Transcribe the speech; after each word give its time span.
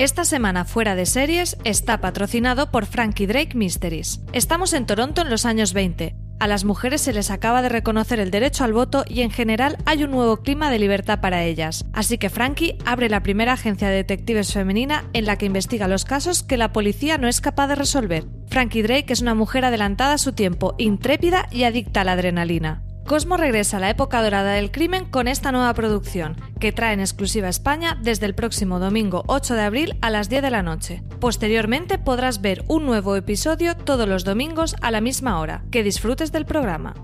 Esta 0.00 0.24
semana 0.24 0.64
fuera 0.64 0.94
de 0.94 1.04
series 1.04 1.58
está 1.62 2.00
patrocinado 2.00 2.70
por 2.70 2.86
Frankie 2.86 3.26
Drake 3.26 3.54
Mysteries. 3.54 4.22
Estamos 4.32 4.72
en 4.72 4.86
Toronto 4.86 5.20
en 5.20 5.28
los 5.28 5.44
años 5.44 5.74
20. 5.74 6.16
A 6.38 6.46
las 6.46 6.64
mujeres 6.64 7.02
se 7.02 7.12
les 7.12 7.30
acaba 7.30 7.60
de 7.60 7.68
reconocer 7.68 8.18
el 8.18 8.30
derecho 8.30 8.64
al 8.64 8.72
voto 8.72 9.04
y 9.06 9.20
en 9.20 9.30
general 9.30 9.76
hay 9.84 10.02
un 10.02 10.12
nuevo 10.12 10.38
clima 10.38 10.70
de 10.70 10.78
libertad 10.78 11.20
para 11.20 11.44
ellas. 11.44 11.84
Así 11.92 12.16
que 12.16 12.30
Frankie 12.30 12.78
abre 12.86 13.10
la 13.10 13.22
primera 13.22 13.52
agencia 13.52 13.90
de 13.90 13.96
detectives 13.96 14.54
femenina 14.54 15.04
en 15.12 15.26
la 15.26 15.36
que 15.36 15.44
investiga 15.44 15.86
los 15.86 16.06
casos 16.06 16.42
que 16.42 16.56
la 16.56 16.72
policía 16.72 17.18
no 17.18 17.28
es 17.28 17.42
capaz 17.42 17.66
de 17.66 17.74
resolver. 17.74 18.24
Frankie 18.48 18.80
Drake 18.80 19.12
es 19.12 19.20
una 19.20 19.34
mujer 19.34 19.66
adelantada 19.66 20.14
a 20.14 20.18
su 20.18 20.32
tiempo, 20.32 20.76
intrépida 20.78 21.46
y 21.50 21.64
adicta 21.64 22.00
a 22.00 22.04
la 22.04 22.12
adrenalina. 22.12 22.84
Cosmo 23.10 23.36
regresa 23.36 23.78
a 23.78 23.80
la 23.80 23.90
época 23.90 24.22
dorada 24.22 24.52
del 24.52 24.70
crimen 24.70 25.04
con 25.04 25.26
esta 25.26 25.50
nueva 25.50 25.74
producción, 25.74 26.36
que 26.60 26.70
trae 26.70 26.92
en 26.92 27.00
exclusiva 27.00 27.48
España 27.48 27.98
desde 28.00 28.24
el 28.24 28.36
próximo 28.36 28.78
domingo 28.78 29.24
8 29.26 29.56
de 29.56 29.62
abril 29.62 29.96
a 30.00 30.10
las 30.10 30.28
10 30.28 30.42
de 30.42 30.50
la 30.52 30.62
noche. 30.62 31.02
Posteriormente 31.18 31.98
podrás 31.98 32.40
ver 32.40 32.62
un 32.68 32.86
nuevo 32.86 33.16
episodio 33.16 33.74
todos 33.76 34.08
los 34.08 34.22
domingos 34.22 34.76
a 34.80 34.92
la 34.92 35.00
misma 35.00 35.40
hora. 35.40 35.64
Que 35.72 35.82
disfrutes 35.82 36.30
del 36.30 36.46
programa. 36.46 36.94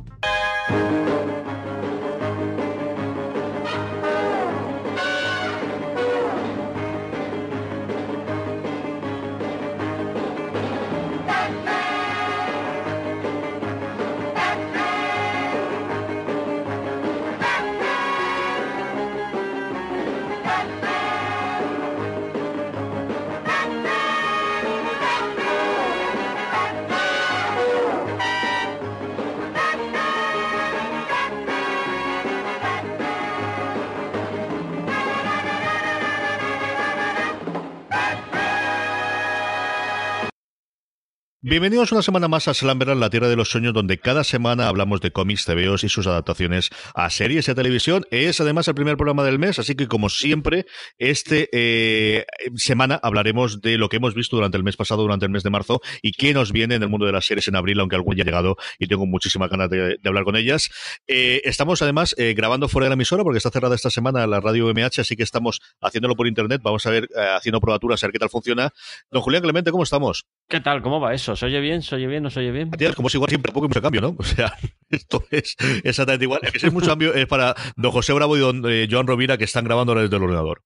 Bienvenidos 41.48 41.92
una 41.92 42.02
semana 42.02 42.26
más 42.26 42.48
a 42.48 42.54
Slamberland, 42.54 43.00
la 43.00 43.08
tierra 43.08 43.28
de 43.28 43.36
los 43.36 43.50
sueños, 43.50 43.72
donde 43.72 43.98
cada 43.98 44.24
semana 44.24 44.66
hablamos 44.66 45.00
de 45.00 45.12
cómics, 45.12 45.44
TVOs 45.44 45.84
y 45.84 45.88
sus 45.88 46.08
adaptaciones 46.08 46.70
a 46.92 47.08
series 47.08 47.46
y 47.46 47.52
a 47.52 47.54
televisión. 47.54 48.04
Es 48.10 48.40
además 48.40 48.66
el 48.66 48.74
primer 48.74 48.96
programa 48.96 49.22
del 49.22 49.38
mes, 49.38 49.60
así 49.60 49.76
que 49.76 49.86
como 49.86 50.08
siempre, 50.08 50.66
esta 50.98 51.36
eh, 51.52 52.26
semana 52.56 52.98
hablaremos 53.00 53.60
de 53.60 53.78
lo 53.78 53.88
que 53.88 53.98
hemos 53.98 54.16
visto 54.16 54.34
durante 54.34 54.56
el 54.56 54.64
mes 54.64 54.76
pasado, 54.76 55.02
durante 55.02 55.24
el 55.24 55.30
mes 55.30 55.44
de 55.44 55.50
marzo, 55.50 55.80
y 56.02 56.10
qué 56.14 56.34
nos 56.34 56.50
viene 56.50 56.74
en 56.74 56.82
el 56.82 56.88
mundo 56.88 57.06
de 57.06 57.12
las 57.12 57.26
series 57.26 57.46
en 57.46 57.54
abril, 57.54 57.78
aunque 57.78 57.94
algún 57.94 58.16
ya 58.16 58.24
ha 58.24 58.26
llegado 58.26 58.56
y 58.80 58.88
tengo 58.88 59.06
muchísimas 59.06 59.48
ganas 59.48 59.70
de, 59.70 60.00
hablar 60.04 60.24
con 60.24 60.34
ellas. 60.34 60.68
Eh, 61.06 61.42
estamos 61.44 61.80
además 61.80 62.16
eh, 62.18 62.34
grabando 62.36 62.66
fuera 62.66 62.86
de 62.86 62.88
la 62.88 62.94
emisora 62.94 63.22
porque 63.22 63.38
está 63.38 63.52
cerrada 63.52 63.76
esta 63.76 63.90
semana 63.90 64.26
la 64.26 64.40
radio 64.40 64.66
MH, 64.74 65.02
así 65.02 65.14
que 65.14 65.22
estamos 65.22 65.60
haciéndolo 65.80 66.16
por 66.16 66.26
internet. 66.26 66.60
Vamos 66.64 66.84
a 66.86 66.90
ver, 66.90 67.08
haciendo 67.36 67.60
probaturas, 67.60 68.02
a 68.02 68.08
ver 68.08 68.12
qué 68.14 68.18
tal 68.18 68.30
funciona. 68.30 68.72
Don 69.12 69.22
Julián 69.22 69.44
Clemente, 69.44 69.70
¿cómo 69.70 69.84
estamos? 69.84 70.26
¿Qué 70.48 70.58
tal? 70.58 70.82
¿Cómo 70.82 71.00
va 71.00 71.14
eso? 71.14 71.35
¿Se 71.36 71.46
oye 71.46 71.60
bien? 71.60 71.82
¿Se 71.82 71.94
oye 71.94 72.06
bien? 72.06 72.22
¿No 72.22 72.30
se 72.30 72.40
oye 72.40 72.50
bien? 72.50 72.70
Es 72.78 72.94
como 72.94 73.08
si 73.08 73.16
igual 73.16 73.28
siempre 73.28 73.52
poco 73.52 73.66
y 73.66 73.68
mucho 73.68 73.82
cambio, 73.82 74.00
¿no? 74.00 74.16
O 74.18 74.22
sea, 74.22 74.52
esto 74.90 75.24
es 75.30 75.56
exactamente 75.84 76.24
igual. 76.24 76.40
Que 76.40 76.66
es 76.66 76.72
mucho 76.72 76.88
cambio 76.88 77.14
es 77.14 77.26
para 77.26 77.54
don 77.76 77.92
José 77.92 78.12
Bravo 78.12 78.36
y 78.36 78.40
don 78.40 78.62
eh, 78.66 78.88
Joan 78.90 79.06
Rovira 79.06 79.36
que 79.36 79.44
están 79.44 79.64
grabando 79.64 79.92
ahora 79.92 80.02
desde 80.02 80.16
el 80.16 80.22
ordenador. 80.22 80.62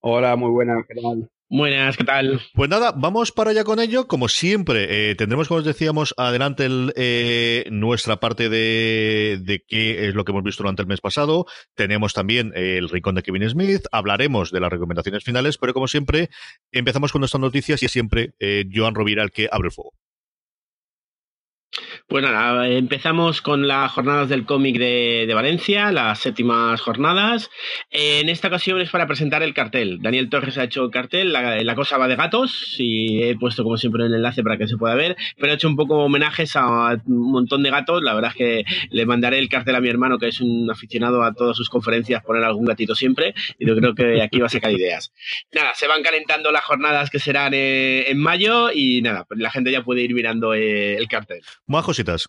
Hola, 0.00 0.36
muy 0.36 0.50
buena, 0.50 0.84
¿qué 0.86 0.94
Buenas, 1.50 1.96
¿qué 1.96 2.04
tal? 2.04 2.42
Pues 2.52 2.68
nada, 2.68 2.92
vamos 2.94 3.32
para 3.32 3.52
allá 3.52 3.64
con 3.64 3.80
ello. 3.80 4.06
Como 4.06 4.28
siempre, 4.28 5.10
eh, 5.10 5.14
tendremos, 5.14 5.48
como 5.48 5.60
os 5.60 5.64
decíamos, 5.64 6.12
adelante 6.18 6.66
el, 6.66 6.92
eh, 6.94 7.64
nuestra 7.70 8.20
parte 8.20 8.50
de, 8.50 9.38
de, 9.42 9.64
qué 9.66 10.08
es 10.08 10.14
lo 10.14 10.26
que 10.26 10.32
hemos 10.32 10.44
visto 10.44 10.62
durante 10.62 10.82
el 10.82 10.88
mes 10.88 11.00
pasado. 11.00 11.46
Tenemos 11.74 12.12
también 12.12 12.52
el 12.54 12.90
rincón 12.90 13.14
de 13.14 13.22
Kevin 13.22 13.48
Smith. 13.48 13.86
Hablaremos 13.92 14.50
de 14.52 14.60
las 14.60 14.70
recomendaciones 14.70 15.24
finales, 15.24 15.56
pero 15.56 15.72
como 15.72 15.88
siempre, 15.88 16.28
empezamos 16.70 17.12
con 17.12 17.20
nuestras 17.20 17.40
noticias 17.40 17.82
y 17.82 17.86
es 17.86 17.92
siempre 17.92 18.34
eh, 18.40 18.66
Joan 18.70 18.94
Rovira 18.94 19.22
el 19.22 19.30
que 19.30 19.48
abre 19.50 19.68
el 19.68 19.72
fuego. 19.72 19.94
Pues 22.08 22.24
nada, 22.24 22.66
empezamos 22.68 23.42
con 23.42 23.68
las 23.68 23.92
jornadas 23.92 24.30
del 24.30 24.46
cómic 24.46 24.78
de, 24.78 25.30
Valencia, 25.34 25.92
las 25.92 26.18
séptimas 26.18 26.80
jornadas. 26.80 27.50
En 27.90 28.30
esta 28.30 28.48
ocasión 28.48 28.80
es 28.80 28.88
para 28.88 29.06
presentar 29.06 29.42
el 29.42 29.52
cartel. 29.52 29.98
Daniel 30.00 30.30
Torres 30.30 30.56
ha 30.56 30.64
hecho 30.64 30.84
el 30.84 30.90
cartel, 30.90 31.34
la, 31.34 31.74
cosa 31.74 31.98
va 31.98 32.08
de 32.08 32.16
gatos 32.16 32.76
y 32.78 33.22
he 33.24 33.36
puesto 33.36 33.62
como 33.62 33.76
siempre 33.76 34.06
el 34.06 34.14
enlace 34.14 34.42
para 34.42 34.56
que 34.56 34.66
se 34.66 34.78
pueda 34.78 34.94
ver, 34.94 35.18
pero 35.36 35.52
he 35.52 35.56
hecho 35.56 35.68
un 35.68 35.76
poco 35.76 35.96
homenajes 35.98 36.56
a 36.56 36.94
un 37.04 37.30
montón 37.30 37.62
de 37.62 37.68
gatos. 37.68 38.02
La 38.02 38.14
verdad 38.14 38.30
es 38.30 38.36
que 38.38 38.64
le 38.88 39.04
mandaré 39.04 39.38
el 39.38 39.50
cartel 39.50 39.74
a 39.74 39.80
mi 39.82 39.90
hermano, 39.90 40.16
que 40.16 40.28
es 40.28 40.40
un 40.40 40.70
aficionado 40.70 41.22
a 41.22 41.34
todas 41.34 41.58
sus 41.58 41.68
conferencias, 41.68 42.24
poner 42.24 42.42
algún 42.42 42.64
gatito 42.64 42.94
siempre 42.94 43.34
y 43.58 43.66
yo 43.66 43.76
creo 43.76 43.94
que 43.94 44.22
aquí 44.22 44.40
va 44.40 44.46
a 44.46 44.48
sacar 44.48 44.72
ideas. 44.72 45.12
Nada, 45.52 45.72
se 45.74 45.86
van 45.86 46.02
calentando 46.02 46.52
las 46.52 46.64
jornadas 46.64 47.10
que 47.10 47.18
serán 47.18 47.52
eh, 47.52 48.08
en 48.08 48.16
mayo 48.16 48.72
y 48.72 49.02
nada, 49.02 49.26
la 49.28 49.50
gente 49.50 49.70
ya 49.70 49.84
puede 49.84 50.00
ir 50.00 50.14
mirando 50.14 50.54
eh, 50.54 50.96
el 50.96 51.06
cartel. 51.06 51.42
Más 51.66 51.84
cositas. 51.98 52.28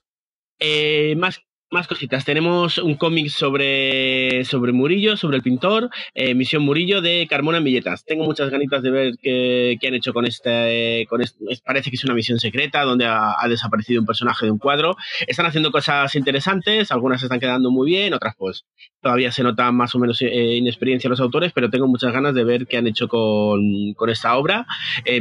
Eh, 0.60 1.16
más, 1.18 1.42
más 1.70 1.88
cositas. 1.88 2.26
Tenemos 2.26 2.80
un 2.80 2.96
cómic 2.96 3.30
sobre, 3.30 4.44
sobre 4.44 4.72
Murillo, 4.72 5.16
sobre 5.16 5.38
el 5.38 5.44
pintor, 5.44 5.92
eh, 6.16 6.34
Misión 6.34 6.64
Murillo 6.64 7.02
de 7.02 7.28
Carmona 7.30 7.60
en 7.60 7.66
Villetas. 7.66 8.04
Tengo 8.04 8.26
muchas 8.26 8.50
ganitas 8.50 8.82
de 8.82 8.90
ver 8.90 9.14
qué, 9.22 9.78
han 9.88 9.94
hecho 9.94 10.12
con 10.12 10.26
este, 10.26 11.06
con 11.08 11.22
este. 11.22 11.38
Parece 11.64 11.92
que 11.92 11.98
es 11.98 12.04
una 12.04 12.16
misión 12.16 12.40
secreta 12.40 12.82
donde 12.82 13.06
ha, 13.06 13.36
desaparecido 13.48 14.02
un 14.02 14.08
personaje 14.08 14.48
de 14.48 14.52
un 14.52 14.58
cuadro. 14.58 14.96
Están 15.28 15.46
haciendo 15.46 15.72
cosas 15.72 16.16
interesantes, 16.16 16.92
algunas 16.92 17.22
están 17.22 17.40
quedando 17.40 17.70
muy 17.70 17.92
bien, 17.92 18.16
otras 18.16 18.34
pues 18.38 18.66
todavía 19.02 19.32
se 19.32 19.44
nota 19.44 19.72
más 19.72 19.94
o 19.94 20.00
menos 20.00 20.20
eh, 20.24 20.56
inexperiencia 20.56 21.10
los 21.10 21.22
autores, 21.22 21.52
pero 21.54 21.70
tengo 21.70 21.88
muchas 21.88 22.12
ganas 22.12 22.34
de 22.34 22.44
ver 22.44 22.66
qué 22.66 22.78
han 22.78 22.88
hecho 22.88 23.08
con, 23.08 23.94
con 23.96 24.10
esta 24.10 24.36
obra. 24.36 24.66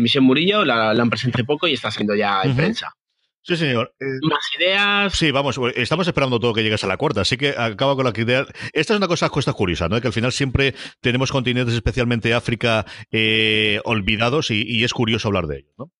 Misión 0.01 0.25
Murillo 0.25 0.65
la, 0.65 0.91
han 0.91 1.11
presentado 1.11 1.45
poco 1.45 1.69
y 1.69 1.75
está 1.75 1.91
siendo 1.91 2.15
ya 2.15 2.41
en 2.43 2.57
prensa. 2.57 2.95
Sí, 3.49 3.57
señor. 3.57 3.95
Eh, 3.99 4.05
Más 4.29 4.45
ideas. 4.59 5.15
Sí, 5.15 5.31
vamos, 5.31 5.59
estamos 5.75 6.07
esperando 6.07 6.39
todo 6.39 6.53
que 6.53 6.63
llegues 6.63 6.85
a 6.85 6.87
la 6.87 6.99
cuarta, 6.99 7.23
así 7.23 7.39
que 7.39 7.55
acaba 7.57 7.97
con 7.97 8.05
la 8.05 8.13
idea. 8.15 8.47
Esta 8.75 8.93
es 8.93 8.99
una 8.99 9.09
cosa 9.09 9.31
cuesta 9.31 9.55
curiosa, 9.55 9.89
¿no? 9.89 9.99
Que 10.03 10.09
al 10.09 10.13
final 10.13 10.33
siempre 10.33 10.75
tenemos 11.01 11.33
continentes, 11.33 11.75
especialmente 11.75 12.35
África, 12.35 12.85
eh, 13.11 13.81
olvidados 13.85 14.51
y, 14.51 14.65
y, 14.67 14.85
es 14.85 14.93
curioso 14.93 15.29
hablar 15.29 15.47
de 15.47 15.61
ellos, 15.61 15.73
¿no? 15.79 15.91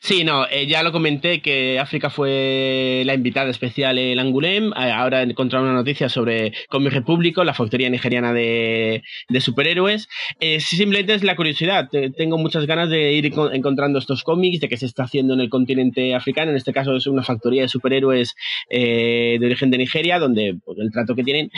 Sí, 0.00 0.24
no, 0.24 0.46
eh, 0.48 0.66
ya 0.66 0.82
lo 0.82 0.92
comenté 0.92 1.40
que 1.40 1.78
África 1.78 2.10
fue 2.10 3.02
la 3.04 3.14
invitada 3.14 3.50
especial 3.50 3.98
en 3.98 4.18
Angulem. 4.18 4.72
Eh, 4.72 4.90
ahora 4.92 5.22
he 5.22 5.24
encontrado 5.24 5.64
una 5.64 5.74
noticia 5.74 6.08
sobre 6.08 6.52
Comic 6.68 6.92
Repúblico, 6.92 7.44
la 7.44 7.54
factoría 7.54 7.90
nigeriana 7.90 8.32
de, 8.32 9.02
superhéroes. 9.40 10.08
Eh, 10.40 10.60
simplemente 10.60 11.14
es 11.14 11.24
la 11.24 11.36
curiosidad. 11.36 11.88
Tengo 12.16 12.38
muchas 12.38 12.66
ganas 12.66 12.90
de 12.90 13.12
ir 13.12 13.32
encontrando 13.52 13.98
estos 13.98 14.22
cómics, 14.22 14.60
de 14.60 14.68
qué 14.68 14.76
se 14.76 14.86
está 14.86 15.04
haciendo 15.04 15.34
en 15.34 15.40
el 15.40 15.50
continente 15.50 16.14
africano. 16.14 16.50
En 16.50 16.56
este 16.56 16.72
caso 16.72 16.96
es 16.96 17.06
una 17.06 17.22
factoría 17.22 17.62
de 17.62 17.68
superhéroes 17.68 18.34
de 18.70 19.40
origen 19.42 19.70
de 19.70 19.78
Nigeria, 19.78 20.18
donde 20.18 20.56
pues, 20.64 20.78
el 20.78 20.90
trato 20.92 21.14
que 21.14 21.24
tienen 21.24 21.50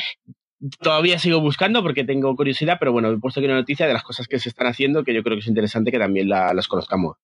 todavía 0.81 1.19
sigo 1.19 1.41
buscando 1.41 1.83
porque 1.83 2.05
tengo 2.05 2.35
curiosidad, 2.37 2.77
pero 2.79 2.93
bueno, 2.93 3.11
he 3.11 3.19
puesto 3.19 3.41
aquí 3.41 3.47
una 3.47 3.57
noticia 3.57 3.87
de 3.87 3.93
las 3.93 4.03
cosas 4.03 4.29
que 4.29 4.39
se 4.39 4.49
están 4.49 4.67
haciendo 4.67 5.05
que 5.05 5.13
yo 5.15 5.23
creo 5.23 5.37
que 5.37 5.41
es 5.41 5.47
interesante 5.47 5.91
que 5.91 5.99
también 5.99 6.29
las 6.29 6.69
conozcamos. 6.69 7.17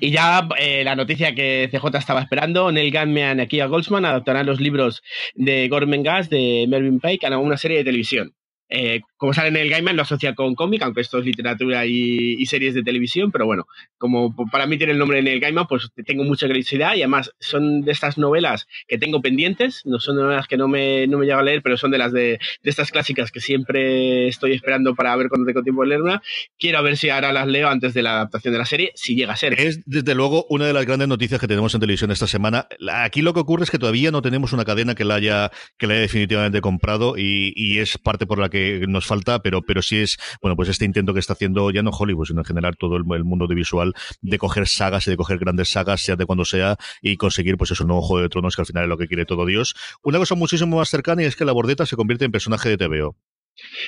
Y 0.00 0.10
ya 0.10 0.48
eh, 0.58 0.84
la 0.84 0.94
noticia 0.94 1.34
que 1.34 1.68
CJ 1.70 1.98
estaba 1.98 2.20
esperando, 2.20 2.70
Neil 2.70 2.92
Gaiman 2.92 3.38
y 3.38 3.42
Akia 3.42 3.66
Goldsman 3.66 4.04
adaptarán 4.04 4.46
los 4.46 4.60
libros 4.60 5.02
de 5.34 5.68
Gorman 5.68 6.02
Gas 6.02 6.30
de 6.30 6.66
Melvin 6.68 7.00
Pike 7.00 7.26
a 7.26 7.38
una 7.38 7.56
serie 7.56 7.78
de 7.78 7.84
televisión. 7.84 8.34
Eh, 8.68 9.00
como 9.24 9.32
sale 9.32 9.48
en 9.48 9.56
el 9.56 9.70
Gaiman, 9.70 9.96
lo 9.96 10.02
asocia 10.02 10.34
con 10.34 10.54
cómic, 10.54 10.82
aunque 10.82 11.00
esto 11.00 11.18
es 11.18 11.24
literatura 11.24 11.86
y, 11.86 12.44
series 12.44 12.74
de 12.74 12.82
televisión, 12.82 13.32
pero 13.32 13.46
bueno, 13.46 13.66
como 13.96 14.36
para 14.52 14.66
mí 14.66 14.76
tiene 14.76 14.92
el 14.92 14.98
nombre 14.98 15.18
en 15.18 15.26
el 15.26 15.40
Gaiman, 15.40 15.66
pues 15.66 15.90
tengo 16.04 16.24
mucha 16.24 16.46
curiosidad 16.46 16.94
y 16.94 17.00
además 17.00 17.32
son 17.40 17.80
de 17.80 17.92
estas 17.92 18.18
novelas 18.18 18.68
que 18.86 18.98
tengo 18.98 19.22
pendientes, 19.22 19.80
no 19.86 19.98
son 19.98 20.16
novelas 20.16 20.46
que 20.46 20.58
no 20.58 20.68
me, 20.68 21.06
no 21.06 21.16
me 21.16 21.24
llevo 21.24 21.40
a 21.40 21.42
leer, 21.42 21.62
pero 21.62 21.78
son 21.78 21.90
de 21.90 21.96
las 21.96 22.12
de, 22.12 22.38
estas 22.64 22.90
clásicas 22.90 23.32
que 23.32 23.40
siempre 23.40 24.28
estoy 24.28 24.52
esperando 24.52 24.94
para 24.94 25.16
ver 25.16 25.30
cuando 25.30 25.46
tengo 25.46 25.62
tiempo 25.62 25.84
de 25.84 25.88
leerla. 25.88 26.22
Quiero 26.58 26.82
ver 26.82 26.98
si 26.98 27.08
ahora 27.08 27.32
las 27.32 27.46
leo 27.46 27.68
antes 27.70 27.94
de 27.94 28.02
la 28.02 28.16
adaptación 28.16 28.52
de 28.52 28.58
la 28.58 28.66
serie, 28.66 28.92
si 28.94 29.14
llega 29.14 29.32
a 29.32 29.36
ser. 29.36 29.58
Es 29.58 29.80
desde 29.86 30.14
luego 30.14 30.44
una 30.50 30.66
de 30.66 30.74
las 30.74 30.84
grandes 30.84 31.08
noticias 31.08 31.40
que 31.40 31.48
tenemos 31.48 31.74
en 31.74 31.80
televisión 31.80 32.10
esta 32.10 32.26
semana. 32.26 32.68
Aquí 32.92 33.22
lo 33.22 33.32
que 33.32 33.40
ocurre 33.40 33.64
es 33.64 33.70
que 33.70 33.78
todavía 33.78 34.10
no 34.10 34.20
tenemos 34.20 34.52
una 34.52 34.66
cadena 34.66 34.94
que 34.94 35.06
la 35.06 35.14
haya, 35.14 35.50
que 35.78 35.86
la 35.86 35.94
haya 35.94 36.02
definitivamente 36.02 36.60
comprado 36.60 37.16
y, 37.16 37.54
y 37.56 37.78
es 37.78 37.96
parte 37.96 38.26
por 38.26 38.38
la 38.38 38.50
que 38.50 38.84
nos 38.86 39.06
falta, 39.06 39.13
pero, 39.42 39.62
pero 39.62 39.82
sí 39.82 39.98
es, 39.98 40.18
bueno, 40.40 40.56
pues 40.56 40.68
este 40.68 40.84
intento 40.84 41.14
que 41.14 41.20
está 41.20 41.34
haciendo 41.34 41.70
ya 41.70 41.82
no 41.82 41.90
Hollywood, 41.90 42.26
sino 42.26 42.40
en 42.40 42.44
general 42.44 42.76
todo 42.76 42.96
el, 42.96 43.04
mundo 43.04 43.46
de 43.46 43.54
visual, 43.54 43.94
de 44.20 44.38
coger 44.38 44.66
sagas 44.66 45.06
y 45.06 45.10
de 45.10 45.16
coger 45.16 45.38
grandes 45.38 45.70
sagas, 45.70 46.00
sea 46.00 46.16
de 46.16 46.26
cuando 46.26 46.44
sea, 46.44 46.76
y 47.02 47.16
conseguir, 47.16 47.56
pues 47.56 47.70
eso, 47.70 47.84
un 47.84 47.88
nuevo 47.88 48.02
Juego 48.02 48.22
de 48.22 48.28
Tronos, 48.28 48.56
que 48.56 48.62
al 48.62 48.66
final 48.66 48.84
es 48.84 48.88
lo 48.88 48.98
que 48.98 49.06
quiere 49.06 49.24
todo 49.24 49.46
Dios. 49.46 49.74
Una 50.02 50.18
cosa 50.18 50.34
muchísimo 50.34 50.78
más 50.78 50.88
cercana 50.88 51.22
y 51.22 51.26
es 51.26 51.36
que 51.36 51.44
la 51.44 51.52
bordeta 51.52 51.86
se 51.86 51.96
convierte 51.96 52.24
en 52.24 52.32
personaje 52.32 52.68
de 52.68 52.76
TVO. 52.76 53.16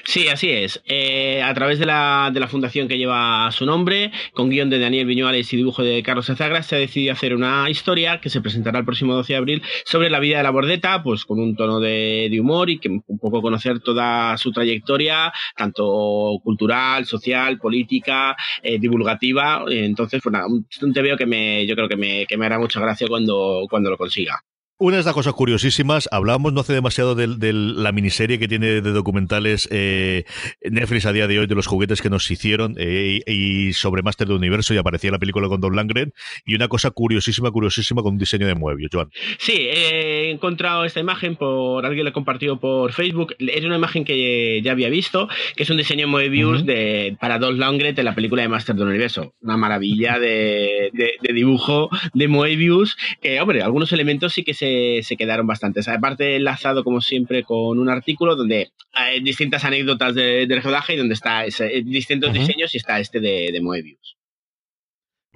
Sí, 0.04 0.28
así 0.28 0.50
es. 0.50 0.80
Eh, 0.86 1.42
a 1.42 1.52
través 1.54 1.78
de 1.78 1.86
la, 1.86 2.30
de 2.32 2.38
la, 2.40 2.46
fundación 2.48 2.86
que 2.86 2.98
lleva 2.98 3.50
su 3.50 3.66
nombre, 3.66 4.12
con 4.32 4.48
guion 4.48 4.70
de 4.70 4.78
Daniel 4.78 5.06
Viñuales 5.06 5.52
y 5.52 5.56
dibujo 5.56 5.82
de 5.82 6.02
Carlos 6.02 6.30
Azagra, 6.30 6.62
se 6.62 6.76
ha 6.76 6.78
decidido 6.78 7.12
hacer 7.12 7.34
una 7.34 7.68
historia 7.68 8.20
que 8.20 8.30
se 8.30 8.40
presentará 8.40 8.78
el 8.78 8.84
próximo 8.84 9.14
12 9.14 9.32
de 9.32 9.36
abril 9.36 9.62
sobre 9.84 10.10
la 10.10 10.20
vida 10.20 10.38
de 10.38 10.44
la 10.44 10.50
bordeta, 10.50 11.02
pues 11.02 11.24
con 11.24 11.40
un 11.40 11.56
tono 11.56 11.80
de, 11.80 12.36
humor 12.40 12.70
y 12.70 12.78
que 12.78 12.88
un 12.88 13.18
poco 13.18 13.42
conocer 13.42 13.80
toda 13.80 14.36
su 14.38 14.52
trayectoria, 14.52 15.32
tanto 15.56 16.38
cultural, 16.44 17.06
social, 17.06 17.58
política, 17.58 18.36
eh, 18.62 18.78
divulgativa. 18.78 19.64
Entonces, 19.68 20.20
pues 20.22 20.34
un, 20.46 20.66
un 20.82 20.92
veo 20.92 21.16
que 21.16 21.26
me, 21.26 21.66
yo 21.66 21.74
creo 21.74 21.88
que 21.88 21.96
me, 21.96 22.26
que 22.26 22.36
me 22.36 22.46
hará 22.46 22.58
mucha 22.58 22.80
gracia 22.80 23.08
cuando, 23.08 23.66
cuando 23.68 23.90
lo 23.90 23.96
consiga. 23.96 24.40
Una 24.78 24.98
de 24.98 25.04
las 25.04 25.14
cosas 25.14 25.32
curiosísimas, 25.32 26.06
hablábamos 26.12 26.52
no 26.52 26.60
hace 26.60 26.74
demasiado 26.74 27.14
de, 27.14 27.52
la 27.54 27.92
miniserie 27.92 28.38
que 28.38 28.46
tiene 28.46 28.82
de 28.82 28.92
documentales 28.92 29.66
eh, 29.72 30.24
Netflix 30.60 31.06
a 31.06 31.14
día 31.14 31.26
de 31.26 31.38
hoy, 31.38 31.46
de 31.46 31.54
los 31.54 31.66
juguetes 31.66 32.02
que 32.02 32.10
nos 32.10 32.30
hicieron 32.30 32.74
eh, 32.76 33.22
y 33.26 33.72
sobre 33.72 34.02
Master 34.02 34.28
de 34.28 34.34
Universo 34.34 34.74
y 34.74 34.76
aparecía 34.76 35.10
la 35.10 35.18
película 35.18 35.48
con 35.48 35.62
Don 35.62 35.74
Langren 35.74 36.12
y 36.44 36.56
una 36.56 36.68
cosa 36.68 36.90
curiosísima, 36.90 37.50
curiosísima 37.50 38.02
con 38.02 38.12
un 38.12 38.18
diseño 38.18 38.46
de 38.46 38.54
Moebius, 38.54 38.90
Joan. 38.92 39.08
Sí, 39.38 39.54
he 39.54 40.30
encontrado 40.30 40.84
esta 40.84 41.00
imagen 41.00 41.36
por 41.36 41.86
alguien 41.86 42.04
la 42.04 42.12
compartido 42.12 42.60
por 42.60 42.92
Facebook, 42.92 43.34
es 43.38 43.64
una 43.64 43.76
imagen 43.76 44.04
que 44.04 44.60
ya 44.62 44.72
había 44.72 44.90
visto, 44.90 45.26
que 45.56 45.62
es 45.62 45.70
un 45.70 45.78
diseño 45.78 46.02
de 46.02 46.06
Moebius 46.08 46.66
de, 46.66 47.16
para 47.18 47.38
Don 47.38 47.58
Langren 47.58 47.94
de 47.94 48.02
la 48.02 48.14
película 48.14 48.42
de 48.42 48.48
Master 48.48 48.76
del 48.76 48.88
Universo, 48.88 49.32
una 49.40 49.56
maravilla 49.56 50.18
de, 50.18 50.90
de 50.92 51.32
dibujo 51.32 51.88
de 52.12 52.28
Moebius, 52.28 52.98
que 53.22 53.40
hombre, 53.40 53.62
algunos 53.62 53.90
elementos 53.92 54.34
sí 54.34 54.44
que 54.44 54.52
se 54.52 54.65
se, 55.02 55.16
quedaron 55.16 55.46
bastantes. 55.46 55.88
Aparte, 55.88 56.36
enlazado 56.36 56.84
como 56.84 57.00
siempre 57.00 57.42
con 57.44 57.78
un 57.78 57.88
artículo 57.88 58.36
donde 58.36 58.70
hay 58.92 59.20
distintas 59.20 59.64
anécdotas 59.64 60.14
de, 60.14 60.46
del 60.46 60.62
rodaje 60.62 60.94
y 60.94 60.96
donde 60.96 61.14
está 61.14 61.44
ese, 61.44 61.82
distintos 61.84 62.32
diseños 62.32 62.74
y 62.74 62.78
está 62.78 62.98
este 63.00 63.20
de, 63.20 63.50
de 63.52 63.60
Moebius. 63.60 64.16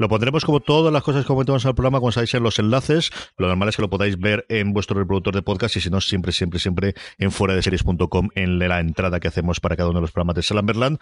Lo 0.01 0.09
pondremos 0.09 0.47
como 0.47 0.61
todas 0.61 0.91
las 0.91 1.03
cosas 1.03 1.25
que 1.25 1.29
comentamos 1.29 1.63
en 1.63 1.69
el 1.69 1.75
programa, 1.75 1.99
como 1.99 2.11
sabéis, 2.11 2.33
en 2.33 2.43
los 2.43 2.59
enlaces. 2.59 3.11
Lo 3.37 3.49
normal 3.49 3.69
es 3.69 3.77
que 3.77 3.83
lo 3.83 3.91
podáis 3.91 4.19
ver 4.19 4.47
en 4.49 4.73
vuestro 4.73 4.99
reproductor 4.99 5.35
de 5.35 5.43
podcast 5.43 5.77
y 5.77 5.83
si 5.83 5.91
no, 5.91 6.01
siempre, 6.01 6.33
siempre, 6.33 6.59
siempre 6.59 6.95
en 7.19 7.31
fuera 7.31 7.55
de 7.55 7.61
series.com 7.61 8.31
en 8.35 8.59
la 8.59 8.81
entrada 8.81 9.21
que 9.21 9.29
hacemos 9.29 9.61
para 9.61 9.77
cada 9.77 9.91
uno 9.91 9.99
de 9.99 10.05
los 10.05 10.13
programas 10.13 10.37
de 10.37 10.43
Salamberland. 10.43 10.99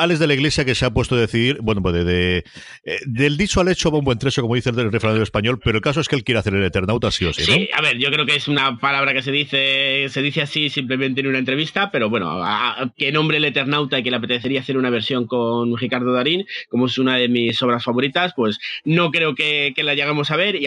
Alex 0.00 0.18
de 0.18 0.26
la 0.26 0.34
Iglesia 0.34 0.64
que 0.64 0.74
se 0.74 0.84
ha 0.84 0.90
puesto 0.90 1.14
a 1.14 1.20
decidir, 1.20 1.58
bueno, 1.60 1.82
pues 1.82 2.04
de, 2.04 2.44
eh, 2.84 2.98
del 3.06 3.36
dicho 3.36 3.60
al 3.60 3.68
hecho 3.68 3.90
va 3.90 3.98
un 3.98 4.04
buen 4.04 4.18
trecho, 4.18 4.42
como 4.42 4.54
dice 4.54 4.70
el 4.70 4.90
refranero 4.90 5.22
español, 5.22 5.60
pero 5.62 5.76
el 5.78 5.82
caso 5.82 6.00
es 6.00 6.08
que 6.08 6.16
él 6.16 6.24
quiere 6.24 6.38
hacer 6.38 6.54
el 6.54 6.64
Eternauta 6.64 7.10
sí 7.10 7.24
o 7.24 7.32
sí. 7.32 7.44
Sí, 7.44 7.68
a 7.72 7.82
ver, 7.82 7.98
yo 7.98 8.10
creo 8.10 8.26
que 8.26 8.36
es 8.36 8.48
una 8.48 8.78
palabra 8.78 9.12
que 9.12 9.22
se 9.22 9.30
dice, 9.30 10.06
se 10.08 10.22
dice 10.22 10.42
así 10.42 10.70
simplemente 10.70 11.20
en 11.20 11.26
una 11.26 11.38
entrevista, 11.38 11.90
pero 11.90 12.08
bueno, 12.08 12.42
a, 12.42 12.92
que 12.96 13.12
nombre 13.12 13.36
el 13.36 13.44
Eternauta 13.44 13.98
y 13.98 14.02
que 14.02 14.10
le 14.10 14.16
apetecería 14.16 14.60
hacer 14.60 14.76
una 14.76 14.90
versión 14.90 15.26
con 15.26 15.76
Ricardo 15.76 16.12
Darín, 16.12 16.46
como 16.68 16.86
es 16.86 16.98
una 16.98 17.16
de 17.16 17.28
mis 17.28 17.60
obras 17.62 17.84
favoritas, 17.84 18.32
pues 18.34 18.58
no 18.84 19.10
creo 19.10 19.34
que, 19.34 19.74
la 19.80 19.94
llegamos 19.94 20.30
a 20.30 20.36
ver 20.36 20.56
y 20.56 20.66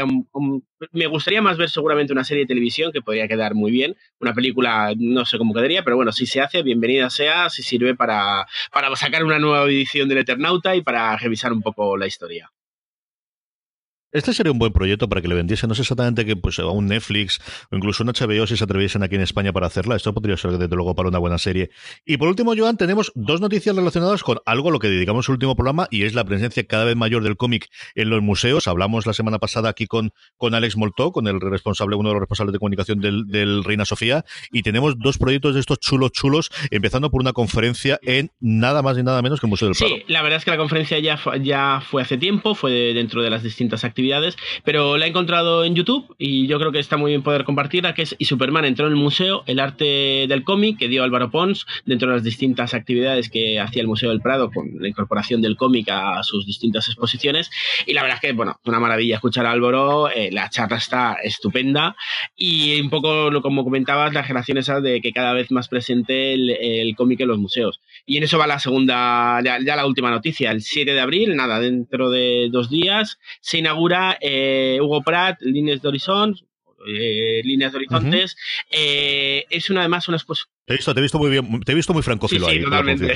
me 0.91 1.07
gustaría 1.07 1.41
más 1.41 1.57
ver 1.57 1.69
seguramente 1.69 2.13
una 2.13 2.23
serie 2.23 2.43
de 2.43 2.47
televisión 2.47 2.91
que 2.91 3.01
podría 3.01 3.27
quedar 3.27 3.53
muy 3.55 3.71
bien. 3.71 3.95
Una 4.19 4.33
película 4.33 4.93
no 4.97 5.25
sé 5.25 5.37
cómo 5.37 5.53
quedaría, 5.53 5.83
pero 5.83 5.95
bueno, 5.95 6.11
si 6.11 6.25
se 6.25 6.41
hace, 6.41 6.63
bienvenida 6.63 7.09
sea, 7.09 7.49
si 7.49 7.63
sirve 7.63 7.95
para, 7.95 8.45
para 8.71 8.95
sacar 8.95 9.23
una 9.23 9.39
nueva 9.39 9.65
edición 9.65 10.09
del 10.09 10.19
Eternauta 10.19 10.75
y 10.75 10.81
para 10.81 11.15
revisar 11.17 11.53
un 11.53 11.61
poco 11.61 11.97
la 11.97 12.07
historia. 12.07 12.51
Este 14.13 14.31
sería 14.31 14.51
un 14.51 14.59
buen 14.59 14.71
proyecto 14.71 15.09
para 15.09 15.23
que 15.23 15.27
le 15.27 15.33
vendiesen, 15.33 15.67
no 15.69 15.73
sé 15.73 15.81
exactamente 15.81 16.23
que 16.23 16.35
pues 16.35 16.59
a 16.59 16.67
un 16.67 16.85
Netflix 16.85 17.41
o 17.71 17.75
incluso 17.75 18.03
un 18.03 18.09
HBO 18.09 18.45
si 18.45 18.55
se 18.55 18.63
atreviesen 18.63 19.01
aquí 19.01 19.15
en 19.15 19.21
España 19.21 19.51
para 19.51 19.65
hacerla. 19.65 19.95
Esto 19.95 20.13
podría 20.13 20.37
ser 20.37 20.51
desde 20.51 20.75
luego 20.75 20.93
para 20.93 21.09
una 21.09 21.17
buena 21.17 21.39
serie. 21.39 21.71
Y 22.05 22.17
por 22.17 22.27
último, 22.27 22.53
Joan, 22.55 22.77
tenemos 22.77 23.11
dos 23.15 23.41
noticias 23.41 23.75
relacionadas 23.75 24.21
con 24.21 24.37
algo 24.45 24.69
a 24.69 24.71
lo 24.71 24.77
que 24.77 24.87
dedicamos 24.87 25.27
el 25.29 25.33
último 25.33 25.55
programa 25.55 25.87
y 25.89 26.03
es 26.03 26.13
la 26.13 26.23
presencia 26.25 26.63
cada 26.67 26.85
vez 26.85 26.95
mayor 26.95 27.23
del 27.23 27.37
cómic 27.37 27.69
en 27.95 28.11
los 28.11 28.21
museos. 28.21 28.67
Hablamos 28.67 29.07
la 29.07 29.13
semana 29.13 29.39
pasada 29.39 29.69
aquí 29.69 29.87
con, 29.87 30.11
con 30.37 30.53
Alex 30.53 30.77
Moltó, 30.77 31.11
con 31.11 31.25
el 31.25 31.41
responsable, 31.41 31.95
uno 31.95 32.09
de 32.09 32.13
los 32.13 32.21
responsables 32.21 32.53
de 32.53 32.59
comunicación 32.59 32.99
del, 32.99 33.63
Reina 33.63 33.83
Sofía, 33.83 34.25
y 34.51 34.61
tenemos 34.61 34.93
dos 34.99 35.17
proyectos 35.17 35.55
de 35.55 35.59
estos 35.59 35.79
chulos 35.79 36.11
chulos, 36.11 36.51
empezando 36.69 37.09
por 37.09 37.21
una 37.21 37.33
conferencia 37.33 37.99
en 38.03 38.29
nada 38.39 38.83
más 38.83 38.95
ni 38.95 39.01
nada 39.01 39.23
menos 39.23 39.39
que 39.39 39.47
el 39.47 39.49
Museo 39.49 39.69
del 39.69 39.75
Prado. 39.75 39.95
Sí, 39.95 40.03
la 40.07 40.21
verdad 40.21 40.37
es 40.37 40.45
que 40.45 40.51
la 40.51 40.57
conferencia 40.57 40.99
ya, 40.99 41.19
ya 41.41 41.81
fue 41.89 42.03
hace 42.03 42.19
tiempo, 42.19 42.53
fue 42.53 42.93
dentro 42.93 43.23
de 43.23 43.31
las 43.31 43.41
distintas 43.41 43.83
actividades 43.83 44.02
pero 44.63 44.97
la 44.97 45.05
he 45.05 45.09
encontrado 45.09 45.63
en 45.63 45.75
YouTube 45.75 46.15
y 46.17 46.47
yo 46.47 46.59
creo 46.59 46.71
que 46.71 46.79
está 46.79 46.97
muy 46.97 47.11
bien 47.11 47.23
poder 47.23 47.43
compartirla, 47.43 47.93
que 47.93 48.03
es 48.03 48.15
Y 48.17 48.25
Superman 48.25 48.65
entró 48.65 48.87
en 48.87 48.93
el 48.93 48.99
museo, 48.99 49.43
el 49.47 49.59
arte 49.59 50.25
del 50.27 50.43
cómic 50.43 50.77
que 50.79 50.87
dio 50.87 51.03
Álvaro 51.03 51.31
Pons 51.31 51.65
dentro 51.85 52.09
de 52.09 52.15
las 52.15 52.23
distintas 52.23 52.73
actividades 52.73 53.29
que 53.29 53.59
hacía 53.59 53.81
el 53.81 53.87
Museo 53.87 54.09
del 54.09 54.21
Prado 54.21 54.51
con 54.51 54.71
la 54.79 54.87
incorporación 54.87 55.41
del 55.41 55.57
cómic 55.57 55.89
a 55.89 56.23
sus 56.23 56.45
distintas 56.45 56.87
exposiciones 56.87 57.49
y 57.85 57.93
la 57.93 58.01
verdad 58.01 58.19
es 58.21 58.21
que, 58.21 58.33
bueno, 58.33 58.59
una 58.65 58.79
maravilla 58.79 59.15
escuchar 59.15 59.45
a 59.45 59.51
Álvaro, 59.51 60.09
eh, 60.09 60.29
la 60.31 60.49
charla 60.49 60.77
está 60.77 61.17
estupenda 61.23 61.95
y 62.35 62.81
un 62.81 62.89
poco, 62.89 63.29
como 63.41 63.63
comentabas, 63.63 64.13
la 64.13 64.23
generación 64.23 64.57
esa 64.57 64.81
de 64.81 65.01
que 65.01 65.11
cada 65.11 65.33
vez 65.33 65.51
más 65.51 65.67
presente 65.67 66.33
el, 66.33 66.95
cómic 66.95 67.21
en 67.21 67.27
los 67.27 67.37
museos. 67.37 67.79
Y 68.05 68.17
en 68.17 68.23
eso 68.23 68.37
va 68.37 68.47
la 68.47 68.59
segunda, 68.59 69.41
ya, 69.43 69.59
ya 69.63 69.75
la 69.75 69.85
última 69.85 70.11
noticia, 70.11 70.51
el 70.51 70.61
7 70.61 70.93
de 70.93 70.99
abril, 70.99 71.35
nada, 71.35 71.59
dentro 71.59 72.09
de 72.09 72.49
dos 72.51 72.69
días, 72.69 73.17
se 73.39 73.59
inaugura 73.59 74.17
eh, 74.19 74.79
Hugo 74.81 75.01
Pratt, 75.03 75.41
Líneas 75.41 75.81
de 75.81 75.87
Horizonte, 75.87 76.41
eh, 76.85 77.41
Líneas 77.45 77.71
de 77.71 77.77
Horizontes, 77.77 78.35
eh, 78.69 79.45
es 79.49 79.69
una 79.69 79.81
además 79.81 80.07
una 80.09 80.17
exposición. 80.17 80.52
Te 80.65 80.73
he 80.73 80.77
visto, 80.77 80.93
te 80.93 80.99
he 81.01 81.03
visto 81.03 81.19
muy 81.19 81.29
bien, 81.29 81.59
te 81.61 81.73
he 81.73 81.75
visto 81.75 81.93
muy 81.93 82.03
francófilo 82.03 82.47
sí, 82.47 82.53
ahí. 82.53 82.63
Totalmente. 82.63 83.13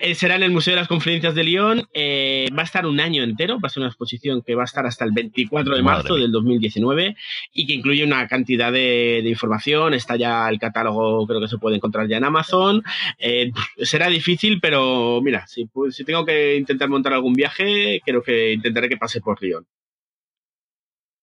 será 0.14 0.36
en 0.36 0.42
el 0.42 0.50
Museo 0.52 0.72
de 0.72 0.80
las 0.80 0.88
Conferencias 0.88 1.34
de 1.34 1.44
Lyon. 1.44 1.78
va 1.78 2.62
a 2.62 2.64
estar 2.64 2.86
un 2.86 2.98
año 2.98 3.22
entero. 3.22 3.60
Va 3.60 3.66
a 3.66 3.68
ser 3.68 3.82
una 3.82 3.88
exposición 3.88 4.40
que 4.40 4.54
va 4.54 4.62
a 4.62 4.64
estar 4.64 4.86
hasta 4.86 5.04
el 5.04 5.12
24 5.12 5.76
de 5.76 5.82
marzo 5.82 6.14
del 6.14 6.32
2019 6.32 7.14
y 7.52 7.66
que 7.66 7.74
incluye 7.74 8.02
una 8.04 8.26
cantidad 8.26 8.72
de, 8.72 9.22
información. 9.26 9.92
Está 9.92 10.16
ya 10.16 10.48
el 10.48 10.58
catálogo, 10.58 11.26
creo 11.26 11.42
que 11.42 11.48
se 11.48 11.58
puede 11.58 11.76
encontrar 11.76 12.08
ya 12.08 12.16
en 12.16 12.24
Amazon. 12.24 12.82
será 13.82 14.08
difícil, 14.08 14.60
pero 14.62 15.20
mira, 15.22 15.46
si, 15.46 15.68
si 15.90 16.04
tengo 16.04 16.24
que 16.24 16.56
intentar 16.56 16.88
montar 16.88 17.12
algún 17.12 17.34
viaje, 17.34 18.00
creo 18.04 18.22
que 18.22 18.54
intentaré 18.54 18.88
que 18.88 18.96
pase 18.96 19.20
por 19.20 19.42
Lyon. 19.42 19.66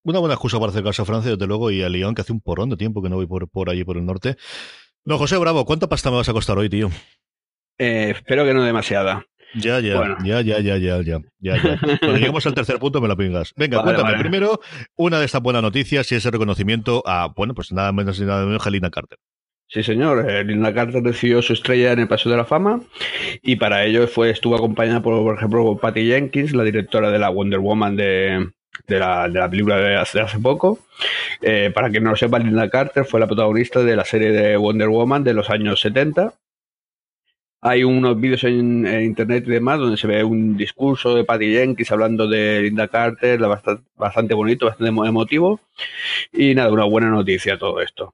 Una 0.07 0.19
buena 0.19 0.35
excusa 0.35 0.57
para 0.57 0.69
acercarse 0.69 1.01
a 1.01 1.05
Francia, 1.05 1.31
desde 1.31 1.47
luego, 1.47 1.69
y 1.69 1.83
a 1.83 1.89
Lyon, 1.89 2.15
que 2.15 2.21
hace 2.21 2.31
un 2.31 2.39
porón 2.39 2.69
de 2.69 2.77
tiempo 2.77 3.03
que 3.03 3.09
no 3.09 3.17
voy 3.17 3.27
por, 3.27 3.49
por 3.49 3.69
allí, 3.69 3.83
por 3.83 3.97
el 3.97 4.05
norte. 4.05 4.37
No, 5.03 5.17
José 5.17 5.35
Bravo, 5.35 5.65
¿cuánta 5.65 5.89
pasta 5.89 6.09
me 6.09 6.15
vas 6.15 6.29
a 6.29 6.31
costar 6.31 6.57
hoy, 6.57 6.69
tío? 6.69 6.89
Eh, 7.77 8.13
espero 8.15 8.45
que 8.45 8.53
no 8.53 8.63
demasiada. 8.63 9.25
Ya, 9.53 9.81
ya, 9.81 10.17
ya, 10.23 10.39
ya, 10.39 10.59
ya, 10.61 10.77
ya, 10.77 11.01
ya, 11.01 11.21
ya, 11.39 11.79
Cuando 11.99 12.17
lleguemos 12.19 12.45
al 12.47 12.53
tercer 12.53 12.79
punto 12.79 13.01
me 13.01 13.09
la 13.09 13.17
pingas. 13.17 13.51
Venga, 13.57 13.83
cuéntame. 13.83 14.17
Primero, 14.17 14.61
una 14.95 15.19
de 15.19 15.25
estas 15.25 15.41
buenas 15.41 15.61
noticias 15.61 16.09
y 16.13 16.15
ese 16.15 16.31
reconocimiento 16.31 17.03
a, 17.05 17.33
bueno, 17.35 17.53
pues 17.53 17.73
nada 17.73 17.91
menos 17.91 18.17
ni 18.17 18.25
nada 18.25 18.45
menos 18.45 18.63
que 18.63 18.71
Lina 18.71 18.89
Carter. 18.89 19.19
Sí, 19.67 19.83
señor. 19.83 20.29
Eh, 20.29 20.45
Lina 20.45 20.73
Carter 20.73 21.03
recibió 21.03 21.41
su 21.41 21.51
estrella 21.51 21.91
en 21.91 21.99
el 21.99 22.07
Paseo 22.07 22.31
de 22.31 22.37
la 22.37 22.45
Fama 22.45 22.79
y 23.41 23.57
para 23.57 23.83
ello 23.83 24.07
fue 24.07 24.29
estuvo 24.29 24.55
acompañada 24.55 25.01
por, 25.01 25.21
por 25.21 25.35
ejemplo, 25.35 25.77
Patty 25.77 26.07
Jenkins, 26.07 26.53
la 26.53 26.63
directora 26.63 27.11
de 27.11 27.19
la 27.19 27.27
Wonder 27.27 27.59
Woman 27.59 27.97
de, 27.97 28.47
de 28.85 28.99
la, 28.99 29.27
de 29.27 29.39
la 29.39 29.49
película 29.49 29.77
de 29.77 29.95
hace, 29.95 30.39
poco. 30.41 30.79
Eh, 31.41 31.71
para 31.73 31.89
que 31.89 31.99
no 31.99 32.11
lo 32.11 32.15
sepa, 32.15 32.39
Linda 32.39 32.69
Carter 32.69 33.05
fue 33.05 33.19
la 33.19 33.27
protagonista 33.27 33.83
de 33.83 33.95
la 33.95 34.05
serie 34.05 34.31
de 34.31 34.57
Wonder 34.57 34.89
Woman 34.89 35.23
de 35.23 35.33
los 35.33 35.49
años 35.49 35.79
70. 35.81 36.33
Hay 37.61 37.83
unos 37.83 38.19
vídeos 38.19 38.43
en, 38.43 38.85
en, 38.85 39.03
internet 39.03 39.43
y 39.47 39.51
demás 39.51 39.79
donde 39.79 39.97
se 39.97 40.07
ve 40.07 40.23
un 40.23 40.55
discurso 40.55 41.15
de 41.15 41.23
Patty 41.23 41.53
Jenkins 41.53 41.91
hablando 41.91 42.27
de 42.27 42.61
Linda 42.61 42.87
Carter, 42.87 43.39
bastante, 43.39 43.83
bastante 43.95 44.33
bonito, 44.35 44.67
bastante 44.67 44.89
emotivo. 44.89 45.59
Y 46.31 46.53
nada, 46.53 46.71
una 46.71 46.85
buena 46.85 47.09
noticia 47.09 47.57
todo 47.57 47.81
esto. 47.81 48.13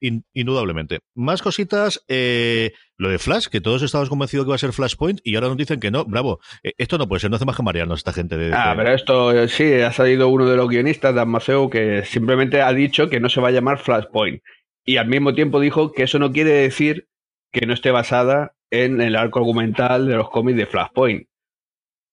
In, 0.00 0.24
indudablemente. 0.32 1.00
Más 1.14 1.42
cositas, 1.42 2.04
eh, 2.08 2.72
lo 2.96 3.08
de 3.08 3.18
Flash, 3.18 3.46
que 3.46 3.60
todos 3.60 3.82
estábamos 3.82 4.08
convencidos 4.08 4.44
que 4.44 4.50
va 4.50 4.54
a 4.54 4.58
ser 4.58 4.72
Flashpoint 4.72 5.20
y 5.24 5.34
ahora 5.34 5.48
nos 5.48 5.56
dicen 5.56 5.80
que 5.80 5.90
no. 5.90 6.04
Bravo, 6.04 6.40
eh, 6.62 6.72
esto 6.78 6.98
no 6.98 7.08
puede 7.08 7.20
ser, 7.20 7.30
no 7.30 7.36
hace 7.36 7.44
más 7.44 7.56
que 7.56 7.62
marearnos 7.62 8.00
esta 8.00 8.12
gente. 8.12 8.36
De, 8.36 8.52
ah, 8.52 8.74
pero 8.76 8.92
esto 8.92 9.32
eh, 9.32 9.48
sí, 9.48 9.72
ha 9.74 9.92
salido 9.92 10.28
uno 10.28 10.46
de 10.46 10.56
los 10.56 10.68
guionistas, 10.68 11.14
Dan 11.14 11.28
Maceo, 11.28 11.70
que 11.70 12.04
simplemente 12.04 12.62
ha 12.62 12.72
dicho 12.72 13.08
que 13.08 13.20
no 13.20 13.28
se 13.28 13.40
va 13.40 13.48
a 13.48 13.52
llamar 13.52 13.78
Flashpoint. 13.78 14.42
Y 14.84 14.96
al 14.96 15.06
mismo 15.06 15.34
tiempo 15.34 15.60
dijo 15.60 15.92
que 15.92 16.04
eso 16.04 16.18
no 16.18 16.32
quiere 16.32 16.50
decir 16.50 17.08
que 17.52 17.66
no 17.66 17.74
esté 17.74 17.90
basada 17.90 18.54
en 18.70 19.00
el 19.00 19.16
arco 19.16 19.38
argumental 19.38 20.06
de 20.06 20.16
los 20.16 20.30
cómics 20.30 20.58
de 20.58 20.66
Flashpoint. 20.66 21.28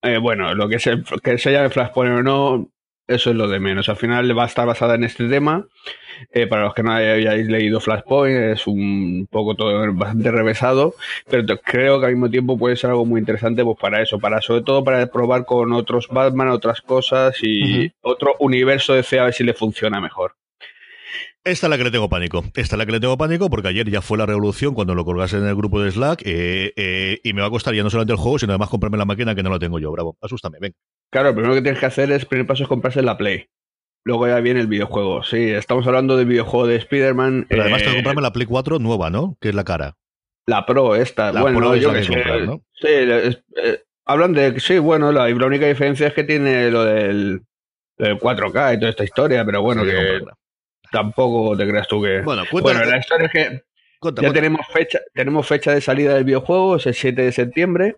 Eh, 0.03 0.17
bueno, 0.17 0.53
lo 0.53 0.69
que, 0.69 0.79
se, 0.79 1.01
que 1.23 1.37
se 1.37 1.51
llame 1.51 1.69
Flashpoint 1.69 2.19
o 2.19 2.23
no, 2.23 2.71
eso 3.07 3.29
es 3.29 3.35
lo 3.35 3.47
de 3.47 3.59
menos. 3.59 3.89
Al 3.89 3.97
final 3.97 4.37
va 4.37 4.43
a 4.43 4.47
estar 4.47 4.65
basada 4.65 4.95
en 4.95 5.03
este 5.03 5.27
tema. 5.27 5.67
Eh, 6.31 6.47
para 6.47 6.63
los 6.63 6.73
que 6.73 6.81
no 6.81 6.93
hayáis 6.93 7.47
leído 7.47 7.81
Flashpoint, 7.81 8.37
es 8.37 8.67
un 8.67 9.27
poco 9.29 9.55
todo 9.55 9.93
bastante 9.93 10.31
revesado, 10.31 10.95
pero 11.29 11.43
creo 11.57 11.99
que 11.99 12.05
al 12.05 12.13
mismo 12.13 12.29
tiempo 12.29 12.57
puede 12.57 12.77
ser 12.77 12.91
algo 12.91 13.05
muy 13.05 13.19
interesante 13.19 13.63
pues 13.65 13.77
para 13.77 14.01
eso, 14.01 14.17
para 14.17 14.41
sobre 14.41 14.61
todo 14.61 14.83
para 14.83 15.05
probar 15.07 15.45
con 15.45 15.73
otros 15.73 16.07
Batman, 16.07 16.49
otras 16.49 16.81
cosas 16.81 17.35
y 17.41 17.63
uh 17.63 17.83
-huh. 17.83 17.93
otro 18.01 18.35
universo 18.39 18.93
de 18.93 19.03
C 19.03 19.19
a 19.19 19.25
ver 19.25 19.33
si 19.33 19.43
le 19.43 19.53
funciona 19.53 19.99
mejor. 19.99 20.35
Esta 21.45 21.67
es 21.67 21.69
la 21.69 21.77
que 21.77 21.83
le 21.83 21.91
tengo 21.91 22.09
pánico. 22.09 22.43
Esta 22.55 22.75
es 22.75 22.77
la 22.79 22.87
que 22.87 22.91
le 22.91 22.99
tengo 22.99 23.19
pánico 23.19 23.51
porque 23.51 23.67
ayer 23.67 23.87
ya 23.87 24.01
fue 24.01 24.17
la 24.17 24.25
revolución 24.25 24.73
cuando 24.73 24.95
lo 24.95 25.05
colgase 25.05 25.37
en 25.37 25.45
el 25.45 25.55
grupo 25.55 25.79
de 25.79 25.91
Slack 25.91 26.23
eh, 26.25 26.73
eh, 26.75 27.19
y 27.23 27.33
me 27.33 27.41
va 27.41 27.47
a 27.47 27.51
costar 27.51 27.75
ya 27.75 27.83
no 27.83 27.91
solamente 27.91 28.13
el 28.13 28.17
juego, 28.17 28.39
sino 28.39 28.53
además 28.53 28.69
comprarme 28.69 28.97
la 28.97 29.05
máquina 29.05 29.35
que 29.35 29.43
no 29.43 29.51
la 29.51 29.59
tengo 29.59 29.77
yo. 29.77 29.91
Bravo, 29.91 30.17
asústame, 30.21 30.57
ven. 30.59 30.73
Claro, 31.11 31.29
lo 31.29 31.35
primero 31.35 31.53
que 31.53 31.61
tienes 31.61 31.79
que 31.79 31.85
hacer 31.85 32.11
es, 32.11 32.25
primer 32.25 32.47
paso 32.47 32.63
es 32.63 32.69
comprarse 32.69 33.03
la 33.03 33.15
Play. 33.15 33.47
Luego 34.03 34.27
ya 34.27 34.39
viene 34.39 34.59
el 34.59 34.65
videojuego. 34.65 35.21
Sí, 35.21 35.51
estamos 35.51 35.85
hablando 35.85 36.17
del 36.17 36.25
videojuego 36.25 36.65
de 36.65 36.77
Spider-Man. 36.77 37.45
Pero 37.47 37.61
además 37.61 37.81
eh, 37.81 37.83
tengo 37.83 37.93
que 37.93 37.97
comprarme 37.99 38.21
la 38.23 38.33
Play 38.33 38.47
4 38.47 38.79
nueva, 38.79 39.11
¿no? 39.11 39.37
Que 39.39 39.49
es 39.49 39.55
la 39.55 39.63
cara. 39.63 39.97
La 40.47 40.65
Pro, 40.65 40.95
esta. 40.95 41.31
La 41.31 41.41
bueno, 41.41 41.59
Pro 41.59 41.75
yo 41.75 41.93
que 41.93 42.07
comprar, 42.07 42.41
¿no? 42.41 42.63
Sí, 42.73 42.87
es, 42.87 43.43
eh, 43.63 43.83
hablan 44.05 44.33
de. 44.33 44.59
Sí, 44.59 44.79
bueno, 44.79 45.11
la, 45.11 45.29
la, 45.29 45.45
única 45.45 45.67
diferencia 45.67 46.07
es 46.07 46.13
que 46.13 46.23
tiene 46.23 46.71
lo 46.71 46.85
del, 46.85 47.43
del 47.99 48.17
4K 48.17 48.75
y 48.75 48.79
toda 48.79 48.89
esta 48.89 49.03
historia, 49.03 49.45
pero 49.45 49.61
bueno, 49.61 49.83
Sí, 49.83 49.91
que. 49.91 50.21
Tampoco 50.95 51.57
te 51.57 51.67
creas 51.67 51.87
tú 51.87 52.01
que. 52.01 52.21
Bueno. 52.21 52.43
Bueno, 52.51 52.83
la 52.85 52.97
historia 52.97 53.27
es 53.27 53.31
que 53.31 53.63
Cuenta, 53.99 54.21
ya 54.21 54.27
cuenta. 54.27 54.41
tenemos 54.41 54.67
fecha, 54.71 54.99
tenemos 55.13 55.47
fecha 55.47 55.73
de 55.73 55.81
salida 55.81 56.15
del 56.15 56.23
videojuego, 56.23 56.77
es 56.77 56.85
el 56.85 56.93
7 56.93 57.21
de 57.21 57.31
septiembre. 57.31 57.95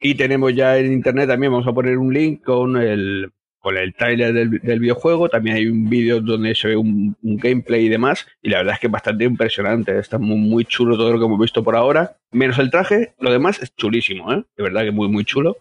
Y 0.00 0.14
tenemos 0.14 0.54
ya 0.54 0.78
en 0.78 0.92
internet 0.92 1.28
también, 1.28 1.52
vamos 1.52 1.66
a 1.66 1.72
poner 1.72 1.98
un 1.98 2.12
link 2.12 2.42
con 2.42 2.76
el, 2.78 3.30
con 3.58 3.76
el 3.76 3.94
trailer 3.94 4.32
del, 4.32 4.50
del 4.62 4.80
videojuego. 4.80 5.28
También 5.28 5.56
hay 5.56 5.66
un 5.66 5.90
vídeo 5.90 6.20
donde 6.20 6.54
se 6.54 6.68
ve 6.68 6.76
un, 6.76 7.14
un, 7.22 7.36
gameplay 7.36 7.84
y 7.84 7.88
demás. 7.90 8.26
Y 8.40 8.48
la 8.48 8.58
verdad 8.58 8.74
es 8.74 8.80
que 8.80 8.86
es 8.86 8.92
bastante 8.92 9.24
impresionante. 9.24 9.98
Está 9.98 10.18
muy, 10.18 10.38
muy 10.38 10.64
chulo 10.64 10.96
todo 10.96 11.12
lo 11.12 11.18
que 11.18 11.26
hemos 11.26 11.38
visto 11.38 11.62
por 11.62 11.76
ahora. 11.76 12.16
Menos 12.32 12.58
el 12.58 12.70
traje, 12.70 13.12
lo 13.20 13.30
demás 13.30 13.62
es 13.62 13.74
chulísimo, 13.76 14.32
¿eh? 14.32 14.42
De 14.56 14.62
verdad 14.62 14.84
que 14.84 14.90
muy, 14.90 15.08
muy 15.08 15.24
chulo. 15.24 15.58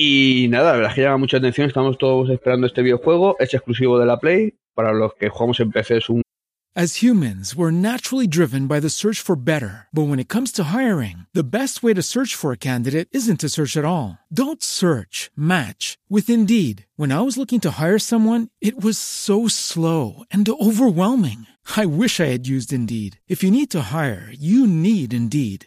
Y 0.00 0.46
nada, 0.48 0.70
la 0.70 0.76
verdad 0.76 0.90
es 0.90 0.94
que 0.94 1.02
llama 1.02 1.18
mucha 1.18 1.38
atención. 1.38 1.66
Estamos 1.66 1.98
todos 1.98 2.30
esperando 2.30 2.68
este 2.68 2.82
videojuego. 2.82 3.36
Es 3.40 3.52
exclusivo 3.52 3.98
de 3.98 4.06
la 4.06 4.18
Play. 4.18 4.54
Para 4.74 4.92
los 4.92 5.12
que 5.14 5.28
jugamos 5.28 5.58
en 5.58 5.72
PC 5.72 5.96
es 5.96 6.08
un 6.08 6.22
As 6.76 7.02
humans, 7.02 7.56
we're 7.56 7.72
naturally 7.72 8.28
driven 8.28 8.68
by 8.68 8.78
the 8.78 8.88
search 8.88 9.20
for 9.20 9.34
better. 9.34 9.88
But 9.92 10.06
when 10.06 10.20
it 10.20 10.28
comes 10.28 10.52
to 10.52 10.64
hiring, 10.72 11.26
the 11.34 11.42
best 11.42 11.82
way 11.82 11.92
to 11.92 12.02
search 12.02 12.36
for 12.36 12.52
a 12.52 12.56
candidate 12.56 13.08
isn't 13.10 13.40
to 13.40 13.48
search 13.48 13.76
at 13.76 13.84
all. 13.84 14.18
Don't 14.32 14.62
search, 14.62 15.32
match 15.34 15.98
with 16.08 16.30
Indeed. 16.30 16.86
When 16.94 17.10
I 17.10 17.22
was 17.22 17.36
looking 17.36 17.58
to 17.62 17.80
hire 17.82 17.98
someone, 17.98 18.50
it 18.60 18.80
was 18.80 18.96
so 18.96 19.48
slow 19.48 20.22
and 20.30 20.48
overwhelming. 20.48 21.48
I 21.76 21.84
wish 21.84 22.20
I 22.20 22.26
had 22.26 22.46
used 22.46 22.72
Indeed. 22.72 23.18
If 23.26 23.42
you 23.42 23.50
need 23.50 23.72
to 23.72 23.90
hire, 23.90 24.30
you 24.30 24.64
need 24.64 25.12
Indeed. 25.12 25.66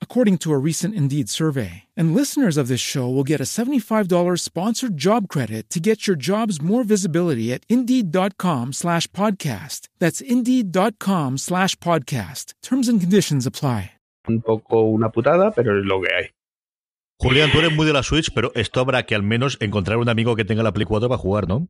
according 0.00 0.38
to 0.38 0.54
a 0.54 0.56
recent 0.56 0.94
Indeed 0.94 1.28
survey. 1.28 1.82
And 1.94 2.14
listeners 2.14 2.56
of 2.56 2.68
this 2.68 2.80
show 2.80 3.06
will 3.06 3.22
get 3.22 3.42
a 3.42 3.44
$75 3.44 4.40
sponsored 4.40 4.96
job 4.96 5.28
credit 5.28 5.68
to 5.68 5.78
get 5.78 6.06
your 6.06 6.16
jobs 6.16 6.62
more 6.62 6.84
visibility 6.84 7.52
at 7.52 7.66
Indeed.com 7.68 8.72
slash 8.72 9.06
podcast. 9.08 9.88
That's 9.98 10.22
Indeed.com 10.22 11.36
slash 11.36 11.76
podcast. 11.76 12.54
Terms 12.62 12.88
and 12.88 12.98
conditions 12.98 13.46
apply. 13.46 13.90
un 14.28 14.40
poco 14.40 14.82
una 14.82 15.10
putada, 15.10 15.50
pero 15.52 15.78
es 15.78 15.84
lo 15.84 16.00
que 16.00 16.14
hay. 16.14 16.30
Julián, 17.18 17.50
tú 17.50 17.58
eres 17.58 17.74
muy 17.74 17.86
de 17.86 17.92
la 17.92 18.02
Switch, 18.02 18.30
pero 18.34 18.52
esto 18.54 18.80
habrá 18.80 19.04
que 19.04 19.14
al 19.14 19.22
menos 19.22 19.56
encontrar 19.60 19.96
un 19.98 20.08
amigo 20.08 20.36
que 20.36 20.44
tenga 20.44 20.62
la 20.62 20.72
Play 20.72 20.84
4 20.84 21.08
para 21.08 21.18
jugar, 21.18 21.48
¿no? 21.48 21.68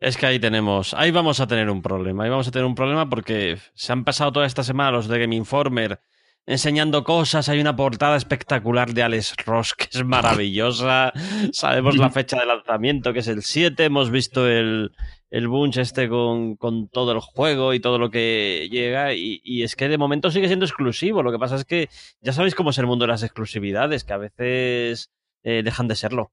Es 0.00 0.16
que 0.16 0.26
ahí 0.26 0.38
tenemos, 0.38 0.94
ahí 0.94 1.10
vamos 1.10 1.40
a 1.40 1.46
tener 1.46 1.70
un 1.70 1.82
problema, 1.82 2.24
ahí 2.24 2.30
vamos 2.30 2.46
a 2.46 2.50
tener 2.50 2.66
un 2.66 2.74
problema 2.74 3.08
porque 3.08 3.58
se 3.74 3.92
han 3.92 4.04
pasado 4.04 4.30
toda 4.32 4.46
esta 4.46 4.62
semana 4.62 4.92
los 4.92 5.08
de 5.08 5.18
Game 5.18 5.34
Informer 5.34 6.00
enseñando 6.48 7.04
cosas, 7.04 7.50
hay 7.50 7.60
una 7.60 7.76
portada 7.76 8.16
espectacular 8.16 8.94
de 8.94 9.02
Alex 9.02 9.36
Ross 9.44 9.74
que 9.74 9.86
es 9.92 10.02
maravillosa, 10.02 11.12
sabemos 11.52 11.98
la 11.98 12.08
fecha 12.08 12.40
de 12.40 12.46
lanzamiento 12.46 13.12
que 13.12 13.18
es 13.18 13.28
el 13.28 13.42
7, 13.42 13.84
hemos 13.84 14.10
visto 14.10 14.48
el, 14.48 14.90
el 15.30 15.46
bunch 15.46 15.76
este 15.76 16.08
con, 16.08 16.56
con, 16.56 16.88
todo 16.88 17.12
el 17.12 17.20
juego 17.20 17.74
y 17.74 17.80
todo 17.80 17.98
lo 17.98 18.10
que 18.10 18.66
llega. 18.70 19.12
Y, 19.12 19.42
y, 19.44 19.62
es 19.62 19.76
que 19.76 19.90
de 19.90 19.98
momento 19.98 20.30
sigue 20.30 20.46
siendo 20.46 20.64
exclusivo, 20.64 21.22
lo 21.22 21.30
que 21.30 21.38
pasa 21.38 21.56
es 21.56 21.66
que 21.66 21.90
ya 22.22 22.32
sabéis 22.32 22.54
cómo 22.54 22.70
es 22.70 22.78
el 22.78 22.86
mundo 22.86 23.04
de 23.04 23.12
las 23.12 23.22
exclusividades, 23.22 24.04
que 24.04 24.14
a 24.14 24.16
veces 24.18 25.10
eh, 25.44 25.62
dejan 25.62 25.86
de 25.86 25.96
serlo. 25.96 26.32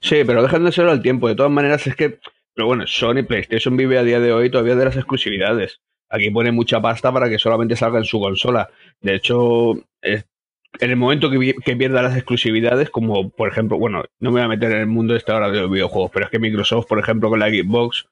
Sí, 0.00 0.22
pero 0.24 0.42
dejan 0.42 0.64
de 0.64 0.70
serlo 0.70 0.92
al 0.92 1.02
tiempo, 1.02 1.26
de 1.26 1.34
todas 1.34 1.50
maneras 1.50 1.84
es 1.88 1.96
que, 1.96 2.20
pero 2.54 2.68
bueno, 2.68 2.86
Sony 2.86 3.24
PlayStation 3.26 3.76
vive 3.76 3.98
a 3.98 4.04
día 4.04 4.20
de 4.20 4.32
hoy 4.32 4.48
todavía 4.48 4.76
de 4.76 4.84
las 4.84 4.96
exclusividades. 4.96 5.80
Aquí 6.10 6.30
pone 6.30 6.52
mucha 6.52 6.80
pasta 6.82 7.12
para 7.12 7.28
que 7.28 7.38
solamente 7.38 7.76
salga 7.76 7.98
en 7.98 8.04
su 8.04 8.20
consola. 8.20 8.68
De 9.00 9.14
hecho, 9.14 9.74
en 10.02 10.90
el 10.90 10.96
momento 10.96 11.30
que, 11.30 11.76
pierda 11.76 12.02
las 12.02 12.16
exclusividades, 12.16 12.90
como 12.90 13.30
por 13.30 13.48
ejemplo, 13.48 13.78
bueno, 13.78 14.04
no 14.18 14.30
me 14.30 14.40
voy 14.40 14.44
a 14.44 14.48
meter 14.48 14.72
en 14.72 14.80
el 14.80 14.86
mundo 14.86 15.16
este 15.16 15.32
ahora 15.32 15.50
de 15.50 15.60
los 15.60 15.70
videojuegos, 15.70 16.10
pero 16.12 16.26
es 16.26 16.30
que 16.30 16.38
Microsoft, 16.38 16.86
por 16.86 16.98
ejemplo, 16.98 17.28
con 17.28 17.38
la 17.38 17.48
Xbox, 17.48 18.06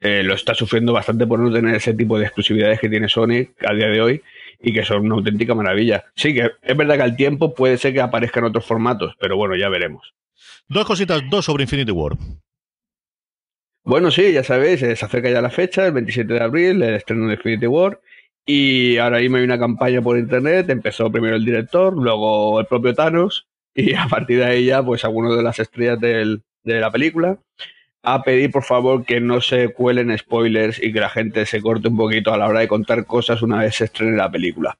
eh, 0.00 0.22
lo 0.24 0.34
está 0.34 0.54
sufriendo 0.54 0.92
bastante 0.92 1.26
por 1.26 1.38
no 1.38 1.52
tener 1.52 1.76
ese 1.76 1.94
tipo 1.94 2.18
de 2.18 2.24
exclusividades 2.24 2.80
que 2.80 2.88
tiene 2.88 3.08
Sony 3.08 3.46
a 3.64 3.72
día 3.72 3.88
de 3.88 4.00
hoy 4.00 4.22
y 4.60 4.72
que 4.72 4.84
son 4.84 5.06
una 5.06 5.14
auténtica 5.14 5.54
maravilla. 5.54 6.04
Sí, 6.16 6.34
que 6.34 6.50
es 6.60 6.76
verdad 6.76 6.96
que 6.96 7.02
al 7.02 7.16
tiempo 7.16 7.54
puede 7.54 7.78
ser 7.78 7.92
que 7.92 8.00
aparezcan 8.00 8.44
otros 8.44 8.66
formatos, 8.66 9.14
pero 9.20 9.36
bueno, 9.36 9.54
ya 9.54 9.68
veremos. 9.68 10.14
Dos 10.68 10.86
cositas, 10.86 11.22
dos 11.30 11.44
sobre 11.44 11.64
Infinity 11.64 11.92
War. 11.92 12.16
Bueno, 13.84 14.12
sí, 14.12 14.32
ya 14.32 14.44
sabéis, 14.44 14.80
se 14.80 14.92
acerca 14.92 15.28
ya 15.28 15.40
la 15.40 15.50
fecha, 15.50 15.86
el 15.86 15.92
27 15.92 16.34
de 16.34 16.40
abril, 16.40 16.82
el 16.82 16.94
estreno 16.94 17.26
de 17.26 17.34
Infinity 17.34 17.66
War. 17.66 18.00
Y 18.46 18.96
ahora 18.98 19.18
mismo 19.18 19.36
hay 19.38 19.44
una 19.44 19.58
campaña 19.58 20.00
por 20.00 20.18
internet. 20.18 20.70
Empezó 20.70 21.10
primero 21.10 21.36
el 21.36 21.44
director, 21.44 21.96
luego 21.96 22.60
el 22.60 22.66
propio 22.66 22.94
Thanos. 22.94 23.46
Y 23.74 23.94
a 23.94 24.06
partir 24.06 24.38
de 24.38 24.44
ahí 24.44 24.66
ya, 24.66 24.82
pues 24.82 25.02
algunos 25.02 25.34
de 25.34 25.42
las 25.42 25.58
estrellas 25.58 25.98
del, 25.98 26.42
de 26.62 26.78
la 26.78 26.90
película. 26.90 27.38
A 28.02 28.22
pedir, 28.22 28.50
por 28.50 28.64
favor, 28.64 29.06
que 29.06 29.18
no 29.18 29.40
se 29.40 29.72
cuelen 29.72 30.16
spoilers 30.18 30.82
y 30.82 30.92
que 30.92 31.00
la 31.00 31.08
gente 31.08 31.46
se 31.46 31.62
corte 31.62 31.88
un 31.88 31.96
poquito 31.96 32.34
a 32.34 32.36
la 32.36 32.48
hora 32.48 32.60
de 32.60 32.68
contar 32.68 33.06
cosas 33.06 33.40
una 33.40 33.60
vez 33.60 33.76
se 33.76 33.84
estrene 33.84 34.16
la 34.16 34.30
película. 34.30 34.76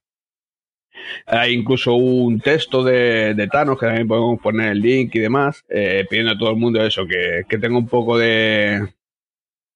Hay 1.27 1.53
incluso 1.53 1.95
un 1.95 2.41
texto 2.41 2.83
de, 2.83 3.35
de 3.35 3.47
Thanos, 3.49 3.79
que 3.79 3.87
también 3.87 4.09
podemos 4.09 4.41
poner 4.41 4.73
el 4.73 4.81
link 4.81 5.15
y 5.15 5.19
demás, 5.19 5.65
eh, 5.69 6.07
pidiendo 6.09 6.33
a 6.33 6.39
todo 6.39 6.51
el 6.51 6.57
mundo 6.57 6.85
eso, 6.85 7.07
que, 7.07 7.43
que 7.49 7.59
tenga 7.59 7.79
un 7.79 7.89
poco 7.89 8.19
de, 8.19 8.89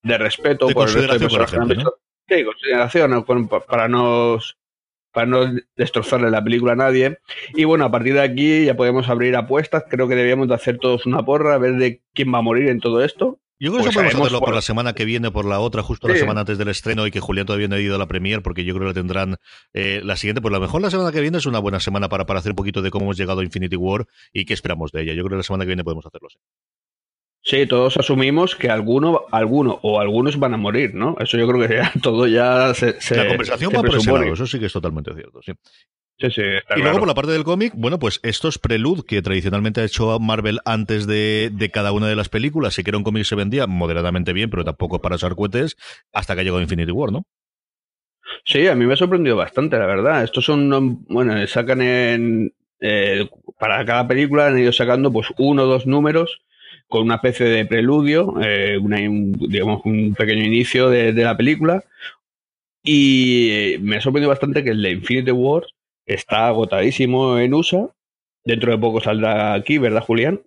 de 0.02 0.18
respeto 0.18 0.66
de 0.66 0.74
por 0.74 0.88
el 0.88 0.94
resto 0.94 1.18
de 1.18 1.28
por 1.28 1.42
ejemplo, 1.42 1.74
¿no? 1.82 1.92
Sí, 2.28 2.44
consideración, 2.44 3.24
para 3.68 3.88
no 3.88 4.38
para 5.12 5.26
no 5.26 5.50
destrozarle 5.76 6.30
la 6.30 6.44
película 6.44 6.72
a 6.72 6.76
nadie. 6.76 7.18
Y 7.54 7.64
bueno, 7.64 7.86
a 7.86 7.90
partir 7.90 8.12
de 8.12 8.20
aquí 8.20 8.66
ya 8.66 8.76
podemos 8.76 9.08
abrir 9.08 9.34
apuestas. 9.34 9.84
Creo 9.88 10.08
que 10.08 10.14
deberíamos 10.14 10.46
de 10.46 10.54
hacer 10.54 10.76
todos 10.76 11.06
una 11.06 11.24
porra, 11.24 11.54
a 11.54 11.58
ver 11.58 11.76
de 11.76 12.02
quién 12.12 12.34
va 12.34 12.38
a 12.38 12.42
morir 12.42 12.68
en 12.68 12.80
todo 12.80 13.02
esto. 13.02 13.38
Yo 13.58 13.72
creo 13.72 13.84
que 13.84 13.90
eso 13.90 14.00
podemos 14.00 14.20
hacerlo 14.20 14.40
por... 14.40 14.54
la 14.54 14.60
semana 14.60 14.92
que 14.92 15.04
viene, 15.04 15.30
por 15.30 15.46
la 15.46 15.60
otra, 15.60 15.82
justo 15.82 16.08
la 16.08 16.16
semana 16.16 16.40
antes 16.40 16.58
del 16.58 16.68
estreno 16.68 17.06
y 17.06 17.10
que 17.10 17.20
Julián 17.20 17.46
todavía 17.46 17.68
no 17.68 17.76
ha 17.76 17.80
ido 17.80 17.94
a 17.94 17.98
la 17.98 18.06
premier 18.06 18.42
porque 18.42 18.64
yo 18.64 18.74
creo 18.74 18.84
que 18.84 18.88
la 18.88 18.94
tendrán 18.94 19.36
eh, 19.72 20.00
la 20.04 20.16
siguiente. 20.16 20.42
Pues 20.42 20.52
a 20.52 20.58
lo 20.58 20.60
mejor 20.60 20.82
la 20.82 20.90
semana 20.90 21.10
que 21.10 21.20
viene 21.20 21.38
es 21.38 21.46
una 21.46 21.58
buena 21.58 21.80
semana 21.80 22.08
para, 22.08 22.26
para 22.26 22.40
hacer 22.40 22.52
un 22.52 22.56
poquito 22.56 22.82
de 22.82 22.90
cómo 22.90 23.06
hemos 23.06 23.16
llegado 23.16 23.40
a 23.40 23.44
Infinity 23.44 23.76
War 23.76 24.06
y 24.32 24.44
qué 24.44 24.52
esperamos 24.52 24.92
de 24.92 25.02
ella. 25.02 25.14
Yo 25.14 25.22
creo 25.22 25.30
que 25.30 25.36
la 25.38 25.42
semana 25.42 25.64
que 25.64 25.68
viene 25.68 25.84
podemos 25.84 26.04
hacerlo. 26.04 26.28
Sí. 26.30 26.38
Sí, 27.48 27.64
todos 27.64 27.96
asumimos 27.96 28.56
que 28.56 28.70
alguno, 28.70 29.26
alguno 29.30 29.78
o 29.82 30.00
algunos 30.00 30.36
van 30.36 30.54
a 30.54 30.56
morir, 30.56 30.96
¿no? 30.96 31.14
Eso 31.20 31.38
yo 31.38 31.46
creo 31.46 31.68
que 31.68 31.76
ya, 31.76 31.92
todo 32.02 32.26
ya 32.26 32.74
se, 32.74 33.00
se 33.00 33.14
La 33.14 33.28
conversación 33.28 33.72
va 33.72 33.82
por 33.82 33.94
ese 33.94 34.10
lado, 34.10 34.32
eso 34.32 34.48
sí 34.48 34.58
que 34.58 34.66
es 34.66 34.72
totalmente 34.72 35.14
cierto, 35.14 35.40
sí. 35.42 35.52
Sí, 36.18 36.30
sí, 36.30 36.40
está 36.40 36.74
y 36.74 36.76
claro. 36.76 36.82
luego 36.82 36.98
por 37.00 37.08
la 37.08 37.14
parte 37.14 37.32
del 37.32 37.44
cómic, 37.44 37.74
bueno, 37.76 37.98
pues 37.98 38.20
estos 38.22 38.58
prelude 38.58 39.02
que 39.06 39.20
tradicionalmente 39.20 39.82
ha 39.82 39.84
hecho 39.84 40.18
Marvel 40.18 40.60
antes 40.64 41.06
de, 41.06 41.50
de 41.52 41.70
cada 41.70 41.92
una 41.92 42.08
de 42.08 42.16
las 42.16 42.30
películas, 42.30 42.72
sí 42.72 42.82
que 42.82 42.90
era 42.90 42.96
un 42.98 43.04
cómic 43.04 43.22
que 43.22 43.28
se 43.28 43.34
vendía 43.34 43.66
moderadamente 43.66 44.32
bien, 44.32 44.48
pero 44.48 44.64
tampoco 44.64 45.02
para 45.02 45.16
usar 45.16 45.34
cohetes, 45.34 45.76
hasta 46.14 46.34
que 46.34 46.40
ha 46.40 46.44
llegado 46.44 46.62
Infinity 46.62 46.90
War, 46.90 47.12
¿no? 47.12 47.24
Sí, 48.44 48.66
a 48.66 48.74
mí 48.74 48.86
me 48.86 48.94
ha 48.94 48.96
sorprendido 48.96 49.36
bastante, 49.36 49.78
la 49.78 49.86
verdad. 49.86 50.24
Estos 50.24 50.44
son, 50.44 51.04
bueno, 51.08 51.46
sacan 51.46 51.82
en, 51.82 52.52
eh, 52.80 53.28
para 53.58 53.84
cada 53.84 54.06
película 54.06 54.46
han 54.46 54.58
ido 54.58 54.72
sacando 54.72 55.12
pues 55.12 55.28
uno 55.38 55.64
o 55.64 55.66
dos 55.66 55.86
números 55.86 56.42
con 56.88 57.02
una 57.02 57.16
especie 57.16 57.46
de 57.46 57.66
preludio, 57.66 58.34
eh, 58.40 58.78
una, 58.78 58.98
un, 58.98 59.32
digamos 59.32 59.82
un 59.84 60.14
pequeño 60.14 60.44
inicio 60.44 60.88
de, 60.88 61.12
de, 61.12 61.24
la 61.24 61.36
película. 61.36 61.84
Y 62.82 63.76
me 63.80 63.96
ha 63.96 64.00
sorprendido 64.00 64.30
bastante 64.30 64.62
que 64.62 64.70
el 64.70 64.82
de 64.82 64.92
Infinity 64.92 65.32
War 65.32 65.64
está 66.06 66.48
agotadísimo 66.48 67.38
en 67.38 67.54
USA. 67.54 67.94
Dentro 68.44 68.72
de 68.72 68.78
poco 68.78 69.00
saldrá 69.00 69.54
aquí, 69.54 69.78
¿verdad, 69.78 70.02
Julián? 70.02 70.42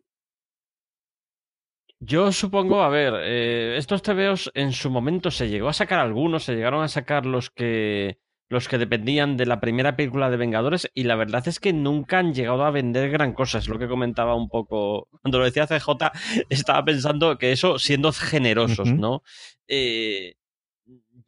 Yo 1.99 2.31
supongo, 2.31 2.81
a 2.81 2.89
ver, 2.89 3.13
eh, 3.23 3.75
estos 3.77 4.01
TVOs 4.01 4.51
en 4.53 4.71
su 4.71 4.89
momento 4.89 5.31
se 5.31 5.49
llegó 5.49 5.67
a 5.67 5.73
sacar 5.73 5.99
algunos, 5.99 6.43
se 6.43 6.55
llegaron 6.55 6.81
a 6.81 6.87
sacar 6.87 7.25
los 7.25 7.49
que 7.49 8.17
los 8.49 8.67
que 8.67 8.79
dependían 8.79 9.37
de 9.37 9.45
la 9.45 9.59
primera 9.59 9.95
película 9.95 10.29
de 10.31 10.37
Vengadores 10.37 10.89
y 10.95 11.03
la 11.03 11.15
verdad 11.15 11.47
es 11.47 11.59
que 11.59 11.71
nunca 11.71 12.17
han 12.17 12.33
llegado 12.33 12.65
a 12.65 12.71
vender 12.71 13.11
gran 13.11 13.33
cosa, 13.33 13.59
es 13.59 13.67
lo 13.67 13.77
que 13.77 13.87
comentaba 13.87 14.33
un 14.33 14.49
poco 14.49 15.07
cuando 15.21 15.37
lo 15.37 15.45
decía 15.45 15.67
CJ, 15.67 15.87
estaba 16.49 16.83
pensando 16.83 17.37
que 17.37 17.51
eso 17.51 17.77
siendo 17.77 18.11
generosos, 18.11 18.89
uh 18.89 18.93
-huh. 18.93 18.99
¿no? 18.99 19.23
Eh, 19.67 20.33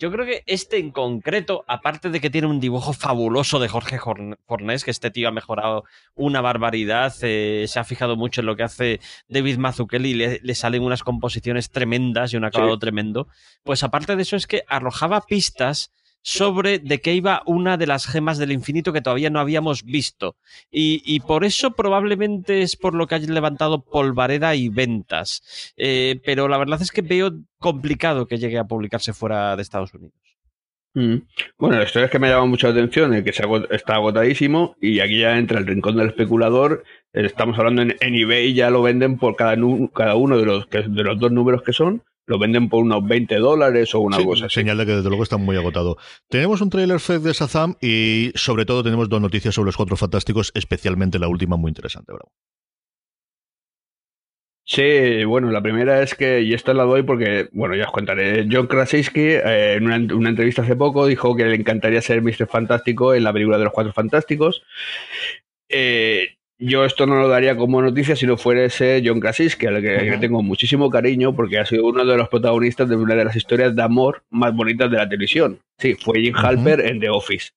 yo 0.01 0.11
creo 0.11 0.25
que 0.25 0.43
este 0.47 0.79
en 0.79 0.89
concreto, 0.89 1.63
aparte 1.67 2.09
de 2.09 2.19
que 2.19 2.31
tiene 2.31 2.47
un 2.47 2.59
dibujo 2.59 2.91
fabuloso 2.91 3.59
de 3.59 3.67
Jorge 3.67 3.99
Fornés, 3.99 4.83
que 4.83 4.89
este 4.89 5.11
tío 5.11 5.27
ha 5.27 5.31
mejorado 5.31 5.83
una 6.15 6.41
barbaridad, 6.41 7.13
eh, 7.21 7.65
se 7.67 7.79
ha 7.79 7.83
fijado 7.83 8.15
mucho 8.15 8.41
en 8.41 8.47
lo 8.47 8.55
que 8.55 8.63
hace 8.63 8.99
David 9.27 9.59
Mazzucchelli, 9.59 10.15
le, 10.15 10.39
le 10.41 10.55
salen 10.55 10.81
unas 10.81 11.03
composiciones 11.03 11.69
tremendas 11.69 12.33
y 12.33 12.37
un 12.37 12.45
acabado 12.45 12.73
sí. 12.73 12.79
tremendo, 12.79 13.27
pues 13.61 13.83
aparte 13.83 14.15
de 14.15 14.23
eso 14.23 14.35
es 14.35 14.47
que 14.47 14.63
arrojaba 14.67 15.21
pistas 15.21 15.91
sobre 16.21 16.79
de 16.79 16.99
qué 17.01 17.13
iba 17.13 17.41
una 17.45 17.77
de 17.77 17.87
las 17.87 18.05
gemas 18.05 18.37
del 18.37 18.51
infinito 18.51 18.93
que 18.93 19.01
todavía 19.01 19.29
no 19.29 19.39
habíamos 19.39 19.83
visto. 19.83 20.35
Y, 20.71 21.19
por 21.21 21.43
eso 21.43 21.71
probablemente 21.71 22.61
es 22.61 22.75
por 22.75 22.93
lo 22.93 23.07
que 23.07 23.15
hayan 23.15 23.33
levantado 23.33 23.83
polvareda 23.83 24.55
y 24.55 24.69
ventas. 24.69 25.73
Eh, 25.77 26.19
pero 26.25 26.47
la 26.47 26.57
verdad 26.57 26.81
es 26.81 26.91
que 26.91 27.01
veo 27.01 27.31
complicado 27.59 28.27
que 28.27 28.37
llegue 28.37 28.57
a 28.57 28.65
publicarse 28.65 29.13
fuera 29.13 29.55
de 29.55 29.61
Estados 29.61 29.93
Unidos. 29.93 30.15
Mm. 30.93 31.17
Bueno, 31.57 31.77
la 31.77 31.85
historia 31.85 32.05
es 32.05 32.11
que 32.11 32.19
me 32.19 32.29
llama 32.29 32.45
mucho 32.45 32.67
la 32.67 32.73
atención, 32.73 33.13
el 33.13 33.23
que 33.23 33.31
se 33.31 33.43
está 33.69 33.95
agotadísimo 33.95 34.75
y 34.81 34.99
aquí 34.99 35.19
ya 35.19 35.37
entra 35.37 35.59
el 35.59 35.67
rincón 35.67 35.95
del 35.95 36.09
especulador. 36.09 36.83
Estamos 37.13 37.57
hablando 37.57 37.81
en, 37.81 37.95
en 37.99 38.15
eBay, 38.15 38.53
ya 38.53 38.69
lo 38.69 38.81
venden 38.81 39.17
por 39.17 39.35
cada, 39.35 39.55
uno 39.55 40.37
de 40.37 40.45
los 40.45 40.67
dos 41.19 41.31
números 41.31 41.63
que 41.63 41.73
son 41.73 42.03
lo 42.31 42.39
venden 42.39 42.69
por 42.69 42.81
unos 42.81 43.05
20 43.05 43.35
dólares 43.35 43.93
o 43.93 43.99
una 43.99 44.17
sí, 44.17 44.25
cosa 44.25 44.45
así. 44.45 44.55
Señal 44.55 44.77
de 44.77 44.85
que 44.85 44.93
desde 44.93 45.09
luego 45.09 45.23
está 45.23 45.35
muy 45.35 45.57
agotado. 45.57 45.97
Tenemos 46.29 46.61
un 46.61 46.69
trailer 46.69 46.99
fake 46.99 47.23
de 47.23 47.33
Shazam 47.33 47.75
y 47.81 48.31
sobre 48.35 48.65
todo 48.65 48.83
tenemos 48.83 49.09
dos 49.09 49.21
noticias 49.21 49.53
sobre 49.53 49.67
los 49.67 49.77
Cuatro 49.77 49.97
Fantásticos, 49.97 50.51
especialmente 50.55 51.19
la 51.19 51.27
última 51.27 51.57
muy 51.57 51.69
interesante, 51.69 52.13
bravo. 52.13 52.31
Sí, 54.63 55.25
bueno, 55.25 55.51
la 55.51 55.61
primera 55.61 56.01
es 56.01 56.15
que, 56.15 56.41
y 56.41 56.53
esta 56.53 56.73
la 56.73 56.83
doy 56.83 57.03
porque, 57.03 57.49
bueno, 57.51 57.75
ya 57.75 57.85
os 57.85 57.91
contaré, 57.91 58.47
John 58.49 58.67
Krasinski 58.67 59.19
eh, 59.19 59.73
en 59.73 59.85
una, 59.85 60.15
una, 60.15 60.29
entrevista 60.29 60.61
hace 60.61 60.77
poco 60.77 61.07
dijo 61.07 61.35
que 61.35 61.43
le 61.43 61.55
encantaría 61.55 62.01
ser 62.01 62.21
Mr. 62.21 62.47
Fantástico 62.47 63.13
en 63.13 63.25
la 63.25 63.33
película 63.33 63.57
de 63.57 63.65
los 63.65 63.73
Cuatro 63.73 63.91
Fantásticos. 63.91 64.63
Eh, 65.67 66.37
yo 66.61 66.85
esto 66.85 67.07
no 67.07 67.19
lo 67.19 67.27
daría 67.27 67.57
como 67.57 67.81
noticia 67.81 68.15
si 68.15 68.27
no 68.27 68.37
fuera 68.37 68.63
ese 68.63 69.01
John 69.03 69.19
Krasinski, 69.19 69.65
al 69.65 69.81
que, 69.81 69.95
uh 69.95 69.99
-huh. 69.99 70.11
que, 70.11 70.17
tengo 70.19 70.43
muchísimo 70.43 70.89
cariño 70.89 71.35
porque 71.35 71.57
ha 71.57 71.65
sido 71.65 71.87
uno 71.87 72.05
de 72.05 72.15
los 72.15 72.29
protagonistas 72.29 72.87
de 72.87 72.95
una 72.95 73.15
de 73.15 73.25
las 73.25 73.35
historias 73.35 73.75
de 73.75 73.81
amor 73.81 74.23
más 74.29 74.55
bonitas 74.55 74.89
de 74.91 74.97
la 74.97 75.09
televisión. 75.09 75.59
Sí, 75.79 75.95
fue 75.95 76.21
Jim 76.21 76.35
uh 76.35 76.37
-huh. 76.37 76.45
Halper 76.45 76.79
en 76.81 76.99
The 76.99 77.09
Office. 77.09 77.49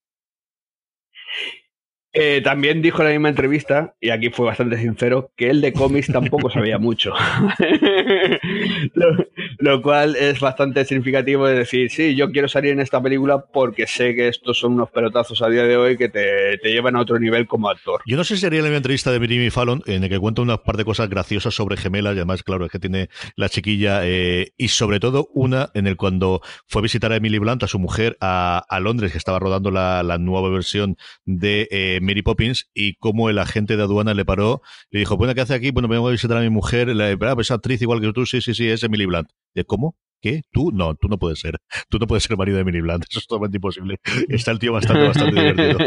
Eh, 2.17 2.41
también 2.41 2.81
dijo 2.81 3.01
en 3.01 3.07
la 3.09 3.11
misma 3.11 3.29
entrevista, 3.29 3.93
y 3.99 4.09
aquí 4.09 4.29
fue 4.29 4.45
bastante 4.45 4.77
sincero, 4.77 5.31
que 5.35 5.49
él 5.49 5.59
de 5.59 5.73
cómics 5.73 6.07
tampoco 6.07 6.49
sabía 6.49 6.77
mucho. 6.79 7.13
lo, 8.93 9.17
lo, 9.59 9.81
cual 9.81 10.15
es 10.15 10.39
bastante 10.39 10.85
significativo 10.85 11.47
de 11.47 11.55
decir, 11.55 11.91
sí, 11.91 12.15
yo 12.15 12.31
quiero 12.31 12.47
salir 12.47 12.71
en 12.71 12.79
esta 12.79 13.01
película 13.01 13.45
porque 13.51 13.87
sé 13.87 14.15
que 14.15 14.27
estos 14.27 14.59
son 14.59 14.73
unos 14.73 14.89
pelotazos 14.89 15.41
a 15.41 15.49
día 15.49 15.63
de 15.63 15.77
hoy 15.77 15.97
que 15.97 16.09
te, 16.09 16.57
te 16.57 16.71
llevan 16.71 16.95
a 16.95 17.01
otro 17.01 17.19
nivel 17.19 17.47
como 17.47 17.69
actor. 17.69 18.01
Yo 18.05 18.17
no 18.17 18.23
sé 18.23 18.37
si 18.37 18.45
haría 18.45 18.61
la 18.61 18.75
entrevista 18.75 19.11
de 19.11 19.25
Jimmy 19.27 19.49
Fallon, 19.49 19.81
en 19.85 20.03
el 20.03 20.09
que 20.09 20.19
cuenta 20.19 20.41
una 20.41 20.57
par 20.57 20.77
de 20.77 20.85
cosas 20.85 21.09
graciosas 21.09 21.53
sobre 21.53 21.77
gemelas, 21.77 22.15
y 22.15 22.17
además, 22.17 22.43
claro, 22.43 22.65
es 22.65 22.71
que 22.71 22.79
tiene 22.79 23.09
la 23.35 23.49
chiquilla, 23.49 24.01
eh, 24.03 24.53
y 24.57 24.69
sobre 24.69 24.99
todo 24.99 25.29
una 25.33 25.69
en 25.73 25.87
el 25.87 25.95
cuando 25.95 26.41
fue 26.67 26.81
a 26.81 26.83
visitar 26.83 27.11
a 27.11 27.15
Emily 27.15 27.39
Blunt, 27.39 27.63
a 27.63 27.67
su 27.67 27.79
mujer, 27.79 28.17
a, 28.21 28.63
a 28.69 28.79
Londres, 28.79 29.11
que 29.11 29.17
estaba 29.17 29.39
rodando 29.39 29.71
la, 29.71 30.03
la 30.03 30.17
nueva 30.17 30.49
versión 30.49 30.97
de 31.25 31.67
eh, 31.71 31.99
Mary 32.01 32.21
Poppins 32.21 32.69
y 32.73 32.95
cómo 32.95 33.29
el 33.29 33.39
agente 33.39 33.77
de 33.77 33.83
aduana 33.83 34.13
le 34.13 34.25
paró 34.25 34.61
le 34.89 34.99
dijo, 34.99 35.17
bueno, 35.17 35.33
¿qué 35.33 35.41
hace 35.41 35.53
aquí? 35.53 35.71
Bueno, 35.71 35.87
vengo 35.87 36.07
a 36.07 36.11
visitar 36.11 36.37
a 36.37 36.41
mi 36.41 36.49
mujer, 36.49 36.87
la, 36.89 37.11
ah, 37.11 37.35
pues 37.35 37.51
actriz 37.51 37.81
igual 37.81 38.01
que 38.01 38.11
tú, 38.13 38.25
sí, 38.25 38.41
sí, 38.41 38.53
sí, 38.53 38.67
es 38.67 38.83
Emily 38.83 39.05
Blunt. 39.05 39.29
¿De 39.55 39.63
cómo? 39.65 39.95
¿Qué? 40.21 40.41
¿Tú? 40.51 40.71
No, 40.73 40.95
tú 40.95 41.07
no 41.07 41.17
puedes 41.17 41.39
ser. 41.39 41.59
Tú 41.89 41.99
no 41.99 42.07
puedes 42.07 42.23
ser 42.23 42.35
marido 42.35 42.55
de 42.55 42.61
Emily 42.61 42.81
Blunt. 42.81 43.05
Eso 43.09 43.19
es 43.19 43.27
totalmente 43.27 43.57
imposible. 43.57 43.99
Está 44.27 44.51
el 44.51 44.59
tío 44.59 44.73
bastante, 44.73 45.07
bastante 45.07 45.39
divertido. 45.39 45.77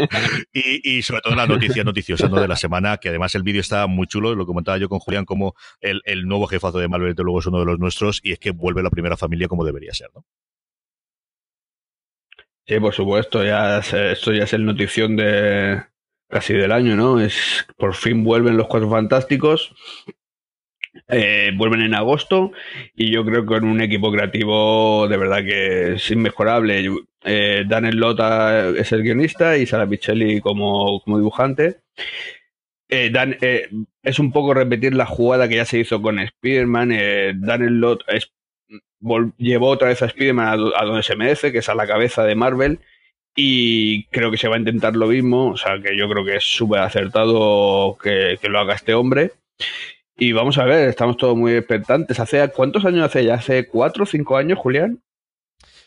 Y, 0.53 0.97
y, 0.97 1.01
sobre 1.01 1.21
todo 1.21 1.35
la 1.35 1.45
noticia 1.45 1.83
noticiosa 1.83 2.27
¿no? 2.27 2.39
de 2.39 2.47
la 2.47 2.55
semana, 2.55 2.97
que 2.97 3.09
además 3.09 3.35
el 3.35 3.43
vídeo 3.43 3.61
está 3.61 3.85
muy 3.87 4.07
chulo. 4.07 4.35
Lo 4.35 4.45
comentaba 4.45 4.77
yo 4.77 4.89
con 4.89 4.99
Julián 4.99 5.25
como 5.25 5.55
el, 5.81 6.01
el 6.05 6.25
nuevo 6.25 6.47
jefazo 6.47 6.79
de 6.79 6.87
Marvel, 6.87 7.15
luego 7.17 7.39
es 7.39 7.45
uno 7.45 7.59
de 7.59 7.65
los 7.65 7.79
nuestros, 7.79 8.21
y 8.23 8.31
es 8.31 8.39
que 8.39 8.51
vuelve 8.51 8.81
la 8.81 8.89
primera 8.89 9.17
familia 9.17 9.47
como 9.47 9.65
debería 9.65 9.93
ser, 9.93 10.09
¿no? 10.15 10.25
Sí, 12.65 12.79
por 12.79 12.93
supuesto, 12.93 13.43
ya 13.43 13.79
esto 13.79 14.31
ya 14.31 14.43
es 14.43 14.53
el 14.53 14.63
notición 14.63 15.15
de 15.15 15.83
casi 16.29 16.53
del 16.53 16.71
año, 16.71 16.95
¿no? 16.95 17.19
Es 17.19 17.65
por 17.77 17.95
fin 17.95 18.23
vuelven 18.23 18.57
los 18.57 18.67
Cuatro 18.67 18.89
Fantásticos. 18.89 19.73
Eh, 21.07 21.51
vuelven 21.55 21.81
en 21.81 21.93
agosto 21.93 22.51
y 22.95 23.11
yo 23.11 23.23
creo 23.25 23.41
que 23.41 23.47
con 23.47 23.63
un 23.63 23.81
equipo 23.81 24.11
creativo 24.11 25.07
de 25.07 25.17
verdad 25.17 25.43
que 25.43 25.93
es 25.93 26.11
inmejorable. 26.11 26.89
Eh, 27.23 27.63
Daniel 27.67 27.97
Lota 27.97 28.69
es 28.69 28.91
el 28.91 29.03
guionista 29.03 29.57
y 29.57 29.65
Sara 29.65 29.87
Pichelli 29.87 30.41
como, 30.41 31.01
como 31.01 31.17
dibujante. 31.17 31.81
Eh, 32.87 33.11
Dan, 33.11 33.37
eh, 33.41 33.69
es 34.03 34.19
un 34.19 34.31
poco 34.31 34.53
repetir 34.53 34.95
la 34.95 35.05
jugada 35.05 35.47
que 35.47 35.57
ya 35.57 35.65
se 35.65 35.79
hizo 35.79 36.01
con 36.01 36.19
Spider-Man. 36.19 36.89
Daniel 37.39 37.79
Lota 37.79 38.05
llevó 39.37 39.69
otra 39.69 39.89
vez 39.89 40.01
a 40.01 40.07
Spider-Man 40.07 40.71
a, 40.75 40.85
donde 40.85 41.03
se 41.03 41.15
merece, 41.15 41.51
que 41.51 41.59
es 41.59 41.69
a 41.69 41.75
la 41.75 41.87
cabeza 41.87 42.23
de 42.23 42.35
Marvel. 42.35 42.79
Y 43.35 44.05
creo 44.05 44.31
que 44.31 44.37
se 44.37 44.47
va 44.47 44.55
a 44.55 44.59
intentar 44.59 44.95
lo 44.95 45.07
mismo. 45.07 45.49
O 45.51 45.57
sea, 45.57 45.79
que 45.79 45.95
yo 45.95 46.09
creo 46.09 46.25
que 46.25 46.37
es 46.37 46.43
súper 46.43 46.81
acertado 46.81 47.97
que 48.01 48.39
lo 48.43 48.59
haga 48.59 48.73
este 48.73 48.95
hombre. 48.95 49.31
Y 50.19 50.33
vamos 50.33 50.57
a 50.57 50.65
ver, 50.65 50.89
estamos 50.89 51.15
todos 51.17 51.37
muy 51.37 51.53
expectantes. 51.53 52.19
¿Hace 52.19 52.47
cuántos 52.49 52.83
años 52.85 53.05
hace 53.05 53.23
ya? 53.23 53.35
¿Hace 53.35 53.67
cuatro 53.67 54.03
o 54.03 54.05
cinco 54.05 54.35
años, 54.35 54.59
Julián? 54.59 55.01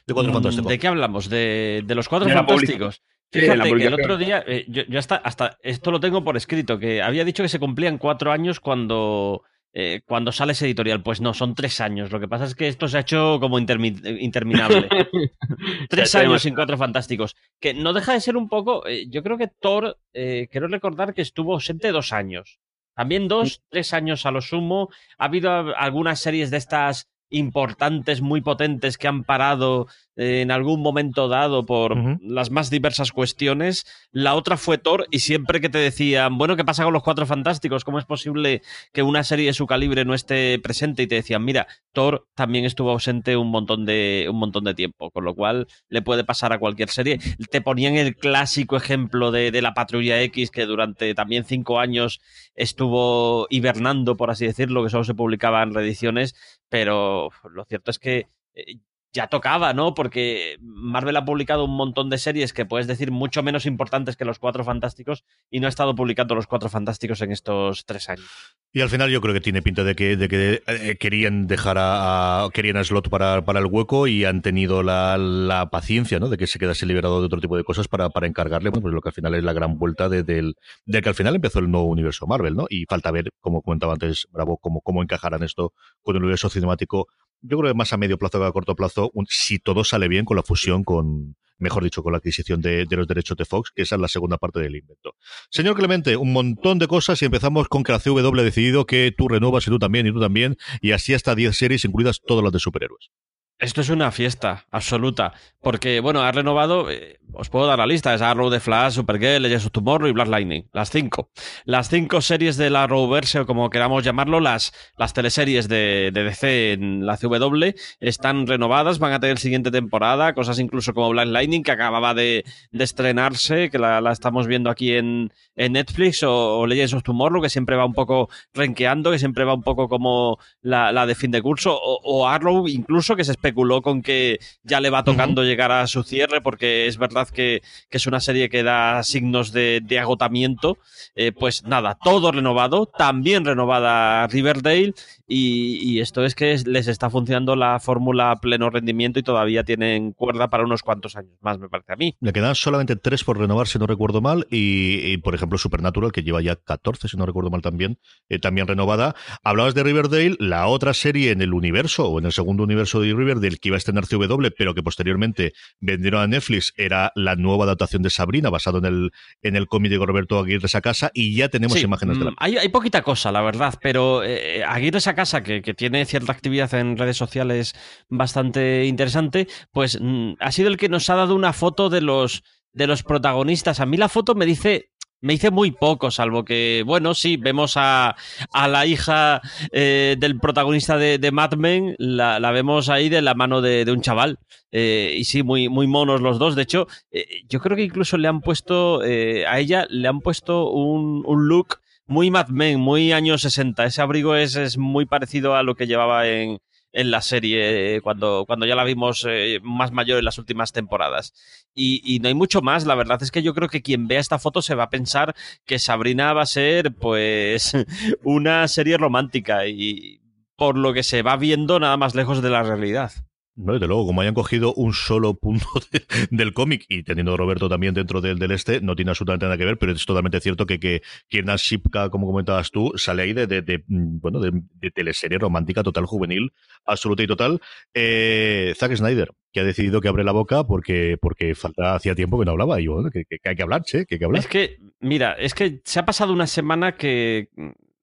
De 0.07 0.15
cuatro 0.15 0.33
fantásticos. 0.33 0.69
¿De 0.69 0.79
qué 0.79 0.87
hablamos? 0.87 1.29
¿De, 1.29 1.83
de 1.85 1.95
los 1.95 2.09
cuatro 2.09 2.29
de 2.29 2.35
fantásticos? 2.35 3.03
Fíjate 3.31 3.69
sí, 3.69 3.77
que 3.77 3.87
el 3.87 3.95
otro 3.95 4.17
día, 4.19 4.45
eh, 4.47 4.65
yo, 4.69 4.83
yo, 4.89 4.99
hasta, 4.99 5.17
hasta 5.17 5.57
esto 5.63 5.91
lo 5.91 6.01
tengo 6.01 6.23
por 6.23 6.37
escrito, 6.37 6.79
que 6.79 7.01
había 7.03 7.25
dicho 7.25 7.43
que 7.43 7.49
se 7.49 7.59
cumplían 7.59 7.97
cuatro 7.97 8.31
años 8.31 8.61
cuando, 8.61 9.43
eh, 9.75 10.03
cuando 10.05 10.33
sale 10.33 10.53
ese 10.53 10.67
editorial. 10.67 11.03
Pues 11.03 11.21
no, 11.21 11.33
son 11.33 11.55
tres 11.55 11.81
años. 11.81 12.11
Lo 12.11 12.21
que 12.21 12.29
pasa 12.29 12.45
es 12.45 12.55
que 12.55 12.69
esto 12.69 12.89
se 12.89 12.99
ha 12.99 13.01
hecho 13.01 13.39
como 13.41 13.59
intermi 13.59 13.97
interminable. 14.21 14.89
tres 15.89 16.15
años 16.15 16.43
sin 16.43 16.55
cuatro 16.55 16.77
fantásticos. 16.77 17.37
Que 17.59 17.73
no 17.73 17.93
deja 17.93 18.13
de 18.13 18.21
ser 18.21 18.37
un 18.37 18.49
poco. 18.49 18.87
Eh, 18.87 19.07
yo 19.09 19.23
creo 19.23 19.39
que 19.39 19.49
Thor, 19.49 19.99
eh, 20.13 20.49
quiero 20.51 20.69
recordar 20.69 21.15
que 21.15 21.23
estuvo 21.23 21.55
ausente 21.55 21.93
dos 21.93 22.13
años. 22.13 22.61
También 22.95 23.29
dos, 23.29 23.63
tres 23.69 23.93
años 23.93 24.27
a 24.27 24.31
lo 24.31 24.41
sumo. 24.41 24.89
Ha 25.19 25.27
habido 25.27 25.51
algunas 25.77 26.21
series 26.21 26.51
de 26.51 26.59
estas 26.59 27.09
importantes, 27.33 28.21
muy 28.21 28.41
potentes, 28.41 28.99
que 28.99 29.09
han 29.09 29.25
parado 29.25 29.89
en 30.17 30.51
algún 30.51 30.83
momento 30.83 31.29
dado 31.29 31.65
por 31.65 31.97
las 32.23 32.51
más 32.51 32.71
diversas 32.71 33.13
cuestiones. 33.13 33.87
La 34.11 34.35
otra 34.35 34.57
fue 34.57 34.79
Thor 34.79 35.07
y 35.11 35.21
siempre 35.21 35.61
que 35.61 35.71
te 35.71 35.79
decían, 35.79 36.37
bueno, 36.37 36.57
¿qué 36.57 36.65
pasa 36.65 36.85
con 36.85 36.93
los 36.93 37.03
Cuatro 37.03 37.25
Fantásticos? 37.25 37.85
¿Cómo 37.85 37.99
es 37.99 38.05
posible 38.05 38.63
que 38.93 39.03
una 39.03 39.25
serie 39.25 39.47
de 39.47 39.53
su 39.55 39.67
calibre 39.67 40.05
no 40.05 40.15
esté 40.15 40.59
presente? 40.59 41.03
Y 41.03 41.07
te 41.07 41.15
decían, 41.15 41.45
mira, 41.45 41.67
Thor 41.93 42.27
también 42.35 42.65
estuvo 42.65 42.91
ausente 42.91 43.37
un 43.37 43.51
montón 43.51 43.87
de, 43.87 44.27
un 44.29 44.39
montón 44.39 44.65
de 44.65 44.75
tiempo, 44.75 45.11
con 45.11 45.25
lo 45.25 45.35
cual 45.35 45.67
le 45.89 46.03
puede 46.03 46.25
pasar 46.25 46.53
a 46.53 46.59
cualquier 46.59 46.91
serie. 46.91 47.19
Te 47.51 47.63
ponían 47.63 47.95
el 47.95 48.15
clásico 48.15 48.77
ejemplo 48.77 49.31
de, 49.31 49.51
de 49.51 49.63
la 49.63 49.73
Patrulla 49.73 50.21
X, 50.23 50.51
que 50.51 50.67
durante 50.67 51.15
también 51.15 51.45
cinco 51.45 51.79
años 51.79 52.21
estuvo 52.55 53.47
hibernando, 53.49 54.17
por 54.17 54.31
así 54.31 54.47
decirlo, 54.47 54.85
que 54.85 54.91
solo 54.91 55.05
se 55.05 55.15
publicaba 55.15 55.63
en 55.63 55.73
reediciones, 55.73 56.35
pero 56.69 57.22
lo 57.51 57.65
cierto 57.65 57.91
es 57.91 57.99
que 57.99 58.29
eh, 58.55 58.79
ya 59.13 59.27
tocaba, 59.27 59.75
¿no? 59.75 59.95
Porque 59.95 60.57
Marvel 60.61 61.17
ha 61.17 61.25
publicado 61.25 61.65
un 61.65 61.77
montón 61.77 62.09
de 62.09 62.19
series 62.19 62.53
que 62.53 62.65
puedes 62.65 62.87
decir 62.87 63.11
mucho 63.11 63.43
menos 63.43 63.67
importantes 63.67 64.17
que 64.17 64.25
los 64.25 64.39
Cuatro 64.39 64.65
Fantásticos 64.65 65.25
y 65.51 65.61
no 65.61 65.67
ha 65.67 65.69
estado 65.69 65.95
publicando 65.95 66.35
los 66.35 66.47
Cuatro 66.47 66.69
Fantásticos 66.69 67.21
en 67.21 67.33
estos 67.33 67.85
tres 67.85 68.09
años. 68.09 68.57
Y 68.73 68.81
al 68.81 68.89
final 68.89 69.11
yo 69.11 69.21
creo 69.21 69.35
que 69.35 69.43
tiene 69.43 69.61
pinta 69.61 69.85
de 69.85 69.95
que, 69.95 70.17
de 70.17 70.29
que 70.29 70.63
eh, 70.67 70.97
querían 70.99 71.47
dejar 71.47 71.77
a, 71.79 72.49
querían 72.55 72.79
a 72.79 72.85
Slot 72.85 73.11
para, 73.11 73.45
para, 73.45 73.61
el 73.61 73.67
hueco 73.67 74.07
y 74.07 74.25
han 74.25 74.41
tenido 74.41 74.83
la, 74.83 75.19
la, 75.19 75.69
paciencia, 75.69 76.19
¿no? 76.19 76.31
De 76.31 76.39
que 76.39 76.47
se 76.47 76.59
quedase 76.59 76.87
liberado 76.87 77.21
de 77.21 77.27
otro 77.27 77.41
tipo 77.41 77.57
de 77.57 77.65
cosas 77.65 77.89
para, 77.89 78.09
para 78.09 78.27
encargarle, 78.27 78.71
bueno, 78.71 78.83
pues 78.83 78.95
lo 78.95 79.03
que 79.03 79.11
al 79.11 79.15
final 79.15 79.35
es 79.35 79.45
la 79.45 79.53
gran 79.53 79.79
vuelta 79.79 80.09
de, 80.09 80.23
del, 80.23 80.55
de 80.87 81.03
que 81.03 81.09
al 81.11 81.15
final 81.15 81.35
empezó 81.35 81.59
el 81.59 81.71
nuevo 81.71 81.87
universo 81.87 82.27
Marvel, 82.27 82.57
¿no? 82.57 82.67
Y 82.71 82.87
falta 82.87 83.11
ver, 83.11 83.29
como 83.41 83.61
comentaba 83.61 83.93
antes 83.93 84.27
Bravo, 84.31 84.57
cómo, 84.57 84.81
cómo 84.81 85.03
encajarán 85.03 85.43
esto 85.43 85.75
con 86.01 86.17
el 86.17 86.23
universo 86.23 86.49
cinemático 86.49 87.09
yo 87.43 87.59
creo 87.59 87.73
que 87.73 87.77
más 87.77 87.93
a 87.93 87.97
medio 87.97 88.19
plazo 88.19 88.39
que 88.39 88.47
a 88.47 88.53
corto 88.53 88.75
plazo, 88.75 89.13
si 89.29 89.59
todo 89.59 89.85
sale 89.85 90.09
bien 90.09 90.25
con 90.25 90.37
la 90.37 90.43
fusión 90.43 90.85
con, 90.85 91.37
mejor 91.59 91.85
dicho, 91.85 92.03
con 92.03 92.13
la 92.13 92.19
adquisición 92.19 92.61
de, 92.61 92.87
los 92.91 93.07
derechos 93.07 93.37
de 93.37 93.45
Fox, 93.45 93.71
que 93.75 93.83
esa 93.83 93.95
es 93.95 94.01
la 94.01 94.09
segunda 94.09 94.37
parte 94.39 94.61
del 94.61 94.77
invento. 94.77 95.15
Señor 95.51 95.77
Clemente, 95.77 96.17
un 96.17 96.33
montón 96.33 96.79
de 96.79 96.89
cosas 96.89 97.23
y 97.23 97.25
empezamos 97.25 97.69
con 97.69 97.83
que 97.83 97.93
la 97.93 98.01
CW 98.01 98.41
ha 98.41 98.43
decidido 98.43 98.87
que 98.87 99.13
tú 99.17 99.29
renovas 99.29 99.67
y 99.67 99.71
tú 99.71 99.79
también 99.79 100.07
y 100.07 100.13
tú 100.13 100.21
también, 100.21 100.57
y 100.81 100.93
así 100.93 101.15
hasta 101.15 101.35
10 101.35 101.57
series, 101.57 101.85
incluidas 101.85 102.21
todas 102.27 102.45
las 102.45 102.53
de 102.53 102.59
superhéroes. 102.59 103.11
Esto 103.59 103.81
es 103.81 103.91
una 103.91 104.11
fiesta 104.11 104.67
absoluta, 104.73 105.35
porque, 105.61 106.01
bueno, 106.01 106.23
ha 106.23 106.33
renovado, 106.33 106.91
eh, 106.91 107.21
os 107.35 107.49
puedo 107.49 107.67
dar 107.67 107.79
la 107.79 107.87
lista, 107.87 108.15
es 108.15 108.23
Arrow, 108.23 108.51
The 108.51 108.61
Flash, 108.61 108.95
Supergirl, 108.95 109.43
Legends 109.43 109.67
of 109.67 109.73
Tomorrow 109.73 110.09
y 110.09 110.13
Black 110.13 110.29
Lightning, 110.29 110.65
las 110.73 110.91
cinco. 110.91 111.31
Las 111.65 111.89
cinco 111.89 112.21
series 112.21 112.57
de 112.57 112.71
la 112.71 112.85
Arrowverse, 112.85 113.41
o 113.41 113.47
como 113.47 113.71
queramos 113.71 114.05
llamarlo, 114.05 114.41
las, 114.41 114.73
las 114.97 115.15
teleseries 115.15 115.69
de, 115.69 116.11
de, 116.13 116.25
DC 116.25 116.73
en 116.73 117.07
la 117.07 117.17
CW, 117.17 117.75
están 118.01 118.47
renovadas, 118.47 118.99
van 118.99 119.13
a 119.13 119.21
tener 119.21 119.39
siguiente 119.39 119.71
temporada, 119.71 120.35
cosas 120.35 120.59
incluso 120.59 120.93
como 120.95 121.11
Black 121.11 121.29
Lightning, 121.29 121.63
que 121.63 121.73
acababa 121.73 122.15
de, 122.15 122.45
de 122.71 122.85
estrenarse, 122.85 123.71
que 123.71 123.79
la, 123.79 124.01
la, 124.01 124.13
estamos 124.13 124.47
viendo 124.47 124.71
aquí 124.71 124.93
en, 124.93 125.33
en 125.57 125.73
Netflix, 125.73 126.23
o, 126.23 126.59
o, 126.59 126.67
Legends 126.67 126.95
of 126.95 127.03
Tomorrow, 127.03 127.43
que 127.43 127.49
siempre 127.49 127.77
va 127.77 127.87
un 127.87 127.95
poco 127.95 128.29
renqueando, 128.53 129.11
que 129.11 129.19
siempre 129.19 129.45
va 129.45 129.55
un 129.55 129.63
poco 129.63 129.89
como 129.89 130.39
la, 130.61 130.93
la 130.93 131.07
de 131.07 131.15
fin 131.15 131.31
de 131.31 131.43
curso, 131.43 131.75
o, 131.75 132.01
o 132.05 132.29
Arrow 132.29 132.69
incluso, 132.69 133.17
que 133.17 133.25
se 133.25 133.33
especuló 133.33 133.83
con 133.83 134.03
que 134.03 134.39
ya 134.63 134.81
le 134.81 134.91
va 134.91 135.05
tocando 135.05 135.45
llegar 135.45 135.73
a 135.73 135.87
su 135.87 136.03
cierre, 136.03 136.41
porque 136.41 136.87
es 136.87 136.99
verdad 136.99 137.22
que, 137.31 137.63
es 137.91 138.07
una 138.07 138.21
serie 138.21 138.49
que 138.49 138.63
da 138.63 139.03
signos 139.03 139.53
de, 139.53 139.83
agotamiento. 140.01 140.79
Eh, 141.15 141.33
pues 141.33 141.65
nada, 141.65 141.97
todo 142.03 142.33
renovado, 142.33 142.87
también 142.87 143.45
renovada 143.45 144.27
Riverdale, 144.27 144.95
y, 145.35 146.01
esto 146.01 146.25
es 146.25 146.35
que 146.35 146.57
les 146.67 146.89
está 146.89 147.09
funcionando 147.09 147.57
la 147.57 147.81
fórmula 147.81 148.37
pleno 148.37 148.69
rendimiento 148.69 149.19
y 149.19 149.23
todavía 149.23 149.65
tienen 149.65 150.13
cuerda 150.13 150.51
para 150.51 150.65
unos 150.65 150.83
cuantos 150.83 151.17
años 151.17 151.33
más, 151.41 151.59
me 151.59 151.69
parece 151.69 151.93
a 151.93 151.97
mí. 151.97 152.17
Le 152.21 152.33
quedan 152.33 152.55
solamente 152.55 152.97
tres 152.97 153.25
por 153.25 153.39
renovar, 153.39 153.67
si 153.67 153.79
no 153.79 153.87
recuerdo 153.87 154.21
mal, 154.21 154.47
y, 154.51 155.17
por 155.19 155.35
ejemplo 155.35 155.59
Supernatural, 155.59 156.13
que 156.13 156.23
lleva 156.23 156.43
ya 156.43 156.57
14, 156.57 157.09
si 157.09 157.17
no 157.17 157.25
recuerdo 157.25 157.51
mal 157.51 157.63
también, 157.63 157.99
eh, 158.29 158.39
también 158.39 158.67
renovada. 158.67 159.15
Hablabas 159.43 159.75
de 159.75 159.83
Riverdale, 159.83 160.37
la 160.39 160.67
otra 160.67 160.93
serie 160.93 161.31
en 161.31 161.41
el 161.41 161.55
universo, 161.55 162.09
o 162.09 162.19
en 162.19 162.27
el 162.27 162.33
segundo 162.33 162.65
universo 162.65 163.01
de 163.01 163.15
Riverdale, 163.15 163.57
que 163.57 163.69
iba 163.69 163.77
a 163.77 163.79
estrenar 163.79 164.07
CW, 164.07 164.49
pero 164.57 164.75
que 164.75 164.83
posteriormente 164.83 165.53
vendieron 165.81 166.21
a 166.23 166.27
Netflix, 166.27 166.75
era 166.77 167.12
la 167.15 167.37
nueva 167.37 167.65
adaptación 167.65 168.03
de 168.03 168.11
Sabrina, 168.11 168.51
basado 168.51 168.79
en 168.79 168.85
el, 168.85 169.11
en 169.43 169.57
el 169.57 169.67
cómic 169.67 169.91
de 169.91 169.99
Roberto 169.99 170.39
Aguirre 170.39 170.69
Sacasa, 170.69 171.11
y 171.15 171.35
ya 171.37 171.49
tenemos 171.49 171.79
sí, 171.79 171.85
imágenes 171.85 172.19
de 172.19 172.25
la. 172.25 172.31
Mm, 172.33 172.37
hay, 172.39 172.57
hay, 172.59 172.69
poquita 172.69 173.03
cosa, 173.03 173.33
la 173.33 173.43
verdad, 173.43 173.75
pero 173.81 174.23
eh, 174.25 174.65
Aguirre 174.65 175.01
Sacasa, 175.01 175.43
que, 175.43 175.63
que, 175.63 175.75
tiene 175.75 176.05
cierta 176.05 176.33
actividad 176.33 176.73
en 176.75 176.97
redes 176.97 177.17
sociales 177.17 177.75
bastante 178.09 178.87
interesante, 178.87 179.49
pues 179.71 179.99
mm, 180.01 180.35
ha 180.39 180.53
sido 180.53 180.69
el 180.69 180.77
que 180.77 180.89
nos 180.89 181.09
ha 181.11 181.15
dado 181.15 181.35
una 181.35 181.53
foto 181.53 181.91
de 181.91 182.01
los 182.01 182.43
de 182.73 182.87
los 182.87 183.03
protagonistas. 183.03 183.81
A 183.81 183.87
mí 183.87 183.97
la 183.97 184.09
foto 184.09 184.35
me 184.35 184.47
dice 184.47 184.92
me 185.23 185.35
hice 185.35 185.51
muy 185.51 185.71
poco, 185.71 186.11
salvo 186.11 186.45
que, 186.45 186.83
bueno, 186.85 187.15
sí, 187.15 187.37
vemos 187.37 187.75
a, 187.77 188.17
a 188.53 188.69
la 188.69 188.87
hija 188.87 189.41
eh, 189.71 190.17
del 190.19 190.39
protagonista 190.39 190.99
de, 190.99 191.19
de 191.19 191.31
Mad 191.31 191.55
Men, 191.55 191.95
la, 191.99 192.41
la, 192.41 192.51
vemos 192.51 192.89
ahí 192.89 193.09
de 193.09 193.23
la 193.23 193.35
mano 193.35 193.63
de, 193.63 193.85
de 193.85 193.93
un 193.93 194.03
chaval. 194.03 194.39
Eh, 194.73 195.15
y 195.17 195.25
sí, 195.25 195.43
muy, 195.43 195.69
muy 195.69 195.87
monos 195.87 196.21
los 196.21 196.39
dos. 196.39 196.57
De 196.57 196.63
hecho, 196.63 196.89
eh, 197.13 197.27
yo 197.49 197.61
creo 197.61 197.77
que 197.77 197.85
incluso 197.85 198.19
le 198.19 198.29
han 198.29 198.41
puesto, 198.41 199.01
a 199.01 199.59
ella 199.59 199.87
le 199.89 200.09
han 200.09 200.21
puesto 200.21 200.71
un, 200.71 201.23
un 201.25 201.49
look 201.49 201.79
muy 202.07 202.31
Mad 202.31 202.49
Men, 202.49 202.81
muy 202.81 203.13
años 203.13 203.43
60. 203.43 203.85
Ese 203.85 204.03
abrigo 204.03 204.35
es, 204.35 204.57
es 204.57 204.77
muy 204.77 205.07
parecido 205.07 205.55
a 205.55 205.63
lo 205.63 205.77
que 205.77 205.87
llevaba 205.87 206.27
en, 206.27 206.59
en 206.93 207.11
la 207.11 207.23
serie 207.23 208.01
cuando, 208.03 208.45
cuando 208.47 208.67
ya 208.67 208.75
la 208.75 208.85
vimos 208.85 209.27
eh, 209.29 209.61
más 209.63 209.93
mayor 209.93 210.19
en 210.19 210.25
las 210.25 210.39
últimas 210.39 210.73
temporadas. 210.73 211.33
Y, 211.75 212.19
no 212.21 212.29
hay 212.29 212.35
mucho 212.35 212.61
más, 212.61 212.85
la 212.85 212.95
verdad 212.95 213.23
es 213.23 213.31
que 213.31 213.43
yo 213.43 213.55
creo 213.55 213.69
que 213.69 213.83
quien 213.83 214.07
vea 214.07 214.21
esta 214.21 214.39
foto 214.39 214.61
se 214.61 214.75
va 214.75 214.85
a 214.85 214.91
pensar 214.91 215.35
que 215.65 215.79
Sabrina 215.79 216.33
va 216.35 216.43
a 216.43 216.47
ser 216.47 216.95
pues 216.95 217.73
una 218.23 218.69
serie 218.69 218.99
romántica 218.99 219.67
y 219.67 220.21
por 220.57 220.77
lo 220.77 220.93
que 220.93 221.03
se 221.03 221.23
va 221.23 221.37
viendo 221.37 221.81
nada 221.81 221.97
más 221.97 222.15
lejos 222.15 222.43
de 222.43 222.51
la 222.51 222.63
realidad. 222.63 223.13
No, 223.55 223.75
desde 223.75 223.87
luego, 223.87 224.07
como 224.07 224.23
hayan 224.23 224.33
cogido 224.33 224.73
un 224.75 224.95
solo 224.95 225.35
punto 225.35 225.67
de, 225.93 226.03
del 226.31 226.55
cómic 226.55 226.87
y 226.89 227.03
teniendo 227.03 227.35
a 227.35 227.37
Roberto 227.37 227.69
también 227.69 227.93
dentro 227.93 228.23
del, 228.23 228.39
del, 228.39 228.51
este, 228.53 228.81
no 228.81 228.97
tiene 228.97 229.11
absolutamente 229.11 229.45
nada 229.45 229.59
que 229.59 229.67
ver, 229.67 229.79
pero 229.79 229.93
es 229.93 230.07
totalmente 230.07 230.41
cierto 230.41 230.65
que, 230.65 230.81
que 230.81 231.03
Kiernan 231.29 231.57
Shipka, 231.57 232.09
como 232.09 232.27
comentabas 232.27 232.71
tú, 232.71 232.93
sale 232.97 233.25
ahí 233.25 233.33
de, 233.35 233.47
de, 233.47 233.61
de 233.61 233.85
bueno, 233.87 234.41
de, 234.41 234.53
teleserie 234.91 235.39
romántica 235.39 235.83
total 235.83 236.07
juvenil, 236.07 236.53
absoluta 236.87 237.23
y 237.23 237.27
total. 237.27 237.61
Eh, 237.93 238.73
Zack 238.77 238.97
Snyder, 238.97 239.33
que 239.53 239.61
ha 239.61 239.65
decidido 239.65 240.01
que 240.01 240.09
abre 240.09 240.25
la 240.25 240.33
boca 240.33 240.65
porque, 240.65 241.19
porque 241.21 241.55
falta, 241.55 241.95
hacía 241.95 242.15
tiempo 242.15 242.39
que 242.39 242.47
no 242.47 242.53
hablaba 242.53 242.81
y 242.81 242.87
bueno, 242.87 243.11
que, 243.11 243.25
que, 243.27 243.39
que 243.39 243.49
hay 243.51 243.57
que 243.57 243.63
hablar, 243.63 243.83
che, 243.83 244.07
que 244.07 244.15
hay 244.15 244.19
que 244.19 244.25
hablar. 244.25 244.41
Es 244.41 244.49
que, 244.49 244.79
mira, 245.01 245.33
es 245.35 245.53
que 245.53 245.83
se 245.85 245.99
ha 245.99 246.07
pasado 246.07 246.33
una 246.33 246.47
semana 246.47 246.97
que 246.97 247.49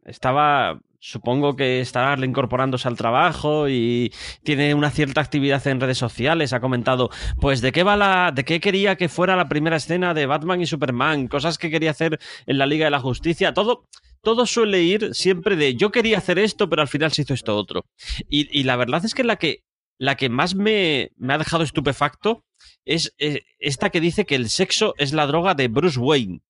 estaba 0.05 0.79
supongo 0.99 1.55
que 1.55 1.79
estará 1.79 2.23
incorporándose 2.25 2.87
al 2.87 2.97
trabajo 2.97 3.69
y 3.69 4.13
tiene 4.43 4.73
una 4.73 4.91
cierta 4.91 5.21
actividad 5.21 5.65
en 5.67 5.79
redes 5.79 5.97
sociales. 5.97 6.53
Ha 6.53 6.59
comentado, 6.59 7.09
pues, 7.39 7.61
de 7.61 7.71
qué 7.71 7.83
va 7.83 7.95
la, 7.97 8.31
de 8.33 8.43
qué 8.45 8.59
quería 8.59 8.95
que 8.95 9.09
fuera 9.09 9.35
la 9.35 9.49
primera 9.49 9.77
escena 9.77 10.13
de 10.13 10.25
Batman 10.25 10.61
y 10.61 10.65
Superman, 10.65 11.27
cosas 11.27 11.57
que 11.57 11.69
quería 11.69 11.91
hacer 11.91 12.19
en 12.45 12.57
la 12.57 12.65
Liga 12.65 12.85
de 12.85 12.91
la 12.91 12.99
Justicia, 12.99 13.53
todo. 13.53 13.85
Todo 14.21 14.45
suele 14.45 14.81
ir 14.81 15.15
siempre 15.15 15.55
de 15.55 15.75
yo 15.75 15.93
quería 15.93 16.17
hacer 16.17 16.39
esto, 16.39 16.69
pero 16.69 16.81
al 16.81 16.89
final 16.89 17.13
se 17.13 17.21
hizo 17.21 17.33
esto 17.33 17.55
otro. 17.55 17.85
Y, 18.27 18.63
la 18.63 18.75
verdad 18.75 19.05
es 19.05 19.15
que 19.15 19.23
la 19.23 19.37
que, 19.37 19.63
la 19.97 20.17
que 20.17 20.27
más 20.27 20.55
me, 20.55 21.13
me 21.15 21.33
ha 21.33 21.37
dejado 21.37 21.63
estupefacto 21.63 22.43
es 22.83 23.15
eh, 23.17 23.43
esta 23.59 23.91
que 23.91 24.01
dice 24.01 24.25
que 24.25 24.35
el 24.35 24.49
sexo 24.49 24.93
es 24.97 25.13
la 25.13 25.25
droga 25.25 25.55
de 25.55 25.69
Bruce 25.69 25.97
Wayne. 25.97 26.41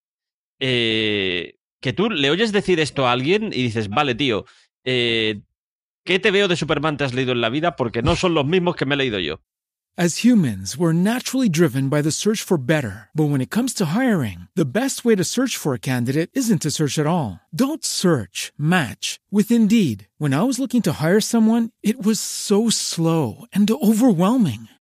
Eh, 0.59 1.58
que 1.79 1.93
tú 1.93 2.09
le 2.09 2.29
oyes 2.29 2.51
decir 2.51 2.79
esto 2.79 3.07
a 3.07 3.11
alguien 3.11 3.51
y 3.53 3.63
dices, 3.63 3.89
vale, 3.89 4.15
tío, 4.15 4.45
eh, 4.83 5.41
¿qué 6.03 6.19
te 6.19 6.31
veo 6.31 6.47
de 6.47 6.55
Superman 6.55 6.97
te 6.97 7.03
has 7.03 7.13
leído 7.13 7.31
en 7.31 7.41
la 7.41 7.49
vida? 7.49 7.75
Porque 7.75 8.01
no 8.01 8.15
son 8.15 8.33
los 8.33 8.45
mismos 8.45 8.75
que 8.75 8.85
me 8.85 8.95
he 8.95 8.97
leído 8.97 9.19
yo. 9.19 9.41
As 9.97 10.23
humans, 10.23 10.77
we're 10.77 10.93
naturally 10.93 11.49
driven 11.49 11.89
by 11.89 12.01
the 12.01 12.09
search 12.09 12.41
for 12.41 12.57
better. 12.57 13.09
But 13.13 13.25
when 13.31 13.41
it 13.41 13.49
comes 13.49 13.73
to 13.73 13.87
hiring, 13.87 14.47
the 14.55 14.63
best 14.63 15.03
way 15.03 15.13
to 15.13 15.25
search 15.25 15.57
for 15.57 15.73
a 15.73 15.79
candidate 15.91 16.29
isn't 16.33 16.61
to 16.61 16.71
search 16.71 16.97
at 16.97 17.05
all. 17.05 17.41
Don't 17.53 17.83
search, 17.83 18.53
match 18.57 19.19
with 19.29 19.51
Indeed. 19.51 20.07
When 20.17 20.33
I 20.33 20.43
was 20.43 20.57
looking 20.57 20.81
to 20.83 21.03
hire 21.03 21.19
someone, 21.19 21.71
it 21.83 22.01
was 22.01 22.21
so 22.21 22.69
slow 22.69 23.43
and 23.51 23.69
overwhelming. 23.69 24.69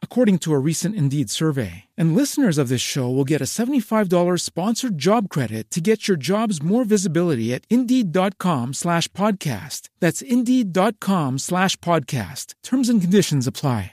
according 0.00 0.38
to 0.38 0.54
a 0.54 0.58
recent 0.58 0.94
Indeed 0.94 1.28
survey. 1.28 1.84
And 1.98 2.16
listeners 2.16 2.56
of 2.56 2.70
this 2.70 2.80
show 2.80 3.10
will 3.10 3.26
get 3.26 3.42
a 3.42 3.44
$75 3.44 4.40
sponsored 4.40 4.96
job 4.96 5.28
credit 5.28 5.70
to 5.72 5.82
get 5.82 6.08
your 6.08 6.16
jobs 6.16 6.62
more 6.62 6.84
visibility 6.84 7.52
at 7.52 7.66
Indeed.com 7.68 8.72
slash 8.72 9.08
podcast. 9.08 9.90
That's 10.00 10.22
Indeed.com 10.22 11.36
slash 11.38 11.76
podcast. 11.76 12.54
Terms 12.62 12.88
and 12.88 13.02
conditions 13.02 13.46
apply. 13.46 13.92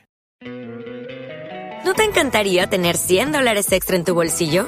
¿No 1.86 1.94
te 1.94 2.06
encantaría 2.06 2.66
tener 2.68 2.96
100 2.96 3.34
dólares 3.34 3.70
extra 3.74 3.98
en 3.98 4.06
tu 4.06 4.14
bolsillo? 4.16 4.68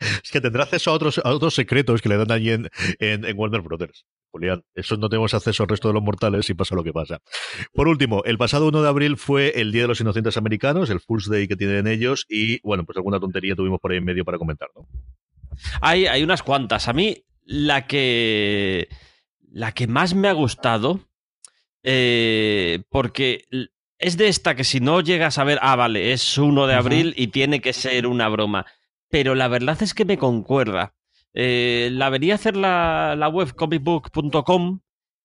Es 0.24 0.30
que 0.30 0.40
tendrá 0.40 0.64
acceso 0.64 0.90
a 0.90 0.94
otros, 0.94 1.20
a 1.24 1.30
otros 1.30 1.54
secretos 1.54 2.02
que 2.02 2.08
le 2.08 2.16
dan 2.16 2.30
allí 2.32 2.50
en, 2.50 2.68
en, 2.98 3.24
en 3.24 3.38
Warner 3.38 3.62
Brothers. 3.62 4.06
Julián, 4.30 4.62
eso 4.74 4.96
no 4.96 5.08
tenemos 5.08 5.32
acceso 5.34 5.62
al 5.62 5.68
resto 5.68 5.88
de 5.88 5.94
los 5.94 6.02
mortales 6.02 6.48
y 6.50 6.54
pasa 6.54 6.74
lo 6.74 6.84
que 6.84 6.92
pasa. 6.92 7.20
Por 7.72 7.88
último, 7.88 8.22
el 8.24 8.36
pasado 8.38 8.68
1 8.68 8.82
de 8.82 8.88
abril 8.88 9.16
fue 9.16 9.58
el 9.60 9.72
Día 9.72 9.82
de 9.82 9.88
los 9.88 10.00
Inocentes 10.00 10.36
Americanos, 10.36 10.90
el 10.90 11.00
Fool's 11.00 11.28
Day 11.28 11.48
que 11.48 11.56
tienen 11.56 11.86
ellos, 11.86 12.26
y 12.28 12.60
bueno, 12.60 12.84
pues 12.84 12.96
alguna 12.96 13.18
tontería 13.20 13.54
tuvimos 13.56 13.80
por 13.80 13.90
ahí 13.92 13.98
en 13.98 14.04
medio 14.04 14.24
para 14.24 14.38
comentar, 14.38 14.68
¿no? 14.76 14.86
Hay, 15.80 16.06
hay 16.06 16.22
unas 16.22 16.42
cuantas. 16.42 16.88
A 16.88 16.92
mí, 16.92 17.24
la 17.44 17.86
que. 17.86 18.88
La 19.50 19.72
que 19.72 19.86
más 19.86 20.14
me 20.14 20.28
ha 20.28 20.32
gustado. 20.32 21.00
eh, 21.82 22.82
porque 22.90 23.44
es 23.98 24.16
de 24.16 24.28
esta 24.28 24.54
que 24.54 24.64
si 24.64 24.78
no 24.80 25.00
llegas 25.00 25.38
a 25.38 25.44
ver, 25.44 25.58
ah, 25.62 25.74
vale, 25.76 26.12
es 26.12 26.36
1 26.38 26.66
de 26.66 26.74
abril 26.74 27.14
y 27.16 27.28
tiene 27.28 27.60
que 27.60 27.72
ser 27.72 28.06
una 28.06 28.28
broma. 28.28 28.66
Pero 29.08 29.34
la 29.34 29.48
verdad 29.48 29.82
es 29.82 29.94
que 29.94 30.04
me 30.04 30.18
concuerda. 30.18 30.94
Eh, 31.34 31.90
la 31.92 32.10
venía 32.10 32.34
a 32.34 32.36
hacer 32.36 32.56
la, 32.56 33.14
la 33.16 33.28
web 33.28 33.54
comicbook.com 33.54 34.80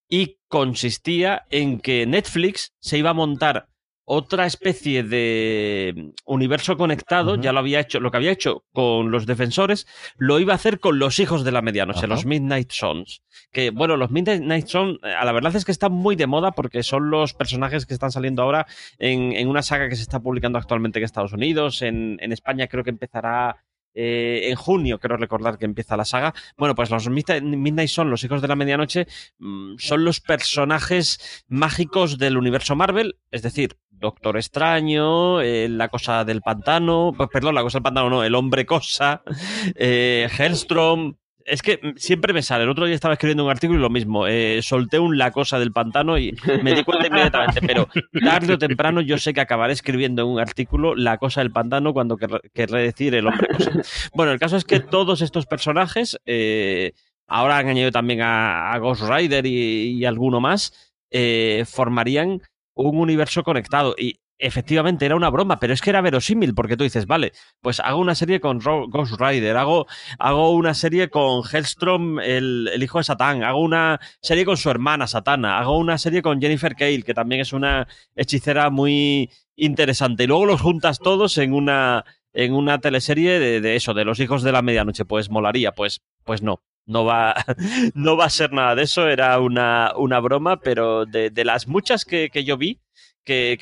y 0.08 0.38
consistía 0.48 1.44
en 1.50 1.80
que 1.80 2.06
Netflix 2.06 2.74
se 2.80 2.98
iba 2.98 3.10
a 3.10 3.14
montar 3.14 3.68
otra 4.04 4.46
especie 4.46 5.02
de 5.02 6.12
universo 6.26 6.76
conectado, 6.76 7.36
ya 7.36 7.52
lo 7.52 7.60
había 7.60 7.80
hecho, 7.80 8.00
lo 8.00 8.10
que 8.10 8.18
había 8.18 8.32
hecho 8.32 8.64
con 8.72 9.10
los 9.10 9.26
defensores, 9.26 9.86
lo 10.16 10.38
iba 10.40 10.52
a 10.52 10.56
hacer 10.56 10.78
con 10.78 10.98
los 10.98 11.18
hijos 11.18 11.44
de 11.44 11.52
la 11.52 11.62
medianoche, 11.62 12.06
los 12.06 12.26
Midnight 12.26 12.70
Sons. 12.70 13.22
Que 13.50 13.70
bueno, 13.70 13.96
los 13.96 14.10
Midnight 14.10 14.66
Sons, 14.66 14.98
eh, 15.02 15.14
a 15.14 15.24
la 15.24 15.32
verdad 15.32 15.56
es 15.56 15.64
que 15.64 15.72
están 15.72 15.92
muy 15.92 16.16
de 16.16 16.26
moda 16.26 16.52
porque 16.52 16.82
son 16.82 17.10
los 17.10 17.32
personajes 17.32 17.86
que 17.86 17.94
están 17.94 18.12
saliendo 18.12 18.42
ahora 18.42 18.66
en, 18.98 19.32
en 19.32 19.48
una 19.48 19.62
saga 19.62 19.88
que 19.88 19.96
se 19.96 20.02
está 20.02 20.20
publicando 20.20 20.58
actualmente 20.58 20.98
en 20.98 21.04
Estados 21.04 21.32
Unidos, 21.32 21.80
en, 21.80 22.18
en 22.20 22.32
España 22.32 22.66
creo 22.68 22.84
que 22.84 22.90
empezará 22.90 23.64
eh, 23.94 24.48
en 24.50 24.56
junio, 24.56 24.98
creo 24.98 25.16
recordar 25.16 25.58
que 25.58 25.64
empieza 25.64 25.96
la 25.96 26.04
saga. 26.04 26.34
Bueno, 26.56 26.74
pues 26.74 26.90
los 26.90 27.08
Midnight 27.08 27.88
son 27.88 28.10
los 28.10 28.24
hijos 28.24 28.42
de 28.42 28.48
la 28.48 28.56
medianoche, 28.56 29.06
mm, 29.38 29.76
son 29.78 30.04
los 30.04 30.20
personajes 30.20 31.44
mágicos 31.48 32.18
del 32.18 32.36
universo 32.36 32.76
Marvel, 32.76 33.16
es 33.30 33.42
decir, 33.42 33.78
Doctor 33.90 34.36
Extraño, 34.36 35.40
eh, 35.40 35.68
la 35.68 35.88
cosa 35.88 36.24
del 36.24 36.42
pantano, 36.42 37.12
pues, 37.16 37.28
perdón, 37.32 37.54
la 37.54 37.62
cosa 37.62 37.78
del 37.78 37.84
pantano 37.84 38.10
no, 38.10 38.24
el 38.24 38.34
hombre 38.34 38.66
cosa, 38.66 39.22
eh, 39.76 40.28
Hellstrom. 40.36 41.16
Es 41.44 41.62
que 41.62 41.78
siempre 41.96 42.32
me 42.32 42.42
sale. 42.42 42.64
El 42.64 42.70
otro 42.70 42.86
día 42.86 42.94
estaba 42.94 43.14
escribiendo 43.14 43.44
un 43.44 43.50
artículo 43.50 43.78
y 43.78 43.82
lo 43.82 43.90
mismo. 43.90 44.26
eh, 44.26 44.60
solté 44.62 44.98
un 44.98 45.18
la 45.18 45.30
cosa 45.30 45.58
del 45.58 45.72
pantano 45.72 46.18
y 46.18 46.34
me 46.62 46.74
di 46.74 46.84
cuenta 46.84 47.06
inmediatamente. 47.06 47.60
Pero 47.60 47.88
tarde 48.24 48.54
o 48.54 48.58
temprano 48.58 49.00
yo 49.00 49.18
sé 49.18 49.34
que 49.34 49.40
acabaré 49.40 49.72
escribiendo 49.72 50.22
en 50.22 50.28
un 50.28 50.40
artículo 50.40 50.94
la 50.94 51.18
cosa 51.18 51.40
del 51.40 51.50
pantano 51.52 51.92
cuando 51.92 52.16
querré, 52.16 52.82
decir 52.82 53.14
el 53.14 53.26
hombre 53.26 53.48
cosa. 53.48 53.72
Bueno, 54.14 54.32
el 54.32 54.38
caso 54.38 54.56
es 54.56 54.64
que 54.64 54.80
todos 54.80 55.20
estos 55.20 55.46
personajes, 55.46 56.18
eh, 56.24 56.92
ahora 57.26 57.58
han 57.58 57.68
añadido 57.68 57.90
también 57.90 58.20
a, 58.22 58.76
Ghost 58.78 59.02
Rider 59.08 59.44
y, 59.46 59.98
y 59.98 60.04
alguno 60.04 60.40
más, 60.40 60.94
eh, 61.10 61.64
formarían 61.66 62.40
un 62.74 62.98
universo 62.98 63.42
conectado. 63.42 63.94
Y 63.98 64.20
efectivamente 64.38 65.06
era 65.06 65.16
una 65.16 65.30
broma, 65.30 65.60
pero 65.60 65.72
es 65.72 65.80
que 65.80 65.90
era 65.90 66.00
verosímil, 66.00 66.54
porque 66.54 66.76
tú 66.76 66.84
dices, 66.84 67.06
vale, 67.06 67.32
pues 67.60 67.80
hago 67.80 67.98
una 68.00 68.14
serie 68.14 68.40
con 68.40 68.58
Ghost 68.58 69.20
Rider, 69.20 69.56
hago, 69.56 69.86
hago 70.18 70.50
una 70.50 70.74
serie 70.74 71.08
con 71.08 71.42
Hellstrom, 71.50 72.18
el, 72.20 72.70
el 72.72 72.82
hijo 72.82 72.98
de 72.98 73.04
Satán, 73.04 73.42
hago 73.42 73.60
una 73.60 74.00
serie 74.20 74.44
con 74.44 74.56
su 74.56 74.70
hermana 74.70 75.06
Satana, 75.06 75.58
hago 75.58 75.78
una 75.78 75.98
serie 75.98 76.22
con 76.22 76.40
Jennifer 76.40 76.74
Cale, 76.74 77.02
que 77.02 77.14
también 77.14 77.40
es 77.40 77.52
una 77.52 77.86
hechicera 78.16 78.70
muy 78.70 79.30
interesante. 79.56 80.24
Y 80.24 80.26
luego 80.26 80.46
los 80.46 80.60
juntas 80.60 80.98
todos 80.98 81.38
en 81.38 81.52
una, 81.52 82.04
en 82.32 82.54
una 82.54 82.78
teleserie 82.80 83.38
de, 83.38 83.76
eso, 83.76 83.94
de 83.94 84.04
los 84.04 84.20
hijos 84.20 84.42
de 84.42 84.52
la 84.52 84.62
medianoche. 84.62 85.04
Pues 85.04 85.30
molaría, 85.30 85.72
pues, 85.72 86.02
pues 86.24 86.42
no. 86.42 86.62
No 86.86 87.06
va, 87.06 87.34
no 87.94 88.16
va 88.18 88.26
a 88.26 88.30
ser 88.30 88.52
nada 88.52 88.74
de 88.74 88.82
eso, 88.82 89.08
era 89.08 89.40
una, 89.40 89.92
una 89.96 90.20
broma, 90.20 90.60
pero 90.60 91.06
de, 91.06 91.32
las 91.42 91.66
muchas 91.66 92.04
que, 92.04 92.28
que 92.28 92.44
yo 92.44 92.58
vi, 92.58 92.82
que 93.24 93.56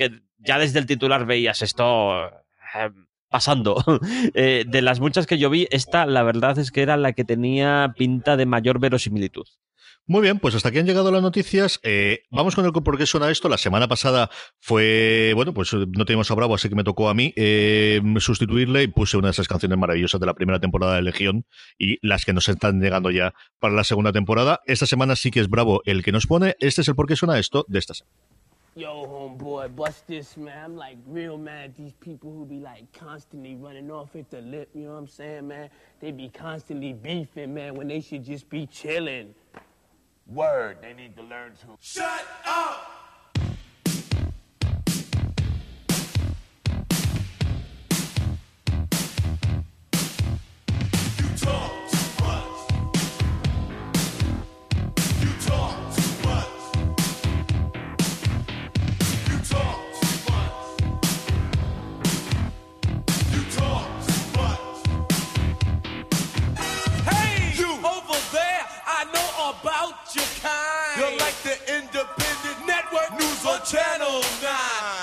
ya 0.45 0.59
desde 0.59 0.79
el 0.79 0.87
titular 0.87 1.27
veías 1.27 1.63
esto 1.63 2.27
eh, 2.27 2.91
pasando. 3.31 3.83
Eh, 4.35 4.65
de 4.67 4.83
las 4.83 5.01
muchas 5.01 5.27
que 5.27 5.39
yo 5.39 5.51
vi, 5.51 5.69
esta 5.71 6.07
la 6.07 6.23
verdad 6.23 6.59
es 6.59 6.71
que 6.71 6.83
era 6.83 6.97
la 6.97 7.13
que 7.13 7.25
tenía 7.25 7.95
pinta 7.97 8.37
de 8.37 8.47
mayor 8.47 8.81
verosimilitud. 8.81 9.45
Muy 10.07 10.23
bien, 10.23 10.39
pues 10.39 10.55
hasta 10.55 10.71
aquí 10.71 10.79
han 10.79 10.87
llegado 10.87 11.13
las 11.13 11.23
noticias. 11.23 11.79
Eh, 11.83 12.23
vamos 12.31 12.57
con 12.57 12.65
el 12.65 12.73
por 12.73 12.99
qué 12.99 13.07
suena 13.07 13.31
esto. 13.31 13.49
La 13.49 13.59
semana 13.59 13.89
pasada 13.89 14.31
fue, 14.59 15.33
bueno, 15.35 15.55
pues 15.55 15.73
no 15.73 16.05
teníamos 16.05 16.31
a 16.31 16.35
Bravo, 16.35 16.55
así 16.55 16.69
que 16.69 16.75
me 16.75 16.83
tocó 16.83 17.09
a 17.09 17.15
mí 17.15 17.33
sustituirle 18.19 18.83
y 18.83 18.89
puse 18.89 19.17
una 19.17 19.29
de 19.29 19.33
esas 19.33 19.49
canciones 19.49 19.79
maravillosas 19.79 20.21
de 20.21 20.27
la 20.27 20.35
primera 20.35 20.59
temporada 20.59 20.97
de 20.97 21.03
Legión 21.03 21.45
y 21.79 21.99
las 22.07 22.25
que 22.25 22.33
nos 22.33 22.49
están 22.49 22.81
llegando 22.81 23.11
ya 23.11 23.35
para 23.61 23.75
la 23.75 23.85
segunda 23.85 24.13
temporada. 24.13 24.61
Esta 24.67 24.87
semana 24.87 25.15
sí 25.15 25.31
que 25.31 25.41
es 25.41 25.49
Bravo 25.49 25.83
el 25.85 26.03
que 26.03 26.11
nos 26.11 26.27
pone. 26.27 26.57
Este 26.59 26.81
es 26.81 26.89
el 26.89 26.97
por 26.97 27.07
qué 27.07 27.15
suena 27.17 27.39
esto 27.39 27.65
de 27.69 27.79
esta 27.79 27.95
semana. 27.95 28.32
Yo, 28.75 29.05
homeboy, 29.07 29.77
bust 29.77 30.07
this, 30.07 30.35
man. 30.39 30.65
I'm 30.65 30.77
like 30.77 30.97
real 31.07 31.37
mad 31.37 31.65
at 31.67 31.77
these 31.77 31.93
people 32.01 32.33
who 32.33 32.47
be 32.47 32.59
like 32.59 32.91
constantly 32.95 33.55
running 33.55 33.91
off 33.91 34.17
at 34.17 34.31
the 34.31 34.41
lip, 34.41 34.71
you 34.75 34.85
know 34.85 34.93
what 34.93 34.97
I'm 34.97 35.09
saying, 35.09 35.47
man? 35.47 35.69
They 36.01 36.11
be 36.11 36.31
constantly 36.31 36.95
beefing, 36.95 37.53
man, 37.53 37.75
when 37.75 37.89
they 37.89 38.01
should 38.01 38.25
just 38.25 38.49
be 38.49 38.67
chilling. 38.67 39.35
Word, 40.27 40.79
they 40.81 40.95
need 40.95 41.15
to 41.17 41.23
learn 41.23 41.53
to. 41.53 41.77
Shut 41.81 42.27
up! 42.47 43.02
Your 70.15 70.25
kind. 70.41 71.01
You're 71.01 71.19
like 71.19 71.37
the 71.43 71.57
independent 71.69 72.67
network 72.67 73.19
news 73.19 73.47
on 73.47 73.63
Channel 73.65 74.21
9. 74.43 75.02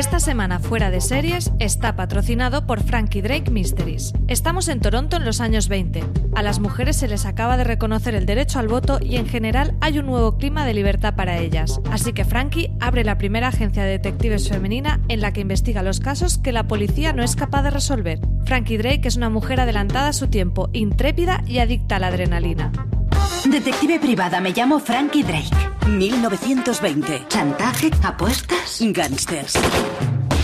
Esta 0.00 0.18
semana 0.18 0.60
fuera 0.60 0.90
de 0.90 1.02
series 1.02 1.52
está 1.58 1.94
patrocinado 1.94 2.66
por 2.66 2.82
Frankie 2.82 3.20
Drake 3.20 3.50
Mysteries. 3.50 4.14
Estamos 4.28 4.68
en 4.68 4.80
Toronto 4.80 5.18
en 5.18 5.26
los 5.26 5.42
años 5.42 5.68
20. 5.68 6.02
A 6.34 6.42
las 6.42 6.58
mujeres 6.58 6.96
se 6.96 7.06
les 7.06 7.26
acaba 7.26 7.58
de 7.58 7.64
reconocer 7.64 8.14
el 8.14 8.24
derecho 8.24 8.58
al 8.60 8.68
voto 8.68 8.98
y 9.02 9.16
en 9.16 9.26
general 9.26 9.76
hay 9.82 9.98
un 9.98 10.06
nuevo 10.06 10.38
clima 10.38 10.64
de 10.64 10.72
libertad 10.72 11.16
para 11.16 11.36
ellas. 11.36 11.82
Así 11.90 12.14
que 12.14 12.24
Frankie 12.24 12.72
abre 12.80 13.04
la 13.04 13.18
primera 13.18 13.48
agencia 13.48 13.84
de 13.84 13.90
detectives 13.90 14.48
femenina 14.48 15.00
en 15.08 15.20
la 15.20 15.34
que 15.34 15.42
investiga 15.42 15.82
los 15.82 16.00
casos 16.00 16.38
que 16.38 16.52
la 16.52 16.66
policía 16.66 17.12
no 17.12 17.22
es 17.22 17.36
capaz 17.36 17.62
de 17.62 17.70
resolver. 17.70 18.20
Frankie 18.46 18.78
Drake 18.78 19.06
es 19.06 19.16
una 19.16 19.28
mujer 19.28 19.60
adelantada 19.60 20.08
a 20.08 20.14
su 20.14 20.28
tiempo, 20.28 20.70
intrépida 20.72 21.44
y 21.46 21.58
adicta 21.58 21.96
a 21.96 21.98
la 21.98 22.06
adrenalina. 22.06 22.72
Detective 23.50 23.98
privada, 23.98 24.40
me 24.40 24.52
llamo 24.52 24.78
Frankie 24.78 25.24
Drake. 25.24 25.50
1920. 25.88 27.26
¿Chantaje? 27.26 27.90
¿Apuestas? 28.04 28.78
Gangsters. 28.80 29.58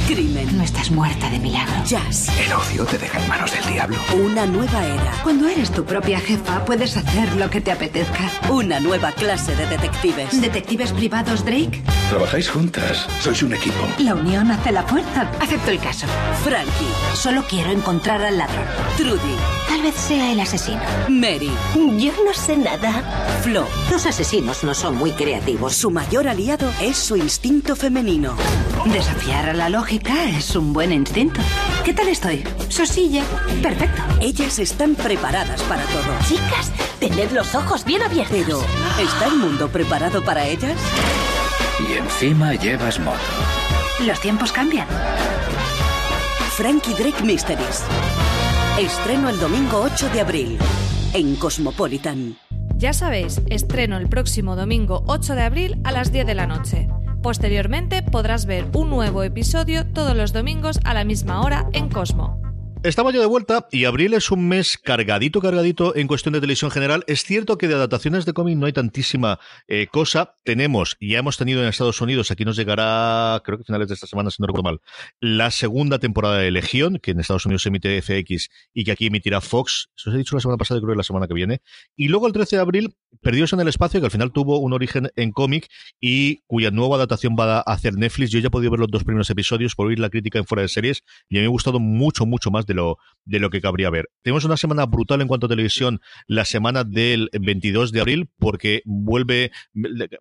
Crimen. 0.08 0.56
No 0.56 0.64
estás 0.64 0.90
muerta 0.90 1.30
de 1.30 1.38
milagro. 1.38 1.84
Jazz. 1.84 2.28
El 2.36 2.52
ocio 2.52 2.84
te 2.84 2.98
deja 2.98 3.20
en 3.20 3.28
manos 3.28 3.52
del 3.52 3.64
diablo. 3.72 3.96
Una 4.12 4.44
nueva 4.46 4.84
era. 4.84 5.12
Cuando 5.22 5.46
eres 5.48 5.70
tu 5.70 5.84
propia 5.84 6.18
jefa, 6.18 6.64
puedes 6.64 6.96
hacer 6.96 7.36
lo 7.36 7.48
que 7.48 7.60
te 7.60 7.70
apetezca. 7.70 8.28
Una 8.50 8.80
nueva 8.80 9.12
clase 9.12 9.54
de 9.54 9.68
detectives. 9.68 10.40
¿Detectives 10.40 10.92
privados, 10.92 11.44
Drake? 11.44 11.82
Trabajáis 12.08 12.50
juntas. 12.50 13.06
Sois 13.20 13.40
un 13.40 13.54
equipo. 13.54 13.86
La 13.98 14.16
unión 14.16 14.50
hace 14.50 14.72
la 14.72 14.82
fuerza. 14.82 15.30
Acepto 15.40 15.70
el 15.70 15.78
caso. 15.78 16.08
Frankie. 16.42 17.14
Solo 17.14 17.44
quiero 17.48 17.70
encontrar 17.70 18.20
al 18.22 18.38
ladrón. 18.38 18.66
Trudy. 18.96 19.55
Tal 19.76 19.82
vez 19.82 19.94
sea 19.94 20.32
el 20.32 20.40
asesino. 20.40 20.80
Mary. 21.06 21.50
Yo 21.98 22.10
no 22.24 22.32
sé 22.32 22.56
nada. 22.56 23.38
Flo. 23.42 23.66
Los 23.90 24.06
asesinos 24.06 24.64
no 24.64 24.72
son 24.72 24.96
muy 24.96 25.12
creativos. 25.12 25.76
Su 25.76 25.90
mayor 25.90 26.28
aliado 26.28 26.72
es 26.80 26.96
su 26.96 27.14
instinto 27.14 27.76
femenino. 27.76 28.34
Desafiar 28.86 29.50
a 29.50 29.52
la 29.52 29.68
lógica 29.68 30.30
es 30.30 30.56
un 30.56 30.72
buen 30.72 30.92
instinto. 30.92 31.42
¿Qué 31.84 31.92
tal 31.92 32.08
estoy? 32.08 32.42
Sosilla. 32.70 33.22
Perfecto. 33.62 34.00
Ellas 34.22 34.58
están 34.58 34.94
preparadas 34.94 35.60
para 35.64 35.82
todo. 35.82 36.16
Chicas, 36.26 36.72
tened 36.98 37.32
los 37.32 37.54
ojos 37.54 37.84
bien 37.84 38.00
abiertos. 38.00 38.34
Pero, 38.34 38.62
¿está 38.98 39.26
el 39.26 39.36
mundo 39.36 39.68
preparado 39.68 40.24
para 40.24 40.46
ellas? 40.46 40.78
Y 41.86 41.98
encima 41.98 42.54
llevas 42.54 42.98
moto. 42.98 43.18
Los 44.06 44.18
tiempos 44.20 44.52
cambian. 44.52 44.88
Frankie 46.56 46.94
Drake 46.94 47.22
Mysteries. 47.22 47.82
Estreno 48.78 49.30
el 49.30 49.40
domingo 49.40 49.80
8 49.80 50.10
de 50.10 50.20
abril 50.20 50.58
en 51.14 51.36
Cosmopolitan. 51.36 52.36
Ya 52.76 52.92
sabéis, 52.92 53.40
estreno 53.48 53.96
el 53.96 54.06
próximo 54.06 54.54
domingo 54.54 55.02
8 55.06 55.34
de 55.34 55.42
abril 55.42 55.80
a 55.84 55.92
las 55.92 56.12
10 56.12 56.26
de 56.26 56.34
la 56.34 56.46
noche. 56.46 56.86
Posteriormente 57.22 58.02
podrás 58.02 58.44
ver 58.44 58.66
un 58.74 58.90
nuevo 58.90 59.22
episodio 59.22 59.86
todos 59.86 60.14
los 60.14 60.34
domingos 60.34 60.78
a 60.84 60.92
la 60.92 61.04
misma 61.04 61.40
hora 61.40 61.70
en 61.72 61.88
Cosmo. 61.88 62.35
Estamos 62.86 63.12
ya 63.12 63.18
de 63.18 63.26
vuelta 63.26 63.66
y 63.72 63.84
abril 63.84 64.14
es 64.14 64.30
un 64.30 64.46
mes 64.46 64.78
cargadito, 64.78 65.40
cargadito 65.40 65.96
en 65.96 66.06
cuestión 66.06 66.34
de 66.34 66.40
televisión 66.40 66.70
general. 66.70 67.02
Es 67.08 67.24
cierto 67.24 67.58
que 67.58 67.66
de 67.66 67.74
adaptaciones 67.74 68.26
de 68.26 68.32
cómic 68.32 68.56
no 68.56 68.66
hay 68.66 68.72
tantísima 68.72 69.40
eh, 69.66 69.88
cosa. 69.90 70.36
Tenemos, 70.44 70.96
ya 71.00 71.18
hemos 71.18 71.36
tenido 71.36 71.60
en 71.60 71.68
Estados 71.68 72.00
Unidos, 72.00 72.30
aquí 72.30 72.44
nos 72.44 72.54
llegará, 72.54 73.42
creo 73.44 73.58
que 73.58 73.62
a 73.62 73.66
finales 73.66 73.88
de 73.88 73.94
esta 73.94 74.06
semana, 74.06 74.30
si 74.30 74.40
no 74.40 74.46
recuerdo 74.46 74.62
mal, 74.62 74.80
la 75.18 75.50
segunda 75.50 75.98
temporada 75.98 76.38
de 76.38 76.52
Legión, 76.52 77.00
que 77.02 77.10
en 77.10 77.18
Estados 77.18 77.44
Unidos 77.44 77.66
emite 77.66 78.00
FX 78.00 78.50
y 78.72 78.84
que 78.84 78.92
aquí 78.92 79.06
emitirá 79.06 79.40
Fox. 79.40 79.88
Eso 79.96 80.10
os 80.10 80.14
he 80.14 80.18
dicho 80.18 80.36
la 80.36 80.40
semana 80.40 80.56
pasada 80.56 80.78
y 80.78 80.80
creo 80.80 80.94
que 80.94 80.98
la 80.98 81.02
semana 81.02 81.26
que 81.26 81.34
viene. 81.34 81.62
Y 81.96 82.06
luego 82.06 82.28
el 82.28 82.32
13 82.34 82.54
de 82.54 82.62
abril, 82.62 82.94
Perdidos 83.20 83.52
en 83.52 83.58
el 83.58 83.66
Espacio, 83.66 83.98
que 83.98 84.06
al 84.06 84.12
final 84.12 84.30
tuvo 84.30 84.60
un 84.60 84.72
origen 84.72 85.10
en 85.16 85.32
cómic 85.32 85.66
y 86.00 86.42
cuya 86.46 86.70
nueva 86.70 86.94
adaptación 86.94 87.34
va 87.36 87.58
a 87.58 87.60
hacer 87.62 87.94
Netflix. 87.94 88.30
Yo 88.30 88.38
ya 88.38 88.46
he 88.46 88.50
podido 88.50 88.70
ver 88.70 88.78
los 88.78 88.90
dos 88.92 89.02
primeros 89.02 89.28
episodios 89.28 89.74
por 89.74 89.88
oír 89.88 89.98
la 89.98 90.08
crítica 90.08 90.38
en 90.38 90.44
fuera 90.44 90.62
de 90.62 90.68
series 90.68 91.02
y 91.28 91.38
a 91.38 91.40
mí 91.40 91.42
me 91.42 91.46
ha 91.46 91.50
gustado 91.50 91.80
mucho, 91.80 92.26
mucho 92.26 92.52
más 92.52 92.64
de 92.66 92.75
lo, 92.76 92.98
de 93.26 93.40
lo 93.40 93.50
que 93.50 93.60
cabría 93.60 93.90
ver. 93.90 94.08
Tenemos 94.22 94.44
una 94.44 94.56
semana 94.56 94.86
brutal 94.86 95.20
en 95.20 95.28
cuanto 95.28 95.46
a 95.46 95.48
televisión, 95.48 96.00
la 96.26 96.44
semana 96.44 96.84
del 96.84 97.28
22 97.32 97.92
de 97.92 98.00
abril, 98.00 98.30
porque 98.38 98.82
vuelve 98.84 99.50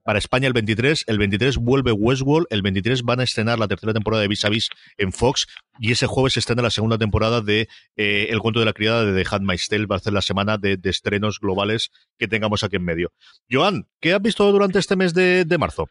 para 0.03 0.19
España 0.19 0.47
el 0.47 0.53
23, 0.53 1.05
el 1.07 1.19
23 1.19 1.57
vuelve 1.57 1.91
Westworld, 1.91 2.47
el 2.49 2.61
23 2.63 3.03
van 3.03 3.19
a 3.19 3.23
estrenar 3.23 3.59
la 3.59 3.67
tercera 3.67 3.93
temporada 3.93 4.21
de 4.21 4.27
Vis 4.27 4.43
a 4.43 4.49
Vis 4.49 4.69
en 4.97 5.13
Fox 5.13 5.47
y 5.79 5.91
ese 5.91 6.07
jueves 6.07 6.33
se 6.33 6.39
estrena 6.39 6.63
la 6.63 6.71
segunda 6.71 6.97
temporada 6.97 7.41
de 7.41 7.67
eh, 7.95 8.27
El 8.29 8.39
cuento 8.39 8.59
de 8.59 8.65
la 8.65 8.73
criada 8.73 9.05
de 9.05 9.23
The 9.23 9.29
Handmaid's 9.29 9.67
Tale, 9.67 9.85
va 9.85 9.97
a 9.97 9.99
ser 9.99 10.13
la 10.13 10.21
semana 10.21 10.57
de, 10.57 10.79
estrenos 10.85 11.39
globales 11.39 11.91
que 12.17 12.27
tengamos 12.27 12.63
aquí 12.63 12.77
en 12.77 12.85
medio. 12.85 13.11
Joan, 13.51 13.87
¿qué 13.99 14.13
has 14.13 14.21
visto 14.21 14.51
durante 14.51 14.79
este 14.79 14.95
mes 14.95 15.13
de 15.13 15.57
marzo? 15.59 15.89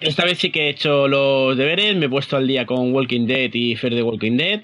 Esta 0.00 0.24
vez 0.24 0.38
sí 0.38 0.50
que 0.50 0.66
he 0.66 0.68
hecho 0.70 1.06
los 1.06 1.56
deberes, 1.56 1.94
me 1.96 2.06
he 2.06 2.08
puesto 2.08 2.36
al 2.36 2.48
día 2.48 2.66
con 2.66 2.92
Walking 2.92 3.26
Dead 3.26 3.50
y 3.52 3.76
Fear 3.76 3.94
the 3.94 4.02
Walking 4.02 4.36
Dead. 4.36 4.62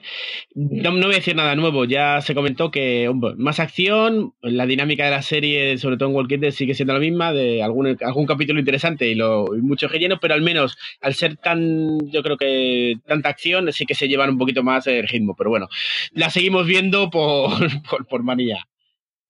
No, 0.55 0.91
no, 0.91 1.07
voy 1.07 1.15
a 1.15 1.19
decir 1.19 1.37
nada 1.37 1.55
nuevo, 1.55 1.85
ya 1.85 2.21
se 2.21 2.35
comentó 2.35 2.71
que 2.71 3.11
más 3.37 3.61
acción, 3.61 4.35
la 4.43 4.67
dinámica 4.67 5.05
de 5.05 5.13
la 5.13 5.23
serie, 5.23 5.79
sobre 5.79 5.97
todo 5.97 6.09
en 6.09 6.17
Walking 6.17 6.41
Dead, 6.41 6.51
sigue 6.51 6.75
siendo 6.75 6.95
la 6.95 7.01
misma, 7.01 7.33
de 7.33 7.63
algún, 7.63 7.97
algún 8.01 8.27
capítulo 8.27 8.59
interesante 8.59 9.09
y, 9.09 9.15
lo, 9.15 9.55
y 9.57 9.63
mucho 9.63 9.87
relleno, 9.89 10.19
pero 10.21 10.35
al 10.35 10.43
menos 10.43 10.77
al 11.01 11.15
ser 11.15 11.37
tan, 11.37 12.11
yo 12.11 12.23
creo 12.23 12.37
que 12.37 12.97
tanta 13.07 13.29
acción, 13.29 13.73
sí 13.73 13.87
que 13.87 13.95
se 13.95 14.09
llevan 14.09 14.31
un 14.31 14.39
poquito 14.39 14.65
más 14.65 14.87
el 14.89 15.07
ritmo, 15.07 15.37
pero 15.37 15.51
bueno, 15.51 15.69
la 16.13 16.31
seguimos 16.31 16.67
viendo 16.67 17.09
por, 17.09 17.51
por. 18.09 18.21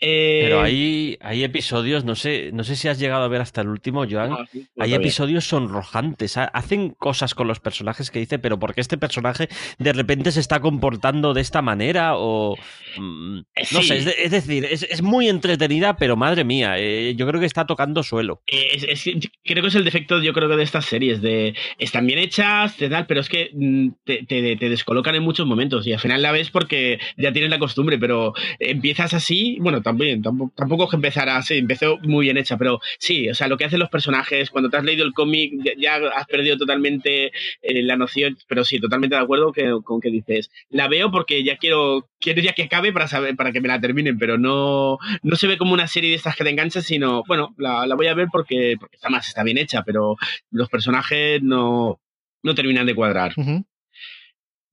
Eh... 0.00 0.40
Pero 0.44 0.62
hay, 0.62 1.18
hay 1.20 1.44
episodios, 1.44 2.04
no 2.04 2.14
sé, 2.14 2.50
no 2.52 2.64
sé 2.64 2.74
si 2.76 2.88
has 2.88 2.98
llegado 2.98 3.22
a 3.24 3.28
ver 3.28 3.40
hasta 3.42 3.60
el 3.60 3.68
último, 3.68 4.04
Joan. 4.10 4.32
Ah, 4.32 4.44
sí, 4.50 4.66
hay 4.78 4.94
episodios 4.94 5.44
sonrojantes. 5.46 6.36
Hacen 6.36 6.90
cosas 6.90 7.34
con 7.34 7.46
los 7.48 7.60
personajes 7.60 8.10
que 8.10 8.18
dice, 8.18 8.38
pero 8.38 8.58
¿por 8.58 8.74
qué 8.74 8.80
este 8.80 8.96
personaje 8.98 9.48
de 9.78 9.92
repente 9.92 10.32
se 10.32 10.40
está 10.40 10.60
comportando 10.60 11.34
de 11.34 11.40
esta 11.42 11.60
manera? 11.62 12.16
O. 12.16 12.56
Mmm, 12.96 13.40
no 13.72 13.82
sé, 13.82 13.98
es, 13.98 14.04
de- 14.06 14.14
es 14.24 14.30
decir, 14.30 14.64
es, 14.64 14.82
es 14.84 15.02
muy 15.02 15.28
entretenida, 15.28 15.96
pero 15.96 16.16
madre 16.16 16.44
mía, 16.44 16.74
eh, 16.78 17.14
yo 17.16 17.26
creo 17.26 17.38
que 17.40 17.46
está 17.46 17.66
tocando 17.66 18.02
suelo. 18.02 18.42
Es- 18.46 19.04
creo 19.44 19.62
que 19.62 19.68
es 19.68 19.74
el 19.74 19.84
defecto, 19.84 20.22
yo 20.22 20.32
creo 20.32 20.48
que 20.48 20.56
de 20.56 20.62
estas 20.62 20.86
series, 20.86 21.20
de 21.20 21.54
están 21.78 22.06
bien 22.06 22.18
hechas, 22.18 22.76
de 22.78 22.88
tal, 22.88 23.06
pero 23.06 23.20
es 23.20 23.28
que 23.28 23.50
mm, 23.52 23.88
te, 24.04 24.24
te- 24.24 24.56
te 24.56 24.68
descolocan 24.68 25.14
en 25.14 25.22
muchos 25.22 25.46
momentos 25.46 25.86
y 25.86 25.92
al 25.92 26.00
final 26.00 26.22
la 26.22 26.32
ves 26.32 26.50
porque 26.50 26.98
ya 27.16 27.32
tienes 27.32 27.50
la 27.50 27.58
costumbre, 27.58 27.98
pero 27.98 28.32
empiezas 28.58 29.14
así, 29.14 29.58
bueno, 29.60 29.82
también, 29.90 30.22
tampoco, 30.22 30.52
tampoco 30.54 30.84
es 30.84 30.90
que 30.90 30.96
empezara 30.96 31.36
así, 31.36 31.58
empezó 31.58 31.98
muy 32.02 32.26
bien 32.26 32.38
hecha, 32.38 32.56
pero 32.56 32.80
sí, 32.98 33.28
o 33.28 33.34
sea, 33.34 33.48
lo 33.48 33.56
que 33.56 33.64
hacen 33.64 33.80
los 33.80 33.88
personajes, 33.88 34.50
cuando 34.50 34.70
te 34.70 34.76
has 34.76 34.84
leído 34.84 35.04
el 35.04 35.12
cómic 35.12 35.52
ya, 35.76 35.96
has 36.14 36.26
perdido 36.26 36.56
totalmente 36.56 37.26
eh, 37.26 37.82
la 37.82 37.96
noción, 37.96 38.38
pero 38.46 38.64
sí, 38.64 38.78
totalmente 38.78 39.16
de 39.16 39.22
acuerdo 39.22 39.52
que, 39.52 39.68
con 39.82 40.00
que 40.00 40.10
dices, 40.10 40.50
la 40.68 40.86
veo 40.86 41.10
porque 41.10 41.42
ya 41.42 41.56
quiero, 41.56 42.08
quiero 42.20 42.40
ya 42.40 42.52
que 42.52 42.64
acabe 42.64 42.92
para 42.92 43.08
saber, 43.08 43.34
para 43.34 43.50
que 43.50 43.60
me 43.60 43.66
la 43.66 43.80
terminen, 43.80 44.16
pero 44.16 44.38
no, 44.38 44.98
no 45.22 45.36
se 45.36 45.48
ve 45.48 45.58
como 45.58 45.74
una 45.74 45.88
serie 45.88 46.10
de 46.10 46.16
estas 46.16 46.36
que 46.36 46.44
te 46.44 46.50
enganchas, 46.50 46.84
sino, 46.84 47.24
bueno, 47.26 47.54
la, 47.58 47.84
voy 47.96 48.06
a 48.06 48.14
ver 48.14 48.28
porque, 48.30 48.76
porque 48.78 48.96
está 48.96 49.10
más, 49.10 49.26
está 49.26 49.42
bien 49.42 49.58
hecha, 49.58 49.82
pero 49.82 50.16
los 50.52 50.68
personajes 50.68 51.42
no, 51.42 52.00
no 52.44 52.54
terminan 52.54 52.86
de 52.86 52.94
cuadrar. 52.94 53.34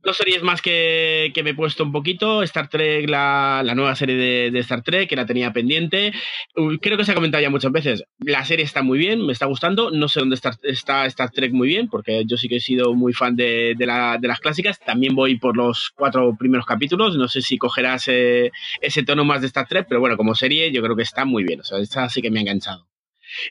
Dos 0.08 0.15
series 0.15 0.41
más 0.41 0.62
que, 0.62 1.32
que 1.34 1.43
me 1.43 1.50
he 1.50 1.54
puesto 1.54 1.84
un 1.84 1.91
poquito. 1.91 2.41
Star 2.43 2.70
Trek, 2.70 3.10
la, 3.10 3.62
la 3.65 3.76
nueva 3.76 3.93
serie 3.93 4.15
de, 4.50 4.60
Star 4.60 4.82
Trek, 4.82 5.10
que 5.10 5.17
la 5.17 5.26
tenía 5.26 5.52
pendiente. 5.52 6.13
Creo 6.80 6.98
que 6.98 7.04
se 7.04 7.12
ha 7.12 7.13
comentado 7.13 7.41
ya 7.41 7.50
muchas 7.50 7.74
veces. 7.74 8.06
La 8.20 8.46
serie 8.46 8.63
está 8.63 8.84
muy 8.84 9.00
bien, 9.00 9.26
me 9.26 9.34
está 9.34 9.48
gustando. 9.48 9.91
No 9.91 10.08
sé 10.08 10.22
dónde 10.22 10.36
está, 10.36 10.58
está 10.63 11.06
Star 11.08 11.32
Trek 11.32 11.52
muy 11.52 11.67
bien, 11.67 11.89
porque 11.89 12.24
yo 12.26 12.38
sí 12.38 12.48
que 12.48 12.56
he 12.56 12.62
sido 12.62 12.93
muy 12.93 13.12
fan 13.12 13.36
de, 13.36 13.74
de, 13.78 13.86
la, 13.86 14.17
de 14.17 14.30
las 14.30 14.39
clásicas. 14.39 14.80
También 14.80 15.13
voy 15.13 15.38
por 15.39 15.58
los 15.58 15.91
cuatro 15.93 16.38
primeros 16.39 16.65
capítulos. 16.65 17.17
No 17.17 17.28
sé 17.28 17.41
si 17.41 17.58
cogerás 17.58 18.08
ese, 18.08 18.54
ese 18.80 19.04
tono 19.04 19.26
más 19.26 19.41
de 19.41 19.48
Star 19.48 19.67
Trek, 19.67 19.88
pero 19.89 20.00
bueno, 20.00 20.15
como 20.15 20.36
serie 20.36 20.72
yo 20.72 20.82
creo 20.82 20.96
que 20.96 21.04
está 21.04 21.26
muy 21.26 21.43
bien. 21.43 21.60
O 21.60 21.63
sea, 21.65 21.80
esta 21.80 22.08
sí 22.08 22.22
que 22.22 22.32
me 22.32 22.39
ha 22.39 22.43
enganchado. 22.43 22.88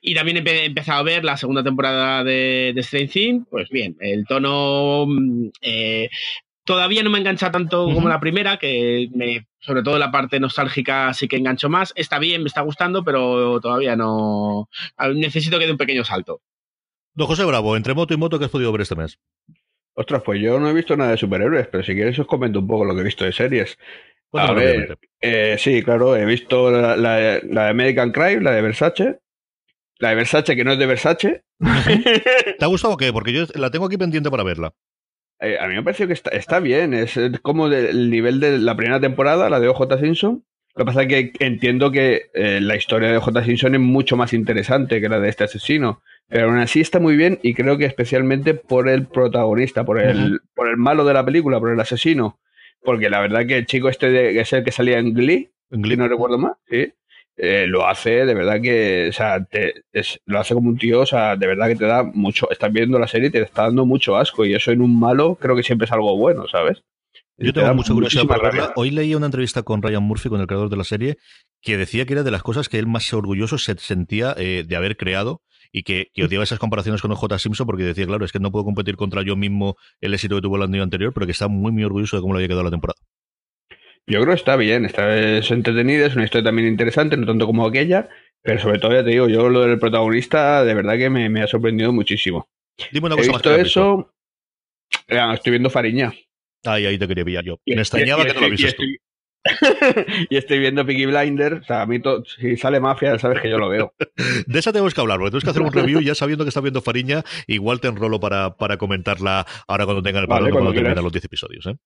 Y 0.00 0.14
también 0.14 0.46
he 0.46 0.64
empezado 0.64 1.00
a 1.00 1.04
ver 1.04 1.24
la 1.24 1.36
segunda 1.36 1.62
temporada 1.62 2.24
de, 2.24 2.72
de 2.74 2.80
Strange 2.80 3.12
Things. 3.12 3.46
Pues 3.50 3.68
bien, 3.68 3.96
el 4.00 4.24
tono 4.26 5.06
mm, 5.06 5.48
eh, 5.60 6.08
todavía 6.66 7.02
no 7.02 7.08
me 7.08 7.18
engancha 7.18 7.50
tanto 7.50 7.86
como 7.86 8.08
la 8.08 8.20
primera, 8.20 8.58
que 8.58 9.08
me, 9.14 9.46
sobre 9.60 9.82
todo 9.82 9.96
la 9.98 10.10
parte 10.10 10.38
nostálgica 10.38 11.14
sí 11.14 11.28
que 11.28 11.36
engancho 11.36 11.70
más. 11.70 11.92
Está 11.96 12.18
bien, 12.18 12.42
me 12.42 12.48
está 12.48 12.60
gustando, 12.60 13.02
pero 13.04 13.58
todavía 13.60 13.96
no. 13.96 14.68
Necesito 15.14 15.58
que 15.58 15.64
dé 15.64 15.72
un 15.72 15.78
pequeño 15.78 16.04
salto. 16.04 16.42
Don 17.14 17.26
José 17.26 17.44
Bravo, 17.46 17.76
entre 17.76 17.94
moto 17.94 18.12
y 18.12 18.18
moto, 18.18 18.38
¿qué 18.38 18.44
has 18.44 18.50
podido 18.50 18.70
ver 18.72 18.82
este 18.82 18.94
mes? 18.96 19.18
Ostras, 19.94 20.22
pues 20.22 20.42
yo 20.42 20.60
no 20.60 20.68
he 20.68 20.74
visto 20.74 20.94
nada 20.94 21.12
de 21.12 21.16
superhéroes, 21.16 21.68
pero 21.68 21.82
si 21.82 21.94
quieres 21.94 22.18
os 22.18 22.26
comento 22.26 22.58
un 22.58 22.66
poco 22.66 22.84
lo 22.84 22.94
que 22.94 23.00
he 23.00 23.04
visto 23.04 23.24
de 23.24 23.32
series. 23.32 23.78
A 24.34 24.52
ver, 24.52 24.98
eh, 25.22 25.56
sí, 25.58 25.82
claro, 25.82 26.14
he 26.14 26.26
visto 26.26 26.70
la, 26.70 26.94
la- 26.96 27.40
la 27.42 27.64
de 27.64 27.70
American 27.70 28.12
Crime, 28.12 28.42
la 28.42 28.50
de 28.50 28.60
Versace. 28.60 29.20
La 29.98 30.10
de 30.10 30.16
Versace 30.16 30.54
que 30.54 30.64
no 30.64 30.72
es 30.72 30.78
de 30.78 30.84
Versace. 30.86 31.44
¿Te 32.58 32.64
ha 32.64 32.66
gustado 32.66 32.92
o 32.94 32.96
qué? 32.98 33.12
Porque 33.14 33.32
yo 33.32 33.44
la 33.54 33.70
tengo 33.70 33.86
aquí 33.86 33.96
pendiente 33.96 34.30
para 34.30 34.42
verla. 34.42 34.74
Eh, 35.40 35.58
a 35.60 35.66
mí 35.68 35.74
me 35.74 35.82
pareció 35.82 36.06
que 36.06 36.12
está, 36.14 36.30
está 36.30 36.60
bien, 36.60 36.94
es 36.94 37.18
como 37.42 37.68
del 37.68 38.10
nivel 38.10 38.40
de 38.40 38.58
la 38.58 38.74
primera 38.76 39.00
temporada, 39.00 39.50
la 39.50 39.60
de 39.60 39.68
OJ 39.68 39.98
Simpson. 40.00 40.44
Lo 40.74 40.84
que 40.84 40.86
pasa 40.86 41.02
es 41.02 41.08
que 41.08 41.32
entiendo 41.44 41.90
que 41.90 42.30
eh, 42.34 42.60
la 42.60 42.76
historia 42.76 43.10
de 43.10 43.16
OJ 43.18 43.44
Simpson 43.44 43.74
es 43.74 43.80
mucho 43.80 44.16
más 44.16 44.32
interesante 44.32 45.00
que 45.00 45.08
la 45.08 45.20
de 45.20 45.28
este 45.28 45.44
asesino. 45.44 46.02
pero 46.28 46.46
aún 46.48 46.58
así 46.58 46.80
está 46.80 46.98
muy 47.00 47.16
bien 47.16 47.38
y 47.42 47.54
creo 47.54 47.78
que 47.78 47.84
especialmente 47.84 48.54
por 48.54 48.88
el 48.88 49.06
protagonista, 49.06 49.84
por 49.84 50.00
el, 50.00 50.40
por 50.54 50.68
el 50.68 50.76
malo 50.76 51.04
de 51.04 51.14
la 51.14 51.24
película, 51.24 51.60
por 51.60 51.70
el 51.70 51.78
asesino, 51.80 52.38
porque 52.82 53.08
la 53.10 53.20
verdad 53.20 53.46
que 53.46 53.58
el 53.58 53.66
chico 53.66 53.88
este 53.88 54.10
de- 54.10 54.32
que 54.32 54.40
es 54.40 54.52
el 54.52 54.64
que 54.64 54.72
salía 54.72 54.98
en 54.98 55.14
Glee, 55.14 55.50
si 55.70 55.96
no 55.96 56.08
recuerdo 56.08 56.38
mal, 56.38 56.54
sí, 56.68 56.92
eh, 57.36 57.66
lo 57.68 57.86
hace 57.86 58.24
de 58.24 58.34
verdad 58.34 58.60
que, 58.62 59.08
o 59.08 59.12
sea, 59.12 59.44
te- 59.44 59.82
es- 59.92 60.20
lo 60.26 60.38
hace 60.40 60.54
como 60.54 60.68
un 60.70 60.78
tío, 60.78 61.00
o 61.00 61.06
sea, 61.06 61.36
de 61.36 61.46
verdad 61.46 61.68
que 61.68 61.76
te 61.76 61.84
da 61.86 62.02
mucho, 62.02 62.50
estás 62.50 62.72
viendo 62.72 62.98
la 62.98 63.08
serie 63.08 63.28
y 63.28 63.32
te 63.32 63.40
está 63.42 63.62
dando 63.64 63.84
mucho 63.86 64.16
asco 64.16 64.44
y 64.44 64.54
eso 64.54 64.70
en 64.72 64.80
un 64.80 64.98
malo 64.98 65.36
creo 65.36 65.54
que 65.56 65.62
siempre 65.62 65.84
es 65.86 65.92
algo 65.92 66.16
bueno, 66.16 66.46
¿sabes? 66.48 66.82
Yo 67.38 67.52
Te 67.52 67.60
tengo 67.60 67.74
mucha 67.74 67.92
curiosidad 67.92 68.24
verla. 68.42 68.72
Hoy 68.76 68.90
leía 68.90 69.16
una 69.16 69.26
entrevista 69.26 69.62
con 69.62 69.82
Ryan 69.82 70.02
Murphy, 70.02 70.30
con 70.30 70.40
el 70.40 70.46
creador 70.46 70.70
de 70.70 70.76
la 70.78 70.84
serie, 70.84 71.18
que 71.60 71.76
decía 71.76 72.06
que 72.06 72.14
era 72.14 72.22
de 72.22 72.30
las 72.30 72.42
cosas 72.42 72.70
que 72.70 72.78
él 72.78 72.86
más 72.86 73.12
orgulloso 73.12 73.58
se 73.58 73.76
sentía 73.76 74.34
eh, 74.38 74.64
de 74.66 74.76
haber 74.76 74.96
creado 74.96 75.42
y 75.70 75.82
que, 75.82 76.06
que 76.14 76.24
odiaba 76.24 76.44
esas 76.44 76.58
comparaciones 76.58 77.02
con 77.02 77.14
J. 77.14 77.38
Simpson 77.38 77.66
porque 77.66 77.82
decía, 77.82 78.06
claro, 78.06 78.24
es 78.24 78.32
que 78.32 78.38
no 78.38 78.50
puedo 78.50 78.64
competir 78.64 78.96
contra 78.96 79.20
yo 79.22 79.36
mismo 79.36 79.76
el 80.00 80.14
éxito 80.14 80.36
que 80.36 80.40
tuvo 80.42 80.56
el 80.56 80.62
año 80.62 80.82
anterior, 80.82 81.12
pero 81.12 81.26
que 81.26 81.32
está 81.32 81.48
muy, 81.48 81.72
muy 81.72 81.84
orgulloso 81.84 82.16
de 82.16 82.22
cómo 82.22 82.32
le 82.32 82.38
había 82.38 82.48
quedado 82.48 82.64
la 82.64 82.70
temporada. 82.70 82.98
Yo 84.08 84.20
creo 84.20 84.34
que 84.34 84.38
está 84.38 84.56
bien, 84.56 84.84
está, 84.84 85.16
es 85.18 85.50
entretenida, 85.50 86.06
es 86.06 86.14
una 86.14 86.24
historia 86.24 86.44
también 86.44 86.68
interesante, 86.68 87.16
no 87.16 87.26
tanto 87.26 87.46
como 87.46 87.66
aquella, 87.66 88.08
pero 88.42 88.60
sobre 88.60 88.78
todo, 88.78 88.92
ya 88.92 89.02
te 89.04 89.10
digo, 89.10 89.28
yo 89.28 89.48
lo 89.48 89.62
del 89.62 89.78
protagonista 89.78 90.64
de 90.64 90.74
verdad 90.74 90.96
que 90.96 91.10
me, 91.10 91.28
me 91.28 91.42
ha 91.42 91.46
sorprendido 91.48 91.92
muchísimo. 91.92 92.48
Dime 92.92 93.06
una 93.06 93.16
He 93.16 93.18
cosa 93.18 93.32
más 93.32 93.42
visto 93.42 93.56
visto. 93.56 93.66
eso, 93.68 94.14
eh, 95.08 95.34
estoy 95.34 95.50
viendo 95.50 95.70
Fariña. 95.70 96.12
Ahí, 96.64 96.86
ahí 96.86 96.98
te 96.98 97.08
quería 97.08 97.24
pillar 97.24 97.44
yo. 97.44 97.58
Me 97.66 97.74
extrañaba 97.82 98.24
que 98.24 98.34
no 98.34 98.40
lo 98.42 98.48
vieses 98.48 98.76
tú. 98.76 98.84
y 100.30 100.36
estoy 100.36 100.58
viendo 100.58 100.84
Peaky 100.84 101.06
Blinders, 101.06 101.60
o 101.60 101.64
sea, 101.64 101.82
a 101.82 101.86
mí 101.86 102.00
to- 102.00 102.24
si 102.24 102.56
sale 102.56 102.80
Mafia, 102.80 103.12
ya 103.12 103.18
sabes 103.18 103.40
que 103.40 103.48
yo 103.48 103.58
lo 103.58 103.68
veo. 103.68 103.94
De 104.46 104.58
esa 104.58 104.72
tenemos 104.72 104.92
que 104.94 105.00
hablar, 105.00 105.18
porque 105.18 105.30
tenemos 105.30 105.44
que 105.44 105.50
hacer 105.50 105.62
un 105.62 105.72
review 105.72 106.00
ya 106.00 106.14
sabiendo 106.16 106.44
que 106.44 106.48
está 106.48 106.60
viendo 106.60 106.82
Fariña. 106.82 107.22
Igual 107.46 107.80
te 107.80 107.86
enrolo 107.88 108.18
para, 108.18 108.56
para 108.56 108.76
comentarla 108.76 109.46
ahora 109.68 109.84
cuando 109.84 110.02
tenga 110.02 110.18
el 110.20 110.26
Vale, 110.26 110.50
cuando 110.50 110.70
cuando 110.70 110.72
terminen 110.80 111.02
los 111.04 111.12
10 111.12 111.24
episodios. 111.24 111.66
¿eh? 111.66 111.76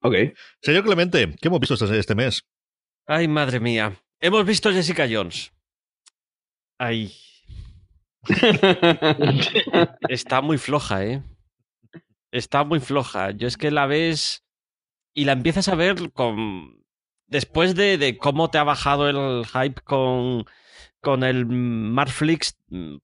Ok. 0.00 0.14
Señor 0.62 0.84
Clemente, 0.84 1.34
¿qué 1.40 1.48
hemos 1.48 1.60
visto 1.60 1.74
este, 1.74 1.98
este 1.98 2.14
mes? 2.14 2.44
Ay, 3.06 3.28
madre 3.28 3.60
mía. 3.60 4.00
Hemos 4.20 4.44
visto 4.44 4.72
Jessica 4.72 5.06
Jones. 5.10 5.52
Ay. 6.78 7.12
Está 10.08 10.40
muy 10.40 10.58
floja, 10.58 11.04
¿eh? 11.04 11.22
Está 12.30 12.64
muy 12.64 12.80
floja. 12.80 13.30
Yo 13.30 13.48
es 13.48 13.56
que 13.56 13.70
la 13.70 13.86
ves 13.86 14.44
y 15.14 15.24
la 15.24 15.32
empiezas 15.32 15.68
a 15.68 15.74
ver 15.74 16.12
con... 16.12 16.84
Después 17.26 17.74
de, 17.74 17.98
de 17.98 18.16
cómo 18.16 18.50
te 18.50 18.58
ha 18.58 18.64
bajado 18.64 19.08
el 19.08 19.44
hype 19.46 19.82
con, 19.82 20.46
con 21.00 21.22
el 21.22 21.46
Marflix, 21.46 22.56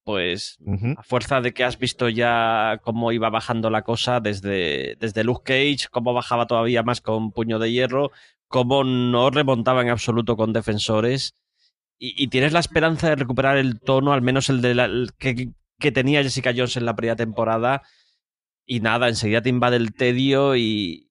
pues 0.03 0.59
a 0.99 1.03
fuerza 1.03 1.41
de 1.41 1.53
que 1.55 1.65
has 1.65 1.79
visto 1.79 2.09
ya 2.09 2.81
cómo 2.83 3.13
iba 3.13 3.31
bajando 3.31 3.71
la 3.71 3.83
cosa 3.83 4.21
desde, 4.21 4.97
desde 4.99 5.25
Luke 5.25 5.43
Cage, 5.45 5.89
cómo 5.91 6.13
bajaba 6.13 6.47
todavía 6.47 6.83
más 6.83 7.01
con 7.01 7.31
Puño 7.31 7.59
de 7.59 7.71
Hierro, 7.71 8.11
cómo 8.49 8.83
no 8.85 9.31
remontaba 9.31 9.83
en 9.83 9.91
absoluto 9.91 10.37
con 10.37 10.53
Defensores, 10.53 11.35
y, 11.99 12.21
y 12.23 12.29
tienes 12.29 12.53
la 12.53 12.59
esperanza 12.61 13.09
de 13.09 13.17
recuperar 13.17 13.57
el 13.57 13.81
tono, 13.81 14.13
al 14.13 14.23
menos 14.23 14.51
el, 14.51 14.61
de 14.61 14.75
la- 14.75 14.87
el 14.87 15.11
que, 15.17 15.51
que 15.79 15.93
tenía 15.93 16.23
Jessica 16.23 16.53
Jones 16.55 16.77
en 16.77 16.87
la 16.87 16.97
primera 16.97 17.17
temporada, 17.17 17.83
y 18.67 18.81
nada, 18.81 19.09
enseguida 19.09 19.43
te 19.43 19.51
invade 19.51 19.77
el 19.77 19.95
tedio 19.95 20.57
y, 20.57 21.04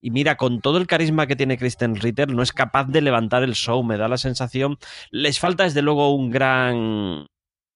y 0.00 0.10
mira, 0.10 0.36
con 0.36 0.60
todo 0.60 0.78
el 0.78 0.86
carisma 0.86 1.26
que 1.26 1.36
tiene 1.36 1.58
Kristen 1.58 1.96
Ritter, 1.96 2.28
no 2.28 2.42
es 2.42 2.52
capaz 2.52 2.84
de 2.84 3.02
levantar 3.02 3.42
el 3.42 3.54
show, 3.54 3.82
me 3.82 3.96
da 3.96 4.08
la 4.08 4.18
sensación. 4.18 4.78
Les 5.10 5.38
falta 5.38 5.64
desde 5.64 5.82
luego 5.82 6.14
un 6.14 6.30
gran 6.30 7.26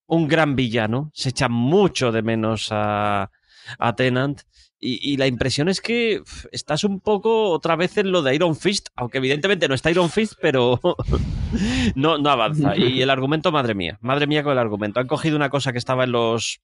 un 0.07 0.29
gran 0.29 0.55
villano, 0.55 1.11
se 1.15 1.31
echa 1.31 1.49
mucho 1.49 2.13
de 2.13 2.23
menos 2.23 2.69
a, 2.71 3.31
a 3.79 3.97
Tennant 3.97 4.43
y, 4.87 5.17
la 5.17 5.27
impresión 5.27 5.71
es 5.71 5.81
que 5.81 6.21
estás 6.53 6.85
un 6.85 7.01
poco 7.01 7.49
otra 7.51 7.75
vez 7.75 7.97
en 7.97 8.13
lo 8.13 8.21
de 8.21 8.35
Iron 8.35 8.55
Fist, 8.55 8.89
aunque 8.97 9.17
evidentemente 9.17 9.67
no 9.67 9.75
está 9.75 9.91
Iron 9.91 10.11
Fist, 10.11 10.35
pero 10.43 10.79
no, 11.95 12.19
no 12.19 12.29
avanza. 12.29 12.77
Y 12.77 13.01
el 13.01 13.09
argumento, 13.09 13.51
madre 13.51 13.75
mía, 13.75 13.97
madre 14.03 14.27
mía 14.27 14.43
con 14.43 14.53
el 14.53 14.59
argumento. 14.59 15.01
Han 15.01 15.07
cogido 15.07 15.37
una 15.37 15.49
cosa 15.49 15.73
que 15.73 15.79
estaba 15.79 16.05
en 16.05 16.13
los 16.13 16.61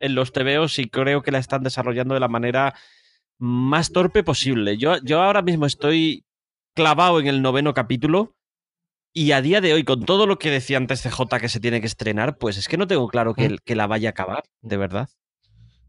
en 0.00 0.14
los 0.14 0.32
TVOs 0.32 0.80
y 0.80 0.90
creo 0.90 1.22
que 1.22 1.30
la 1.30 1.38
están 1.38 1.62
desarrollando 1.62 2.12
de 2.12 2.20
la 2.20 2.28
manera 2.28 2.74
más 3.42 3.90
torpe 3.90 4.22
posible. 4.22 4.78
Yo, 4.78 4.98
yo 5.02 5.20
ahora 5.20 5.42
mismo 5.42 5.66
estoy 5.66 6.24
clavado 6.76 7.18
en 7.18 7.26
el 7.26 7.42
noveno 7.42 7.74
capítulo 7.74 8.36
y 9.12 9.32
a 9.32 9.42
día 9.42 9.60
de 9.60 9.74
hoy, 9.74 9.82
con 9.82 10.04
todo 10.04 10.28
lo 10.28 10.38
que 10.38 10.50
decía 10.50 10.76
antes 10.76 11.02
CJ 11.02 11.40
que 11.40 11.48
se 11.48 11.58
tiene 11.58 11.80
que 11.80 11.88
estrenar, 11.88 12.38
pues 12.38 12.56
es 12.56 12.68
que 12.68 12.76
no 12.76 12.86
tengo 12.86 13.08
claro 13.08 13.34
que, 13.34 13.58
que 13.64 13.74
la 13.74 13.88
vaya 13.88 14.10
a 14.10 14.10
acabar, 14.10 14.44
de 14.60 14.76
verdad. 14.76 15.08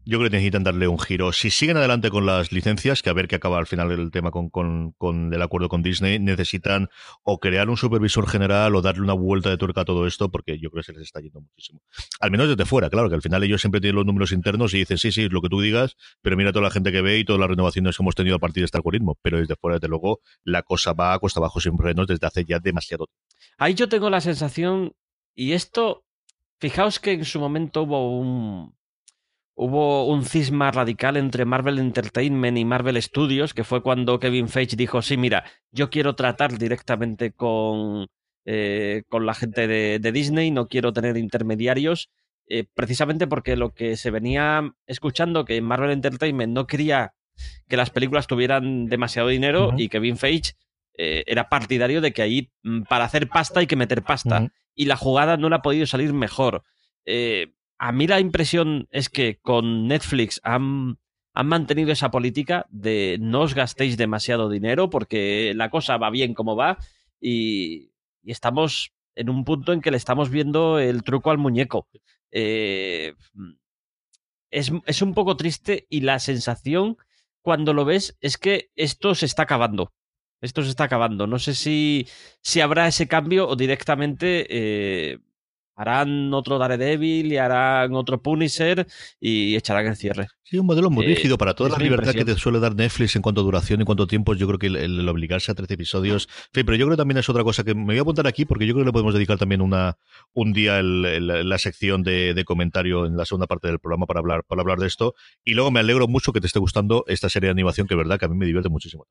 Yo 0.06 0.18
creo 0.18 0.28
que 0.28 0.36
necesitan 0.36 0.64
darle 0.64 0.86
un 0.86 0.98
giro. 0.98 1.32
Si 1.32 1.50
siguen 1.50 1.78
adelante 1.78 2.10
con 2.10 2.26
las 2.26 2.52
licencias, 2.52 3.02
que 3.02 3.08
a 3.08 3.14
ver 3.14 3.26
qué 3.26 3.36
acaba 3.36 3.58
al 3.58 3.66
final 3.66 3.90
el 3.92 4.10
tema 4.10 4.30
con, 4.30 4.50
con, 4.50 4.92
con 4.98 5.32
el 5.32 5.40
acuerdo 5.40 5.68
con 5.68 5.82
Disney, 5.82 6.18
necesitan 6.18 6.90
o 7.22 7.38
crear 7.38 7.70
un 7.70 7.76
supervisor 7.76 8.28
general 8.28 8.74
o 8.76 8.82
darle 8.82 9.02
una 9.02 9.14
vuelta 9.14 9.48
de 9.48 9.56
tuerca 9.56 9.80
a 9.80 9.84
todo 9.84 10.06
esto, 10.06 10.30
porque 10.30 10.58
yo 10.58 10.70
creo 10.70 10.82
que 10.82 10.86
se 10.86 10.92
les 10.92 11.02
está 11.02 11.20
yendo 11.20 11.40
muchísimo. 11.40 11.80
Al 12.20 12.30
menos 12.30 12.48
desde 12.48 12.66
fuera, 12.66 12.90
claro, 12.90 13.08
que 13.08 13.14
al 13.14 13.22
final 13.22 13.42
ellos 13.44 13.60
siempre 13.60 13.80
tienen 13.80 13.96
los 13.96 14.04
números 14.04 14.32
internos 14.32 14.74
y 14.74 14.78
dicen, 14.78 14.98
sí, 14.98 15.10
sí, 15.10 15.28
lo 15.28 15.40
que 15.40 15.48
tú 15.48 15.60
digas, 15.60 15.96
pero 16.20 16.36
mira 16.36 16.52
toda 16.52 16.64
la 16.64 16.70
gente 16.70 16.92
que 16.92 17.00
ve 17.00 17.18
y 17.18 17.24
todas 17.24 17.40
las 17.40 17.48
renovaciones 17.48 17.96
que 17.96 18.02
hemos 18.02 18.14
tenido 18.14 18.36
a 18.36 18.38
partir 18.38 18.60
de 18.60 18.66
este 18.66 18.76
algoritmo. 18.76 19.18
Pero 19.22 19.38
desde 19.38 19.56
fuera, 19.56 19.76
desde 19.76 19.88
luego, 19.88 20.20
la 20.42 20.62
cosa 20.62 20.92
va 20.92 21.14
a 21.14 21.18
cuesta 21.18 21.40
abajo 21.40 21.60
sin 21.60 21.78
frenos 21.78 22.06
desde 22.06 22.26
hace 22.26 22.44
ya 22.44 22.58
demasiado 22.58 23.06
tiempo. 23.06 23.24
Ahí 23.56 23.74
yo 23.74 23.88
tengo 23.88 24.10
la 24.10 24.20
sensación, 24.20 24.92
y 25.34 25.52
esto, 25.52 26.04
fijaos 26.58 26.98
que 26.98 27.12
en 27.12 27.24
su 27.24 27.40
momento 27.40 27.82
hubo 27.82 28.18
un, 28.18 28.74
hubo 29.54 30.06
un 30.06 30.24
cisma 30.24 30.70
radical 30.70 31.16
entre 31.16 31.44
Marvel 31.44 31.78
Entertainment 31.78 32.58
y 32.58 32.64
Marvel 32.64 33.00
Studios, 33.00 33.54
que 33.54 33.64
fue 33.64 33.82
cuando 33.82 34.18
Kevin 34.18 34.48
Feige 34.48 34.76
dijo, 34.76 35.02
sí, 35.02 35.16
mira, 35.16 35.44
yo 35.70 35.90
quiero 35.90 36.14
tratar 36.14 36.58
directamente 36.58 37.32
con, 37.32 38.08
eh, 38.44 39.04
con 39.08 39.26
la 39.26 39.34
gente 39.34 39.66
de, 39.66 39.98
de 39.98 40.12
Disney, 40.12 40.50
no 40.50 40.68
quiero 40.68 40.92
tener 40.92 41.16
intermediarios, 41.16 42.10
eh, 42.46 42.64
precisamente 42.74 43.26
porque 43.26 43.56
lo 43.56 43.72
que 43.72 43.96
se 43.96 44.10
venía 44.10 44.74
escuchando, 44.86 45.44
que 45.44 45.60
Marvel 45.60 45.90
Entertainment 45.90 46.52
no 46.52 46.66
quería 46.66 47.14
que 47.68 47.76
las 47.76 47.90
películas 47.90 48.26
tuvieran 48.26 48.86
demasiado 48.86 49.28
dinero 49.28 49.72
y 49.76 49.88
Kevin 49.88 50.16
Feige 50.16 50.52
eh, 50.96 51.24
era 51.26 51.48
partidario 51.48 52.00
de 52.00 52.12
que 52.12 52.22
ahí 52.22 52.52
mm, 52.62 52.82
para 52.82 53.04
hacer 53.04 53.28
pasta 53.28 53.60
hay 53.60 53.66
que 53.66 53.76
meter 53.76 54.02
pasta. 54.02 54.50
Y 54.74 54.86
la 54.86 54.96
jugada 54.96 55.36
no 55.36 55.48
le 55.48 55.56
ha 55.56 55.62
podido 55.62 55.86
salir 55.86 56.12
mejor. 56.12 56.62
Eh, 57.06 57.53
a 57.78 57.92
mí 57.92 58.06
la 58.06 58.20
impresión 58.20 58.88
es 58.90 59.08
que 59.08 59.38
con 59.40 59.88
Netflix 59.88 60.40
han, 60.44 60.98
han 61.34 61.46
mantenido 61.46 61.92
esa 61.92 62.10
política 62.10 62.66
de 62.70 63.18
no 63.20 63.42
os 63.42 63.54
gastéis 63.54 63.96
demasiado 63.96 64.48
dinero 64.48 64.90
porque 64.90 65.52
la 65.54 65.70
cosa 65.70 65.96
va 65.96 66.10
bien 66.10 66.34
como 66.34 66.56
va 66.56 66.78
y, 67.20 67.90
y 68.22 68.32
estamos 68.32 68.92
en 69.16 69.30
un 69.30 69.44
punto 69.44 69.72
en 69.72 69.80
que 69.80 69.90
le 69.90 69.96
estamos 69.96 70.30
viendo 70.30 70.78
el 70.78 71.02
truco 71.02 71.30
al 71.30 71.38
muñeco. 71.38 71.88
Eh, 72.30 73.14
es, 74.50 74.72
es 74.86 75.02
un 75.02 75.14
poco 75.14 75.36
triste 75.36 75.86
y 75.88 76.00
la 76.00 76.18
sensación 76.18 76.96
cuando 77.42 77.74
lo 77.74 77.84
ves 77.84 78.16
es 78.20 78.38
que 78.38 78.70
esto 78.76 79.14
se 79.14 79.26
está 79.26 79.42
acabando. 79.42 79.92
Esto 80.40 80.62
se 80.62 80.70
está 80.70 80.84
acabando. 80.84 81.26
No 81.26 81.38
sé 81.38 81.54
si, 81.54 82.06
si 82.40 82.60
habrá 82.60 82.88
ese 82.88 83.08
cambio 83.08 83.48
o 83.48 83.56
directamente 83.56 84.46
eh, 84.50 85.18
harán 85.76 86.32
otro 86.32 86.58
Daredevil 86.58 87.32
y 87.32 87.36
harán 87.36 87.94
otro 87.94 88.22
Punisher 88.22 88.86
y 89.20 89.56
echarán 89.56 89.86
el 89.86 89.96
cierre. 89.96 90.28
Sí, 90.42 90.58
un 90.58 90.66
modelo 90.66 90.90
muy 90.90 91.04
Eh, 91.04 91.08
rígido 91.08 91.36
para 91.38 91.54
toda 91.54 91.70
la 91.70 91.78
libertad 91.78 92.12
que 92.12 92.24
te 92.24 92.34
suele 92.36 92.60
dar 92.60 92.74
Netflix 92.76 93.16
en 93.16 93.22
cuanto 93.22 93.40
a 93.40 93.44
duración 93.44 93.80
y 93.80 93.84
cuánto 93.84 94.06
tiempo. 94.06 94.34
Yo 94.34 94.46
creo 94.46 94.58
que 94.58 94.66
el, 94.68 94.76
el 94.76 95.08
obligarse 95.08 95.50
a 95.50 95.54
13 95.54 95.74
episodios. 95.74 96.28
En 96.28 96.50
fin, 96.52 96.66
pero 96.66 96.76
yo 96.76 96.86
creo 96.86 96.96
que 96.96 97.00
también 97.00 97.18
es 97.18 97.28
otra 97.28 97.42
cosa 97.42 97.64
que 97.64 97.74
me 97.74 97.84
voy 97.84 97.98
a 97.98 98.02
apuntar 98.02 98.26
aquí 98.26 98.44
porque 98.44 98.66
yo 98.66 98.74
creo 98.74 98.84
que 98.84 98.88
le 98.88 98.92
podemos 98.92 99.14
dedicar 99.14 99.38
también 99.38 99.60
una, 99.62 99.96
un 100.32 100.52
día 100.52 100.78
el- 100.78 101.04
el- 101.06 101.48
la 101.48 101.58
sección 101.58 102.02
de, 102.02 102.34
de 102.34 102.44
comentario 102.44 103.06
en 103.06 103.16
la 103.16 103.24
segunda 103.24 103.46
parte 103.46 103.68
del 103.68 103.78
programa 103.80 104.06
para 104.06 104.20
hablar, 104.20 104.44
para 104.46 104.60
hablar 104.62 104.78
de 104.78 104.86
esto. 104.86 105.14
Y 105.44 105.54
luego 105.54 105.70
me 105.70 105.80
alegro 105.80 106.06
mucho 106.08 106.32
que 106.32 106.40
te 106.40 106.46
esté 106.46 106.58
gustando 106.58 107.04
esta 107.08 107.28
serie 107.28 107.48
de 107.48 107.52
animación 107.52 107.86
que 107.86 107.94
es 107.94 107.98
verdad 107.98 108.18
que 108.18 108.26
a 108.26 108.28
mí 108.28 108.36
me 108.36 108.46
divierte 108.46 108.68
muchísimo. 108.68 109.06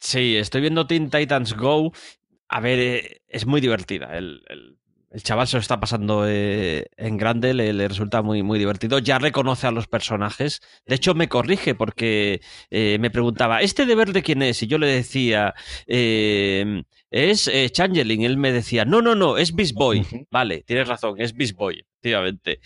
Sí, 0.00 0.36
estoy 0.36 0.62
viendo 0.62 0.86
Teen 0.86 1.10
Titans 1.10 1.54
Go. 1.54 1.92
A 2.48 2.60
ver, 2.60 2.78
eh, 2.80 3.22
es 3.28 3.46
muy 3.46 3.60
divertida. 3.60 4.16
El, 4.16 4.42
el- 5.10 5.22
chaval 5.22 5.46
se 5.46 5.56
lo 5.56 5.60
está 5.60 5.80
pasando 5.80 6.24
eh, 6.28 6.86
en 6.96 7.16
grande, 7.16 7.54
le, 7.54 7.72
le 7.72 7.88
resulta 7.88 8.22
muy, 8.22 8.42
muy 8.42 8.58
divertido. 8.58 8.98
Ya 8.98 9.18
reconoce 9.18 9.66
a 9.66 9.70
los 9.70 9.86
personajes. 9.86 10.60
De 10.86 10.94
hecho, 10.94 11.14
me 11.14 11.28
corrige 11.28 11.74
porque 11.74 12.40
eh, 12.70 12.98
me 13.00 13.10
preguntaba, 13.10 13.60
¿este 13.60 13.86
deber 13.86 14.12
de 14.12 14.22
quién 14.22 14.42
es? 14.42 14.62
Y 14.62 14.66
yo 14.66 14.78
le 14.78 14.86
decía, 14.86 15.54
eh, 15.86 16.82
es 17.10 17.50
Changeling. 17.72 18.22
Él 18.22 18.36
me 18.36 18.52
decía, 18.52 18.84
no, 18.84 19.02
no, 19.02 19.14
no, 19.14 19.36
es 19.36 19.54
Beast 19.54 19.74
Boy. 19.74 20.06
Vale, 20.30 20.62
tienes 20.62 20.88
razón, 20.88 21.14
es 21.18 21.34
Beast 21.34 21.56
Boy, 21.56 21.84
efectivamente. 22.00 22.60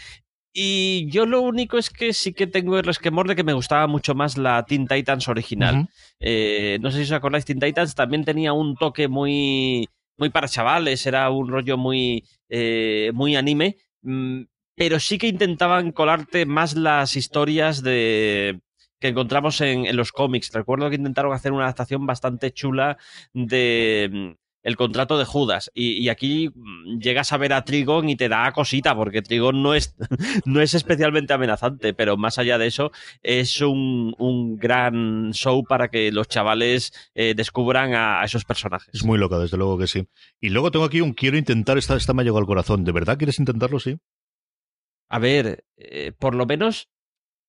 Y 0.57 1.09
yo 1.11 1.27
lo 1.27 1.41
único 1.41 1.79
es 1.79 1.91
que 1.91 2.13
sí 2.13 2.33
que 2.33 2.47
tengo 2.47 2.79
el 2.79 2.85
resquemor 2.85 3.27
de 3.27 3.35
que 3.35 3.43
me 3.43 3.55
gustaba 3.55 3.89
mucho 3.89 4.15
más 4.15 4.39
la 4.39 4.65
Teen 4.65 4.87
Titans 4.87 5.27
original. 5.27 5.89
No 6.21 6.91
sé 6.91 6.99
si 6.99 7.03
os 7.03 7.11
acordáis, 7.13 7.45
Teen 7.45 7.59
Titans 7.59 7.97
también 7.97 8.25
tenía 8.25 8.53
un 8.53 8.77
toque 8.77 9.09
muy, 9.09 9.89
muy 10.17 10.31
para 10.31 10.49
chavales, 10.49 11.07
era 11.07 11.31
un 11.31 11.49
rollo 11.49 11.77
muy, 11.77 12.25
eh, 12.49 13.11
muy 13.15 13.37
anime. 13.37 13.77
Mm, 14.03 14.43
pero 14.77 14.99
sí 15.01 15.19
que 15.19 15.29
intentaban 15.29 15.93
colarte 15.93 16.47
más 16.47 16.75
las 16.77 17.17
historias 17.17 17.83
de 17.83 18.61
que 19.01 19.09
encontramos 19.09 19.61
en, 19.61 19.95
los 19.97 20.13
cómics. 20.13 20.53
Recuerdo 20.53 20.89
que 20.91 20.97
intentaron 20.97 21.33
hacer 21.33 21.53
una 21.53 21.65
adaptación 21.65 22.07
bastante 22.07 22.53
chula 22.53 22.97
de 23.33 24.09
mm, 24.11 24.44
el 24.65 24.77
contrato 24.77 25.17
de 25.19 25.25
Judas. 25.25 25.71
Y, 25.75 25.93
y 26.03 26.09
aquí 26.09 26.51
mm, 26.53 26.99
llegas 26.99 27.33
a 27.33 27.37
ver 27.37 27.53
a 27.53 27.65
Trigon 27.65 28.09
y 28.09 28.17
te 28.17 28.29
da 28.29 28.51
cosita, 28.53 28.97
porque 28.97 29.23
Trigon 29.23 29.63
no 29.63 29.75
es, 29.75 29.95
no 30.45 30.61
es 30.61 30.75
especialmente 30.75 31.33
amenazante, 31.33 31.95
pero 31.95 32.17
más 32.17 32.39
allá 32.39 32.59
de 32.59 32.67
eso, 32.67 32.91
es 33.23 33.61
un, 33.61 34.15
un 34.19 34.57
gran 34.57 35.33
show 35.33 35.63
para 35.63 35.89
que 35.89 36.11
los 36.11 36.27
chavales 36.27 36.93
eh, 37.15 37.35
descubran 37.37 37.95
a, 37.95 38.23
a 38.23 38.25
esos 38.25 38.45
personajes. 38.45 38.93
Es 38.93 39.05
muy 39.05 39.19
loca, 39.19 39.39
desde 39.39 39.57
luego 39.57 39.79
que 39.79 39.87
sí. 39.87 40.09
Y 40.41 40.49
luego 40.49 40.73
tengo 40.73 40.87
aquí 40.87 41.01
un 41.01 41.13
quiero 41.13 41.37
intentar, 41.37 41.79
esta, 41.79 41.97
esta 41.97 42.15
me 42.15 42.23
ha 42.23 42.25
llegado 42.25 42.41
al 42.41 42.47
corazón. 42.47 42.85
¿De 42.85 42.93
verdad 42.93 43.19
quieres 43.19 43.39
intentarlo? 43.39 43.79
Sí. 43.79 43.99
A 45.11 45.19
ver, 45.19 45.65
eh, 45.77 46.13
por 46.19 46.35
lo 46.35 46.47
menos 46.47 46.89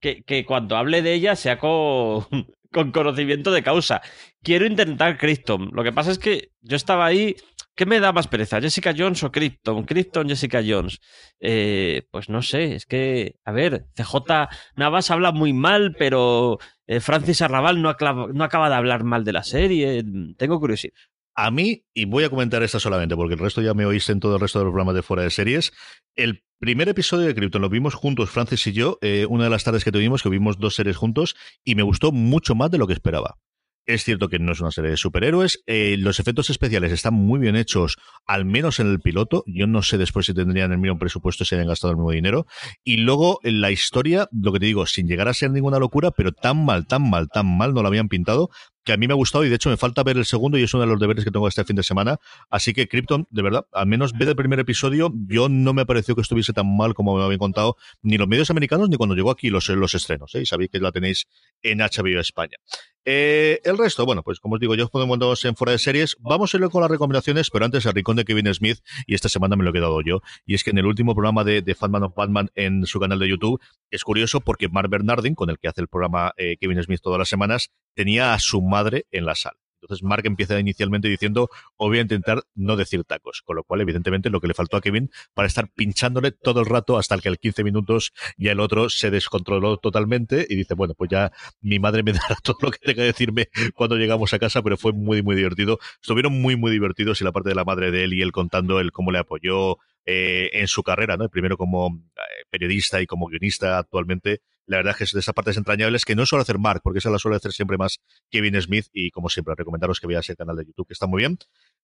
que, 0.02 0.24
que, 0.24 0.46
cuando 0.46 0.76
hable 0.76 1.02
de 1.02 1.14
ella 1.14 1.36
sea 1.36 1.58
con, 1.58 2.28
con 2.76 2.92
conocimiento 2.92 3.54
de 3.54 3.64
causa. 3.64 4.02
Quiero 4.44 4.66
intentar 4.66 5.18
Krypton. 5.18 5.70
Lo 5.72 5.82
que 5.82 5.94
pasa 5.94 6.12
es 6.12 6.20
que 6.20 6.52
yo 6.62 6.76
estaba 6.76 7.06
ahí. 7.06 7.38
¿Qué 7.74 7.86
me 7.86 8.02
da 8.02 8.12
más 8.12 8.28
pereza? 8.28 8.60
¿Jessica 8.60 8.94
Jones 8.98 9.24
o 9.24 9.32
Krypton? 9.32 9.86
Krypton, 9.86 10.28
Jessica 10.28 10.62
Jones. 10.66 11.00
Eh, 11.40 12.04
pues 12.12 12.30
no 12.30 12.42
sé, 12.42 12.76
es 12.76 12.86
que, 12.86 13.36
a 13.46 13.52
ver, 13.52 13.86
CJ 13.96 14.50
Navas 14.76 15.12
habla 15.12 15.32
muy 15.32 15.54
mal, 15.54 15.96
pero 15.98 16.58
eh, 16.86 17.00
Francis 17.00 17.42
Arrabal 17.42 17.82
no, 17.82 17.90
acaba, 17.90 18.28
no 18.34 18.44
acaba 18.44 18.70
de 18.70 18.76
hablar 18.76 19.04
mal 19.04 19.24
de 19.24 19.34
la 19.34 19.44
serie. 19.44 20.04
Tengo 20.38 20.60
curiosidad. 20.60 20.94
A 21.34 21.52
mí, 21.52 21.86
y 21.94 22.06
voy 22.06 22.24
a 22.24 22.30
comentar 22.30 22.64
esta 22.64 22.80
solamente, 22.80 23.16
porque 23.16 23.34
el 23.34 23.42
resto 23.42 23.62
ya 23.62 23.74
me 23.74 23.86
oíste 23.86 24.14
en 24.14 24.22
todo 24.22 24.36
el 24.36 24.42
resto 24.42 24.60
de 24.60 24.66
los 24.66 24.72
programas 24.72 24.96
de 24.96 25.02
fuera 25.02 25.24
de 25.24 25.30
series, 25.30 25.74
el 26.16 26.45
primer 26.60 26.90
episodio 26.90 27.28
de 27.28 27.36
Krypton 27.36 27.62
lo 27.62 27.70
vimos 27.70 27.94
juntos, 27.94 28.30
Francis 28.30 28.68
y 28.68 28.74
yo, 28.74 28.98
eh, 29.02 29.26
una 29.30 29.46
de 29.46 29.50
las 29.50 29.64
tardes 29.64 29.84
que 29.84 29.92
tuvimos, 29.92 30.24
que 30.24 30.30
vimos 30.30 30.60
dos 30.60 30.76
series 30.76 30.98
juntos, 30.98 31.36
y 31.64 31.76
me 31.76 31.84
gustó 31.84 32.12
mucho 32.12 32.56
más 32.56 32.72
de 32.72 32.78
lo 32.78 32.88
que 32.88 32.94
esperaba. 32.94 33.38
Es 33.86 34.04
cierto 34.04 34.30
que 34.30 34.40
no 34.40 34.54
es 34.54 34.60
una 34.62 34.72
serie 34.72 34.92
de 34.92 34.98
superhéroes. 34.98 35.64
Eh, 35.68 35.96
los 36.00 36.20
efectos 36.20 36.50
especiales 36.50 36.92
están 36.92 37.14
muy 37.14 37.40
bien 37.40 37.56
hechos, 37.56 37.98
al 38.26 38.44
menos 38.44 38.80
en 38.80 38.90
el 38.90 39.00
piloto. 39.00 39.44
Yo 39.46 39.68
no 39.68 39.84
sé 39.84 40.00
después 40.00 40.26
si 40.26 40.34
tendrían 40.34 40.72
el 40.72 40.80
mismo 40.80 40.98
presupuesto 40.98 41.46
si 41.46 41.54
hayan 41.54 41.68
gastado 41.68 41.92
el 41.92 41.98
mismo 41.98 42.12
dinero. 42.12 42.48
Y 42.84 42.98
luego 42.98 43.40
en 43.44 43.62
la 43.62 43.70
historia, 43.70 44.28
lo 44.32 44.52
que 44.52 44.60
te 44.60 44.66
digo, 44.66 44.88
sin 44.88 45.08
llegar 45.08 45.28
a 45.28 45.36
ser 45.36 45.52
ninguna 45.52 45.78
locura, 45.78 46.10
pero 46.10 46.32
tan 46.32 46.66
mal, 46.66 46.88
tan 46.88 47.08
mal, 47.08 47.30
tan 47.30 47.46
mal 47.46 47.76
no 47.76 47.84
la 47.84 47.90
habían 47.90 48.10
pintado 48.10 48.50
que 48.86 48.94
a 48.94 48.98
mí 48.98 49.08
me 49.08 49.14
ha 49.14 49.16
gustado 49.16 49.44
y 49.44 49.50
de 49.50 49.56
hecho 49.56 49.70
me 49.70 49.78
falta 49.78 50.04
ver 50.04 50.16
el 50.16 50.26
segundo 50.26 50.58
y 50.58 50.64
es 50.64 50.74
uno 50.74 50.82
de 50.82 50.90
los 50.90 51.00
deberes 51.00 51.26
que 51.26 51.32
tengo 51.32 51.48
este 51.48 51.66
fin 51.66 51.76
de 51.76 51.84
semana. 51.84 52.20
Así 52.50 52.72
que 52.72 52.88
Krypton, 52.88 53.28
de 53.32 53.42
verdad, 53.42 53.66
al 53.74 53.88
menos 53.88 54.14
ve 54.14 54.26
el 54.26 54.36
primer 54.36 54.60
episodio, 54.60 55.12
yo 55.28 55.50
no 55.50 55.74
me 55.74 55.86
pareció 55.88 56.16
que 56.16 56.22
estuviese 56.22 56.54
tan 56.54 56.78
mal 56.78 56.94
como 56.94 57.18
me 57.18 57.24
habían 57.24 57.40
contado 57.40 57.78
ni 58.04 58.18
los 58.18 58.28
medios 58.28 58.52
americanos 58.52 58.88
ni 58.88 58.96
cuando 58.96 59.16
llegó 59.16 59.32
aquí 59.32 59.50
los, 59.50 59.68
los 59.70 59.96
estrenos. 59.96 60.34
¿eh? 60.36 60.42
Y 60.42 60.46
sabéis 60.46 60.70
que 60.70 60.80
la 60.80 60.92
tenéis 60.92 61.28
en 61.64 61.80
HBO 61.80 62.20
España. 62.20 62.58
Eh, 63.06 63.62
el 63.64 63.78
resto, 63.78 64.04
bueno, 64.06 64.24
pues 64.24 64.40
como 64.40 64.56
os 64.56 64.60
digo, 64.62 64.74
yo 64.76 64.88
podemos 64.90 65.46
en 65.46 65.56
fuera 65.56 65.72
de 65.72 65.80
series. 65.80 66.18
Vamos 66.20 66.54
a 66.54 66.58
ir 66.58 66.68
con 66.70 66.82
las 66.82 66.90
recomendaciones, 66.90 67.52
pero 67.52 67.66
antes 67.66 67.86
el 67.86 67.94
rincón 67.94 68.16
de 68.16 68.26
Kevin 68.26 68.52
Smith, 68.54 68.80
y 69.06 69.14
esta 69.14 69.30
semana 69.30 69.56
me 69.56 69.64
lo 69.64 69.70
he 69.70 69.74
quedado 69.74 70.02
yo. 70.02 70.22
Y 70.46 70.56
es 70.56 70.64
que 70.64 70.72
en 70.72 70.80
el 70.80 70.86
último 70.86 71.14
programa 71.14 71.44
de, 71.44 71.62
de 71.62 71.76
Fatman 71.76 72.04
of 72.04 72.16
Batman 72.16 72.50
en 72.56 72.86
su 72.86 73.00
canal 73.00 73.20
de 73.20 73.30
YouTube, 73.30 73.62
es 73.92 74.04
curioso 74.04 74.42
porque 74.42 74.70
Mark 74.70 74.90
Bernardin, 74.90 75.36
con 75.36 75.50
el 75.50 75.60
que 75.60 75.68
hace 75.68 75.82
el 75.82 75.88
programa 75.88 76.34
eh, 76.38 76.58
Kevin 76.60 76.82
Smith 76.82 77.02
todas 77.02 77.20
las 77.20 77.30
semanas, 77.30 77.70
tenía 77.94 78.34
a 78.34 78.40
su 78.40 78.62
madre 78.62 79.06
en 79.12 79.26
la 79.26 79.36
sala. 79.36 79.65
Entonces 79.82 80.04
Mark 80.04 80.26
empieza 80.26 80.60
inicialmente 80.60 81.08
diciendo, 81.08 81.50
o 81.78 81.88
voy 81.88 82.00
a 82.00 82.02
intentar 82.02 82.44
no 82.56 82.76
decir 82.76 83.04
tacos, 83.04 83.42
con 83.44 83.56
lo 83.56 83.64
cual 83.64 83.82
evidentemente 83.82 84.30
lo 84.30 84.42
que 84.42 84.48
le 84.48 84.54
faltó 84.54 84.78
a 84.78 84.82
Kevin 84.82 85.10
para 85.34 85.48
estar 85.48 85.70
pinchándole 85.70 86.32
todo 86.32 86.60
el 86.60 86.66
rato 86.66 86.98
hasta 86.98 87.18
que 87.18 87.30
al 87.30 87.38
15 87.38 87.64
minutos 87.64 88.14
ya 88.38 88.52
el 88.52 88.60
otro 88.60 88.90
se 88.90 89.12
descontroló 89.12 89.78
totalmente 89.78 90.46
y 90.50 90.56
dice, 90.56 90.74
bueno, 90.74 90.94
pues 90.96 91.10
ya 91.10 91.32
mi 91.62 91.80
madre 91.80 92.04
me 92.04 92.14
dará 92.14 92.36
todo 92.44 92.58
lo 92.62 92.72
que 92.72 92.80
tenga 92.80 92.96
que 92.96 93.04
decirme 93.04 93.50
cuando 93.74 93.96
llegamos 93.96 94.34
a 94.34 94.40
casa, 94.40 94.62
pero 94.62 94.78
fue 94.78 94.94
muy, 94.94 95.22
muy 95.22 95.36
divertido. 95.36 95.80
Estuvieron 96.02 96.42
muy, 96.42 96.56
muy 96.56 96.72
divertidos 96.72 97.22
y 97.22 97.24
la 97.24 97.32
parte 97.32 97.50
de 97.50 97.56
la 97.56 97.64
madre 97.64 97.92
de 97.92 98.04
él 98.04 98.14
y 98.14 98.22
él 98.22 98.32
contando 98.32 98.80
el 98.80 98.92
cómo 98.92 99.12
le 99.12 99.20
apoyó 99.20 99.78
eh, 100.06 100.52
en 100.54 100.68
su 100.68 100.84
carrera, 100.84 101.18
¿no? 101.18 101.30
Primero 101.30 101.58
como 101.58 102.04
periodista 102.50 103.02
y 103.02 103.08
como 103.08 103.28
guionista 103.28 103.80
actualmente. 103.80 104.42
La 104.68 104.78
verdad 104.78 104.92
es 104.92 104.98
que 104.98 105.04
es 105.04 105.12
de 105.12 105.20
esas 105.20 105.34
partes 105.34 105.58
entrañables 105.58 106.06
que 106.06 106.16
no 106.16 106.26
suele 106.26 106.42
hacer 106.42 106.58
Mark, 106.58 106.82
porque 106.84 107.00
esa 107.00 107.10
la 107.10 107.20
suele 107.20 107.38
hacer 107.38 107.52
siempre 107.52 107.78
más 107.78 108.00
Kevin 108.30 108.60
Smith. 108.62 108.88
Y 108.94 109.12
como 109.12 109.30
siempre, 109.30 109.54
recomendaros 109.56 110.00
que 110.00 110.08
veáis 110.08 110.30
el 110.30 110.36
canal 110.36 110.56
de 110.56 110.66
YouTube, 110.66 110.88
que 110.88 110.94
está 110.94 111.08
muy 111.08 111.20
bien. 111.20 111.38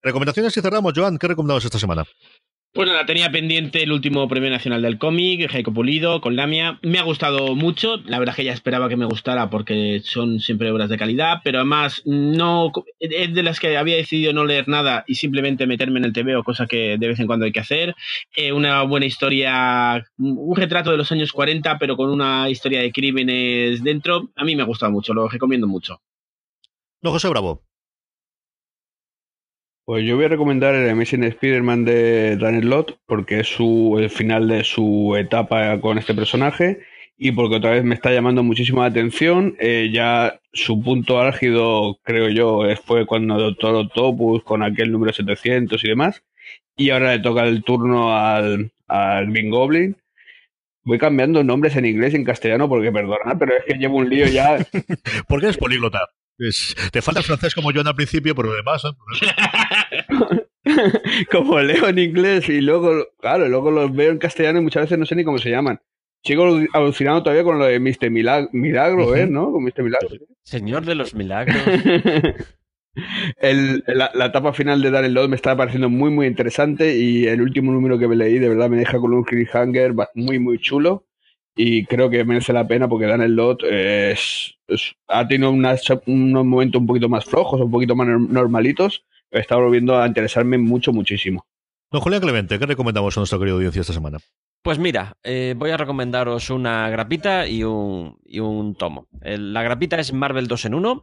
Recomendaciones 0.02 0.56
y 0.56 0.60
cerramos, 0.60 0.92
Joan, 0.96 1.18
¿qué 1.18 1.28
recomendamos 1.28 1.64
esta 1.64 1.78
semana? 1.78 2.04
Pues 2.72 2.88
nada, 2.88 3.04
tenía 3.04 3.32
pendiente 3.32 3.82
el 3.82 3.90
último 3.90 4.28
premio 4.28 4.48
nacional 4.48 4.80
del 4.82 4.96
cómic, 4.96 5.50
Jacob 5.50 5.74
Pulido, 5.74 6.20
con 6.20 6.36
Lamia. 6.36 6.78
Me 6.82 7.00
ha 7.00 7.02
gustado 7.02 7.56
mucho, 7.56 7.96
la 8.04 8.20
verdad 8.20 8.32
es 8.34 8.36
que 8.36 8.44
ya 8.44 8.52
esperaba 8.52 8.88
que 8.88 8.96
me 8.96 9.06
gustara 9.06 9.50
porque 9.50 10.00
son 10.04 10.38
siempre 10.38 10.70
obras 10.70 10.88
de 10.88 10.96
calidad, 10.96 11.38
pero 11.42 11.58
además 11.58 12.00
no 12.04 12.70
es 13.00 13.34
de 13.34 13.42
las 13.42 13.58
que 13.58 13.76
había 13.76 13.96
decidido 13.96 14.32
no 14.32 14.44
leer 14.44 14.68
nada 14.68 15.02
y 15.08 15.16
simplemente 15.16 15.66
meterme 15.66 15.98
en 15.98 16.04
el 16.04 16.12
TVO, 16.12 16.44
cosa 16.44 16.68
que 16.68 16.96
de 16.96 17.08
vez 17.08 17.18
en 17.18 17.26
cuando 17.26 17.44
hay 17.44 17.50
que 17.50 17.58
hacer. 17.58 17.96
Eh, 18.36 18.52
una 18.52 18.82
buena 18.84 19.06
historia, 19.06 20.06
un 20.18 20.54
retrato 20.54 20.92
de 20.92 20.96
los 20.96 21.10
años 21.10 21.32
40, 21.32 21.76
pero 21.76 21.96
con 21.96 22.08
una 22.08 22.48
historia 22.48 22.80
de 22.82 22.92
crímenes 22.92 23.82
dentro. 23.82 24.30
A 24.36 24.44
mí 24.44 24.54
me 24.54 24.62
ha 24.62 24.66
gustado 24.66 24.92
mucho, 24.92 25.12
lo 25.12 25.28
recomiendo 25.28 25.66
mucho. 25.66 26.00
No, 27.02 27.10
José 27.10 27.28
Bravo. 27.28 27.64
Pues 29.90 30.06
yo 30.06 30.14
voy 30.14 30.26
a 30.26 30.28
recomendar 30.28 30.76
el 30.76 30.88
Amazing 30.88 31.24
Spider-Man 31.24 31.84
de 31.84 32.36
Daniel 32.36 32.70
Lott 32.70 33.00
porque 33.06 33.40
es 33.40 33.48
su, 33.48 33.96
el 33.98 34.08
final 34.08 34.46
de 34.46 34.62
su 34.62 35.16
etapa 35.18 35.80
con 35.80 35.98
este 35.98 36.14
personaje 36.14 36.78
y 37.18 37.32
porque 37.32 37.56
otra 37.56 37.72
vez 37.72 37.82
me 37.82 37.96
está 37.96 38.12
llamando 38.12 38.44
muchísimo 38.44 38.82
la 38.82 38.86
atención. 38.86 39.56
Eh, 39.58 39.90
ya 39.92 40.38
su 40.52 40.80
punto 40.80 41.18
álgido, 41.18 41.98
creo 42.04 42.28
yo, 42.28 42.62
fue 42.84 43.04
cuando 43.04 43.36
Doctor 43.36 43.74
Octopus 43.74 44.44
con 44.44 44.62
aquel 44.62 44.92
número 44.92 45.12
700 45.12 45.82
y 45.82 45.88
demás. 45.88 46.22
Y 46.76 46.90
ahora 46.90 47.16
le 47.16 47.18
toca 47.18 47.42
el 47.42 47.64
turno 47.64 48.16
al, 48.16 48.70
al 48.86 49.32
Green 49.32 49.50
Goblin. 49.50 49.96
Voy 50.84 50.98
cambiando 50.98 51.42
nombres 51.42 51.74
en 51.74 51.86
inglés 51.86 52.12
y 52.14 52.16
en 52.18 52.24
castellano 52.24 52.68
porque, 52.68 52.92
perdona, 52.92 53.36
pero 53.36 53.56
es 53.56 53.64
que 53.64 53.74
llevo 53.74 53.96
un 53.96 54.08
lío 54.08 54.28
ya. 54.28 54.56
¿Por 55.26 55.40
qué 55.40 55.48
es 55.48 55.56
políglota? 55.56 56.10
Es, 56.40 56.74
te 56.90 57.02
falta 57.02 57.20
el 57.20 57.26
francés 57.26 57.54
como 57.54 57.70
yo 57.70 57.82
al 57.82 57.94
principio, 57.94 58.34
pero 58.34 58.50
además. 58.52 58.82
¿eh? 58.84 60.44
como 61.30 61.60
leo 61.60 61.88
en 61.88 61.98
inglés 61.98 62.48
y 62.48 62.62
luego, 62.62 63.08
claro, 63.20 63.46
luego 63.46 63.70
los 63.70 63.94
veo 63.94 64.10
en 64.10 64.18
castellano 64.18 64.58
y 64.58 64.62
muchas 64.62 64.84
veces 64.84 64.98
no 64.98 65.04
sé 65.04 65.14
ni 65.16 65.24
cómo 65.24 65.36
se 65.36 65.50
llaman. 65.50 65.80
Sigo 66.22 66.58
alucinando 66.72 67.22
todavía 67.22 67.44
con 67.44 67.58
lo 67.58 67.66
de 67.66 67.78
Mr. 67.78 68.10
Milag 68.10 68.48
Milagro, 68.52 69.14
¿eh? 69.14 69.26
¿No? 69.26 69.52
Con 69.52 69.64
Mr. 69.64 69.82
Milagro. 69.82 70.08
Señor 70.42 70.86
de 70.86 70.94
los 70.94 71.14
milagros. 71.14 71.56
el, 73.40 73.84
la, 73.86 74.10
la, 74.14 74.26
etapa 74.26 74.54
final 74.54 74.80
de 74.80 74.90
Darren 74.90 75.14
Lott 75.14 75.28
me 75.28 75.36
está 75.36 75.54
pareciendo 75.56 75.90
muy, 75.90 76.10
muy 76.10 76.26
interesante 76.26 76.96
y 76.96 77.26
el 77.26 77.42
último 77.42 77.72
número 77.72 77.98
que 77.98 78.08
me 78.08 78.16
leí 78.16 78.38
de 78.38 78.48
verdad 78.48 78.70
me 78.70 78.78
deja 78.78 78.98
con 78.98 79.12
un 79.12 79.24
cliffhanger 79.24 79.94
muy, 80.14 80.38
muy 80.38 80.58
chulo 80.58 81.06
y 81.56 81.84
creo 81.84 82.10
que 82.10 82.24
merece 82.24 82.52
la 82.52 82.66
pena 82.66 82.88
porque 82.88 83.06
Daniel 83.06 83.34
Lott 83.34 83.64
es, 83.64 84.54
es, 84.66 84.94
ha 85.08 85.26
tenido 85.26 85.50
unas, 85.50 85.82
unos 86.06 86.44
momentos 86.44 86.80
un 86.80 86.86
poquito 86.86 87.08
más 87.08 87.24
flojos, 87.24 87.60
un 87.60 87.70
poquito 87.70 87.96
más 87.96 88.06
normalitos, 88.08 89.04
pero 89.28 89.42
está 89.42 89.56
volviendo 89.56 90.00
a 90.00 90.06
interesarme 90.06 90.58
mucho, 90.58 90.92
muchísimo. 90.92 91.46
Don 91.90 92.00
Julián 92.00 92.22
Clemente, 92.22 92.58
¿qué 92.58 92.66
recomendamos 92.66 93.16
a 93.16 93.20
nuestra 93.20 93.38
querida 93.38 93.54
audiencia 93.54 93.80
esta 93.80 93.92
semana? 93.92 94.18
Pues 94.62 94.78
mira, 94.78 95.16
eh, 95.22 95.54
voy 95.56 95.70
a 95.70 95.76
recomendaros 95.76 96.50
una 96.50 96.88
grapita 96.90 97.48
y 97.48 97.64
un, 97.64 98.18
y 98.24 98.40
un 98.40 98.74
tomo. 98.74 99.08
El, 99.22 99.52
la 99.52 99.62
grapita 99.62 99.98
es 99.98 100.12
Marvel 100.12 100.46
2 100.46 100.66
en 100.66 100.74
1, 100.74 101.02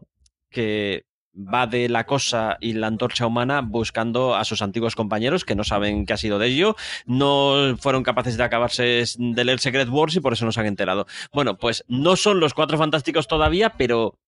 que 0.49 1.05
va 1.37 1.67
de 1.67 1.87
la 1.87 2.05
cosa 2.05 2.57
y 2.59 2.73
la 2.73 2.87
antorcha 2.87 3.27
humana 3.27 3.61
buscando 3.61 4.35
a 4.35 4.43
sus 4.43 4.61
antiguos 4.61 4.95
compañeros 4.95 5.45
que 5.45 5.55
no 5.55 5.63
saben 5.63 6.05
qué 6.05 6.13
ha 6.13 6.17
sido 6.17 6.39
de 6.39 6.47
ello, 6.47 6.75
no 7.05 7.77
fueron 7.79 8.03
capaces 8.03 8.37
de 8.37 8.43
acabarse 8.43 9.03
de 9.17 9.43
leer 9.43 9.59
Secret 9.59 9.89
Wars 9.89 10.15
y 10.15 10.19
por 10.19 10.33
eso 10.33 10.45
no 10.45 10.51
se 10.51 10.59
han 10.59 10.65
enterado. 10.65 11.05
Bueno, 11.31 11.57
pues 11.57 11.83
no 11.87 12.15
son 12.15 12.39
los 12.39 12.53
cuatro 12.53 12.77
fantásticos 12.77 13.27
todavía, 13.27 13.73
pero 13.77 14.19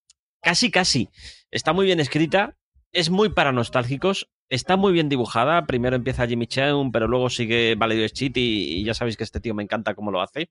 casi 0.41 0.71
casi. 0.71 1.09
Está 1.51 1.73
muy 1.73 1.85
bien 1.85 1.99
escrita, 1.99 2.57
es 2.91 3.09
muy 3.09 3.29
para 3.29 3.51
nostálgicos, 3.51 4.29
está 4.49 4.75
muy 4.75 4.91
bien 4.91 5.09
dibujada. 5.09 5.65
Primero 5.65 5.95
empieza 5.95 6.27
Jimmy 6.27 6.47
Cheung, 6.47 6.91
pero 6.91 7.07
luego 7.07 7.29
sigue 7.29 7.75
Valerio 7.75 8.07
Schit 8.07 8.35
y, 8.37 8.79
y, 8.79 8.83
ya 8.83 8.93
sabéis 8.93 9.17
que 9.17 9.23
este 9.23 9.39
tío 9.39 9.53
me 9.53 9.63
encanta 9.63 9.95
cómo 9.95 10.11
lo 10.11 10.21
hace. 10.21 10.49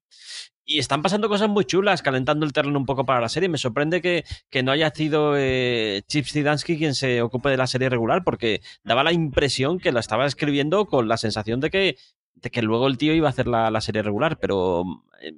Y 0.64 0.78
están 0.78 1.03
pasando 1.03 1.28
cosas 1.28 1.49
muy 1.49 1.64
chulas, 1.64 2.03
calentando 2.03 2.44
el 2.46 2.53
terreno 2.53 2.78
un 2.78 2.86
poco 2.86 3.05
para 3.07 3.20
la 3.20 3.28
serie. 3.28 3.49
Me 3.49 3.59
sorprende 3.59 4.01
que, 4.01 4.24
que 4.51 4.62
no 4.62 4.72
haya 4.72 4.90
sido 4.90 5.34
eh, 5.36 6.03
Chip 6.07 6.26
Zdarsky 6.26 6.78
quien 6.78 6.94
se 6.94 7.22
ocupe 7.22 7.51
de 7.51 7.57
la 7.57 7.66
serie 7.66 7.88
regular, 7.88 8.22
porque 8.24 8.61
daba 8.84 9.03
la 9.03 9.12
impresión 9.12 9.78
que 9.78 9.92
la 9.92 10.01
estaba 10.01 10.26
escribiendo 10.26 10.86
con 10.86 11.09
la 11.09 11.16
sensación 11.16 11.61
de 11.61 11.70
que, 11.70 11.96
de 12.34 12.51
que 12.51 12.62
luego 12.62 12.86
el 12.86 12.99
tío 12.99 13.14
iba 13.14 13.28
a 13.28 13.30
hacer 13.30 13.46
la, 13.46 13.70
la 13.70 13.80
serie 13.80 14.03
regular, 14.03 14.38
pero 14.38 14.84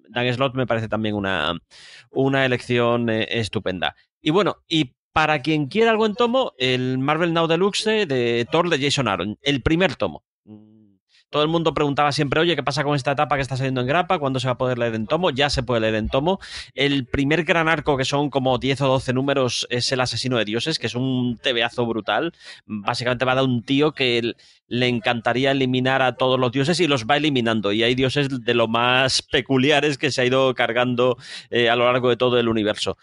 Dan 0.08 0.32
Slot 0.32 0.54
me 0.54 0.66
parece 0.66 0.88
también 0.88 1.14
una, 1.14 1.54
una 2.10 2.44
elección 2.44 3.08
eh, 3.08 3.26
estupenda. 3.30 3.94
Y 4.20 4.30
bueno, 4.30 4.58
y 4.68 4.92
para 5.20 5.42
quien 5.42 5.66
quiera 5.66 5.90
algo 5.90 6.06
en 6.06 6.14
tomo, 6.14 6.54
el 6.56 6.96
Marvel 6.96 7.34
Now 7.34 7.46
Deluxe 7.46 8.08
de 8.08 8.46
Thor 8.50 8.70
de 8.70 8.80
Jason 8.80 9.06
Aaron, 9.06 9.38
el 9.42 9.60
primer 9.60 9.94
tomo. 9.96 10.24
todo 11.28 11.42
el 11.42 11.48
mundo 11.50 11.74
preguntaba 11.74 12.10
siempre, 12.10 12.40
oye, 12.40 12.56
¿qué 12.56 12.62
pasa 12.62 12.84
con 12.84 12.96
esta 12.96 13.12
etapa 13.12 13.36
que 13.36 13.42
está 13.42 13.58
saliendo 13.58 13.82
en 13.82 13.86
grapa? 13.86 14.18
¿Cuándo 14.18 14.40
se 14.40 14.46
va 14.46 14.54
a 14.54 14.58
poder 14.58 14.78
leer 14.78 14.94
en 14.94 15.06
tomo? 15.06 15.28
Ya 15.28 15.50
se 15.50 15.62
puede 15.62 15.82
leer 15.82 15.96
en 15.96 16.08
tomo. 16.08 16.40
El 16.74 17.04
primer 17.04 17.44
gran 17.44 17.68
arco, 17.68 17.98
que 17.98 18.06
son 18.06 18.30
como 18.30 18.56
10 18.56 18.80
o 18.80 18.88
12 18.88 19.12
números, 19.12 19.66
es 19.68 19.92
El 19.92 20.00
asesino 20.00 20.38
de 20.38 20.46
dioses, 20.46 20.78
que 20.78 20.86
es 20.86 20.94
un 20.94 21.38
tebeazo 21.40 21.84
brutal. 21.84 22.32
Básicamente 22.64 23.26
va 23.26 23.32
a 23.32 23.36
dar 23.36 23.44
un 23.44 23.62
tío 23.62 23.92
que 23.92 24.32
le 24.68 24.88
encantaría 24.88 25.50
eliminar 25.50 26.00
a 26.00 26.14
todos 26.14 26.40
los 26.40 26.50
dioses 26.50 26.80
y 26.80 26.86
los 26.86 27.04
va 27.04 27.18
eliminando. 27.18 27.72
Y 27.72 27.82
hay 27.82 27.94
dioses 27.94 28.42
de 28.42 28.54
lo 28.54 28.68
más 28.68 29.20
peculiares 29.20 29.98
que 29.98 30.10
se 30.10 30.22
ha 30.22 30.24
ido 30.24 30.54
cargando 30.54 31.18
eh, 31.50 31.68
a 31.68 31.76
lo 31.76 31.84
largo 31.84 32.08
de 32.08 32.16
todo 32.16 32.40
el 32.40 32.48
universo 32.48 32.96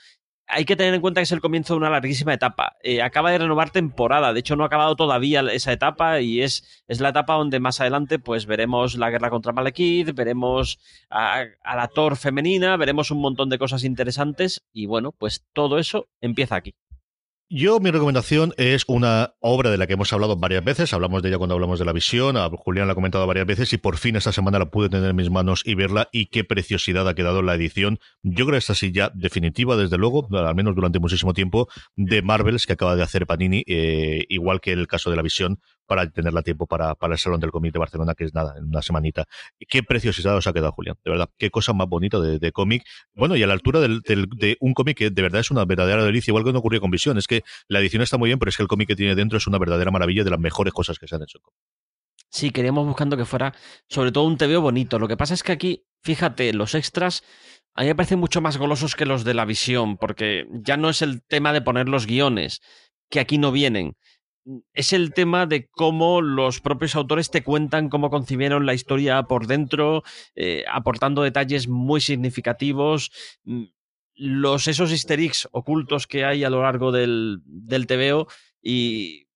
hay 0.48 0.66
que 0.66 0.76
tener 0.76 0.94
en 0.94 1.02
cuenta 1.02 1.20
que 1.20 1.26
es 1.26 1.32
el 1.32 1.42
comienzo 1.42 1.74
de 1.74 1.80
una 1.80 1.90
larguísima 1.90 2.34
etapa. 2.34 2.78
Eh, 2.82 3.02
acaba 3.02 3.32
de 3.32 3.38
renovar 3.40 3.70
temporada, 3.70 4.34
de 4.34 4.40
hecho 4.40 4.56
no 4.56 4.64
ha 4.64 4.68
acabado 4.68 4.96
todavía 4.96 5.42
esa 5.52 5.74
etapa 5.74 6.22
y 6.22 6.42
es, 6.42 6.84
es 6.88 7.02
la 7.02 7.10
etapa 7.10 7.34
donde 7.34 7.60
más 7.60 7.82
adelante 7.82 8.18
pues 8.18 8.46
veremos 8.46 8.96
la 8.96 9.10
guerra 9.10 9.30
contra 9.30 9.52
Malekith, 9.52 10.16
veremos 10.16 10.80
a, 11.10 11.44
a, 11.64 11.76
la 11.76 11.88
Thor 11.88 12.16
femenina, 12.16 12.78
veremos 12.78 13.12
un 13.12 13.20
montón 13.20 13.50
de 13.50 13.60
cosas 13.60 13.84
interesantes 13.84 14.66
y 14.72 14.86
bueno, 14.86 15.12
pues 15.12 15.46
todo 15.54 15.78
eso 15.80 16.08
empieza 16.22 16.56
aquí. 16.56 16.76
Yo, 17.50 17.80
mi 17.80 17.92
recomendación 17.92 18.54
es 18.58 18.84
una 18.90 19.34
obra 19.40 19.72
de 19.72 19.78
la 19.78 19.88
que 19.88 19.94
hemos 19.94 20.12
hablado 20.12 20.36
varias 20.36 20.66
veces. 20.66 20.92
Hablamos 20.92 21.24
de 21.24 21.30
ella 21.30 21.38
cuando 21.38 21.56
hablamos 21.56 21.80
de 21.80 21.86
la 21.86 21.94
visión. 21.94 22.36
A 22.36 22.50
Julián 22.50 22.88
la 22.88 22.92
ha 22.92 22.96
comentado 22.96 23.26
varias 23.26 23.46
veces 23.46 23.72
y 23.72 23.78
por 23.78 23.96
fin 23.96 24.18
esta 24.18 24.34
semana 24.34 24.60
la 24.60 24.70
pude 24.70 24.90
tener 24.90 25.10
en 25.10 25.16
mis 25.16 25.30
manos 25.30 25.62
y 25.64 25.74
verla. 25.74 26.10
Y 26.12 26.26
qué 26.26 26.44
preciosidad 26.44 27.08
ha 27.08 27.16
quedado 27.16 27.42
la 27.42 27.56
edición. 27.56 28.00
Yo 28.22 28.46
creo 28.46 28.56
que 28.56 28.58
esta 28.58 28.76
sí 28.76 28.92
ya 28.92 29.14
definitiva, 29.16 29.78
desde 29.78 29.98
luego, 29.98 30.28
al 30.38 30.56
menos 30.56 30.76
durante 30.76 31.00
muchísimo 31.00 31.34
tiempo, 31.34 31.70
de 31.96 32.22
Marvels 32.22 32.66
que 32.66 32.74
acaba 32.74 32.98
de 32.98 33.04
hacer 33.04 33.26
Panini, 33.26 33.64
eh, 33.66 34.26
igual 34.28 34.60
que 34.60 34.74
el 34.74 34.86
caso 34.88 35.10
de 35.10 35.16
la 35.16 35.22
visión, 35.22 35.62
para 35.88 36.10
tenerla 36.10 36.42
tiempo 36.42 36.68
para, 36.68 36.96
para 36.96 37.14
el 37.14 37.20
Salón 37.20 37.40
del 37.40 37.52
Cómic 37.52 37.74
de 37.74 37.80
Barcelona, 37.80 38.14
que 38.14 38.26
es 38.26 38.34
nada, 38.34 38.56
en 38.58 38.66
una 38.66 38.82
semanita. 38.82 39.26
Qué 39.68 39.82
preciosidad 39.84 40.36
os 40.36 40.46
ha 40.46 40.54
quedado, 40.54 40.72
Julián. 40.74 40.98
De 41.04 41.12
verdad, 41.12 41.30
qué 41.38 41.50
cosa 41.50 41.74
más 41.74 41.88
bonita 41.88 42.20
de, 42.20 42.52
cómic. 42.52 42.84
Bueno, 43.16 43.36
y 43.36 43.44
a 43.44 43.48
la 43.48 43.54
altura 43.54 43.80
de 43.80 44.58
un 44.60 44.74
cómic 44.74 44.98
que 44.98 45.10
de 45.10 45.22
verdad 45.22 45.42
es 45.42 45.52
una 45.52 45.66
verdadera 45.66 46.04
delicia, 46.04 46.32
igual 46.32 46.44
que 46.44 46.54
no 46.54 46.60
ocurrió 46.60 46.82
con 46.82 46.92
Visión. 46.92 47.18
Es 47.18 47.28
que 47.28 47.44
la 47.68 47.80
edición 47.80 48.02
está 48.02 48.18
muy 48.18 48.30
bien, 48.30 48.40
pero 48.40 48.50
es 48.50 48.58
que 48.58 48.64
el 48.64 48.70
cómic 48.70 48.90
que 48.90 48.96
tiene 48.96 49.16
dentro 49.16 49.38
es 49.38 49.48
una 49.48 49.58
verdadera 49.58 49.92
maravilla 49.92 50.24
de 50.24 50.30
las 50.30 50.40
mejores 50.40 50.74
cosas 50.74 51.00
que 51.00 51.08
se 51.08 51.16
han 51.16 51.24
hecho. 51.24 51.40
Sí, 52.30 52.52
queríamos 52.52 52.86
buscando 52.86 53.16
que 53.16 53.26
fuera 53.26 53.54
sobre 53.88 54.12
todo 54.12 54.26
un 54.26 54.38
TVO 54.38 54.62
bonito. 54.62 55.00
Lo 55.00 55.08
que 55.08 55.16
pasa 55.18 55.34
es 55.34 55.44
que 55.44 55.54
aquí, 55.54 55.86
fíjate, 56.04 56.54
los 56.54 56.76
extras 56.76 57.24
a 57.78 57.82
mí 57.82 57.88
me 57.90 57.96
parecen 57.96 58.20
mucho 58.20 58.42
más 58.42 58.58
golosos 58.58 58.96
que 58.96 59.06
los 59.06 59.24
de 59.24 59.36
la 59.36 59.46
visión, 59.46 59.98
porque 59.98 60.48
ya 60.52 60.78
no 60.78 60.90
es 60.90 61.04
el 61.04 61.22
tema 61.22 61.54
de 61.54 61.62
poner 61.62 61.88
los 61.88 62.08
guiones, 62.08 62.62
que 63.08 63.20
aquí 63.20 63.38
no 63.38 63.52
vienen, 63.52 63.96
es 64.74 64.94
el 64.94 65.14
tema 65.14 65.46
de 65.46 65.68
cómo 65.70 66.22
los 66.22 66.62
propios 66.62 66.96
autores 66.96 67.30
te 67.32 67.44
cuentan 67.44 67.90
cómo 67.90 68.10
concibieron 68.10 68.66
la 68.66 68.74
historia 68.74 69.24
por 69.24 69.48
dentro, 69.48 70.04
eh, 70.36 70.64
aportando 70.72 71.22
detalles 71.22 71.68
muy 71.68 72.02
significativos. 72.02 73.12
mm, 73.44 73.64
Los, 74.16 74.68
esos 74.68 74.92
easter 74.92 75.20
ocultos 75.52 76.08
que 76.08 76.26
hay 76.26 76.44
a 76.44 76.50
lo 76.50 76.64
largo 76.64 76.92
del, 76.92 77.42
del 77.46 77.86
TVO 77.86 78.28
y 78.62 79.28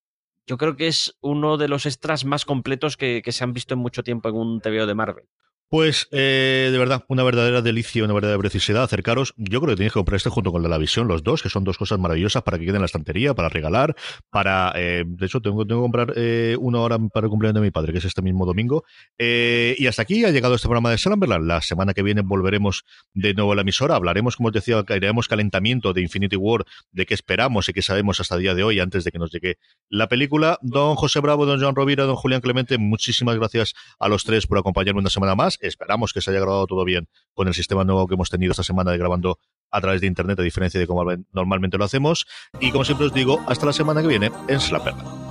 yo 0.48 0.58
creo 0.58 0.76
que 0.76 0.88
es 0.88 1.16
uno 1.22 1.58
de 1.58 1.68
los 1.68 1.86
extras 1.86 2.26
más 2.26 2.46
completos 2.46 2.98
que, 2.98 3.22
que 3.24 3.32
se 3.32 3.44
han 3.44 3.54
visto 3.54 3.74
en 3.76 3.80
mucho 3.80 4.04
tiempo 4.04 4.30
en 4.30 4.36
un 4.36 4.60
TVO 4.60 4.88
de 4.88 4.96
Marvel. 4.96 5.26
Pues, 5.72 6.10
eh, 6.12 6.68
de 6.70 6.78
verdad, 6.78 7.06
una 7.08 7.24
verdadera 7.24 7.62
delicia, 7.62 8.04
una 8.04 8.14
verdadera 8.14 8.38
preciosidad. 8.38 8.84
Acercaros, 8.84 9.34
yo 9.38 9.62
creo 9.62 9.72
que 9.72 9.78
tenéis 9.78 9.94
que 9.94 10.00
comprar 10.00 10.18
este 10.18 10.30
junto 10.30 10.52
con 10.52 10.62
de 10.64 10.68
la 10.68 10.78
visión, 10.78 11.08
los 11.08 11.24
dos, 11.24 11.42
que 11.42 11.48
son 11.48 11.64
dos 11.64 11.78
cosas 11.78 11.98
maravillosas 11.98 12.44
para 12.44 12.60
que 12.60 12.66
queden 12.66 12.76
en 12.76 12.82
la 12.82 12.88
estantería, 12.88 13.34
para 13.34 13.48
regalar, 13.48 13.96
para. 14.30 14.74
Eh, 14.76 15.06
de 15.08 15.26
hecho, 15.26 15.40
tengo, 15.40 15.66
tengo 15.66 15.80
que 15.80 15.84
comprar 15.86 16.14
eh, 16.18 16.58
una 16.60 16.82
hora 16.82 17.00
para 17.00 17.28
el 17.28 17.30
cumpleaños 17.30 17.56
de 17.56 17.62
mi 17.62 17.72
padre, 17.72 17.94
que 17.94 18.00
es 18.00 18.04
este 18.04 18.22
mismo 18.22 18.46
domingo. 18.46 18.84
Eh, 19.18 19.78
y 19.80 19.88
hasta 19.88 20.02
aquí 20.02 20.26
ha 20.26 20.32
llegado 20.32 20.56
este 20.56 20.68
programa 20.68 20.92
de 20.92 20.98
Slamberland. 20.98 21.48
La 21.48 21.62
semana 21.62 21.94
que 21.94 22.04
viene 22.04 22.22
volveremos 22.22 22.84
de 23.14 23.34
nuevo 23.34 23.54
a 23.54 23.56
la 23.56 23.62
emisora. 23.62 23.96
Hablaremos, 23.96 24.36
como 24.36 24.50
os 24.50 24.54
decía, 24.54 24.84
haremos 24.86 25.30
calentamiento 25.30 25.94
de 25.94 26.02
Infinity 26.02 26.36
War, 26.36 26.66
de 26.92 27.06
qué 27.06 27.14
esperamos 27.14 27.70
y 27.70 27.72
qué 27.72 27.82
sabemos 27.82 28.20
hasta 28.20 28.36
el 28.36 28.42
día 28.42 28.56
de 28.56 28.66
hoy, 28.66 28.82
antes 28.82 29.06
de 29.06 29.12
que 29.14 29.20
nos 29.20 29.32
llegue 29.32 29.58
la 29.88 30.10
película. 30.10 30.60
Don 30.62 30.96
José 30.98 31.22
Bravo, 31.22 31.46
don 31.46 31.62
Joan 31.62 31.76
Rovira, 31.76 32.04
don 32.04 32.18
Julián 32.18 32.42
Clemente, 32.42 32.78
muchísimas 32.78 33.38
gracias 33.38 33.74
a 34.00 34.10
los 34.10 34.26
tres 34.26 34.48
por 34.48 34.58
acompañarme 34.58 35.00
una 35.00 35.10
semana 35.10 35.34
más. 35.34 35.61
Esperamos 35.62 36.14
que 36.14 36.22
se 36.22 36.32
haya 36.32 36.40
grabado 36.40 36.68
todo 36.68 36.84
bien 36.84 37.08
con 37.34 37.48
el 37.48 37.54
sistema 37.54 37.84
nuevo 37.84 38.08
que 38.08 38.16
hemos 38.16 38.30
tenido 38.30 38.52
esta 38.52 38.64
semana 38.64 38.92
de 38.92 38.98
grabando 38.98 39.38
a 39.72 39.80
través 39.80 40.02
de 40.02 40.08
internet, 40.08 40.40
a 40.40 40.44
diferencia 40.44 40.80
de 40.80 40.88
cómo 40.88 41.06
normalmente 41.32 41.78
lo 41.78 41.86
hacemos. 41.86 42.26
Y 42.60 42.72
como 42.72 42.84
siempre 42.84 43.08
os 43.08 43.14
digo, 43.14 43.40
hasta 43.48 43.66
la 43.66 43.74
semana 43.74 44.02
que 44.02 44.08
viene 44.08 44.32
en 44.48 44.60
Slapperland. 44.60 45.31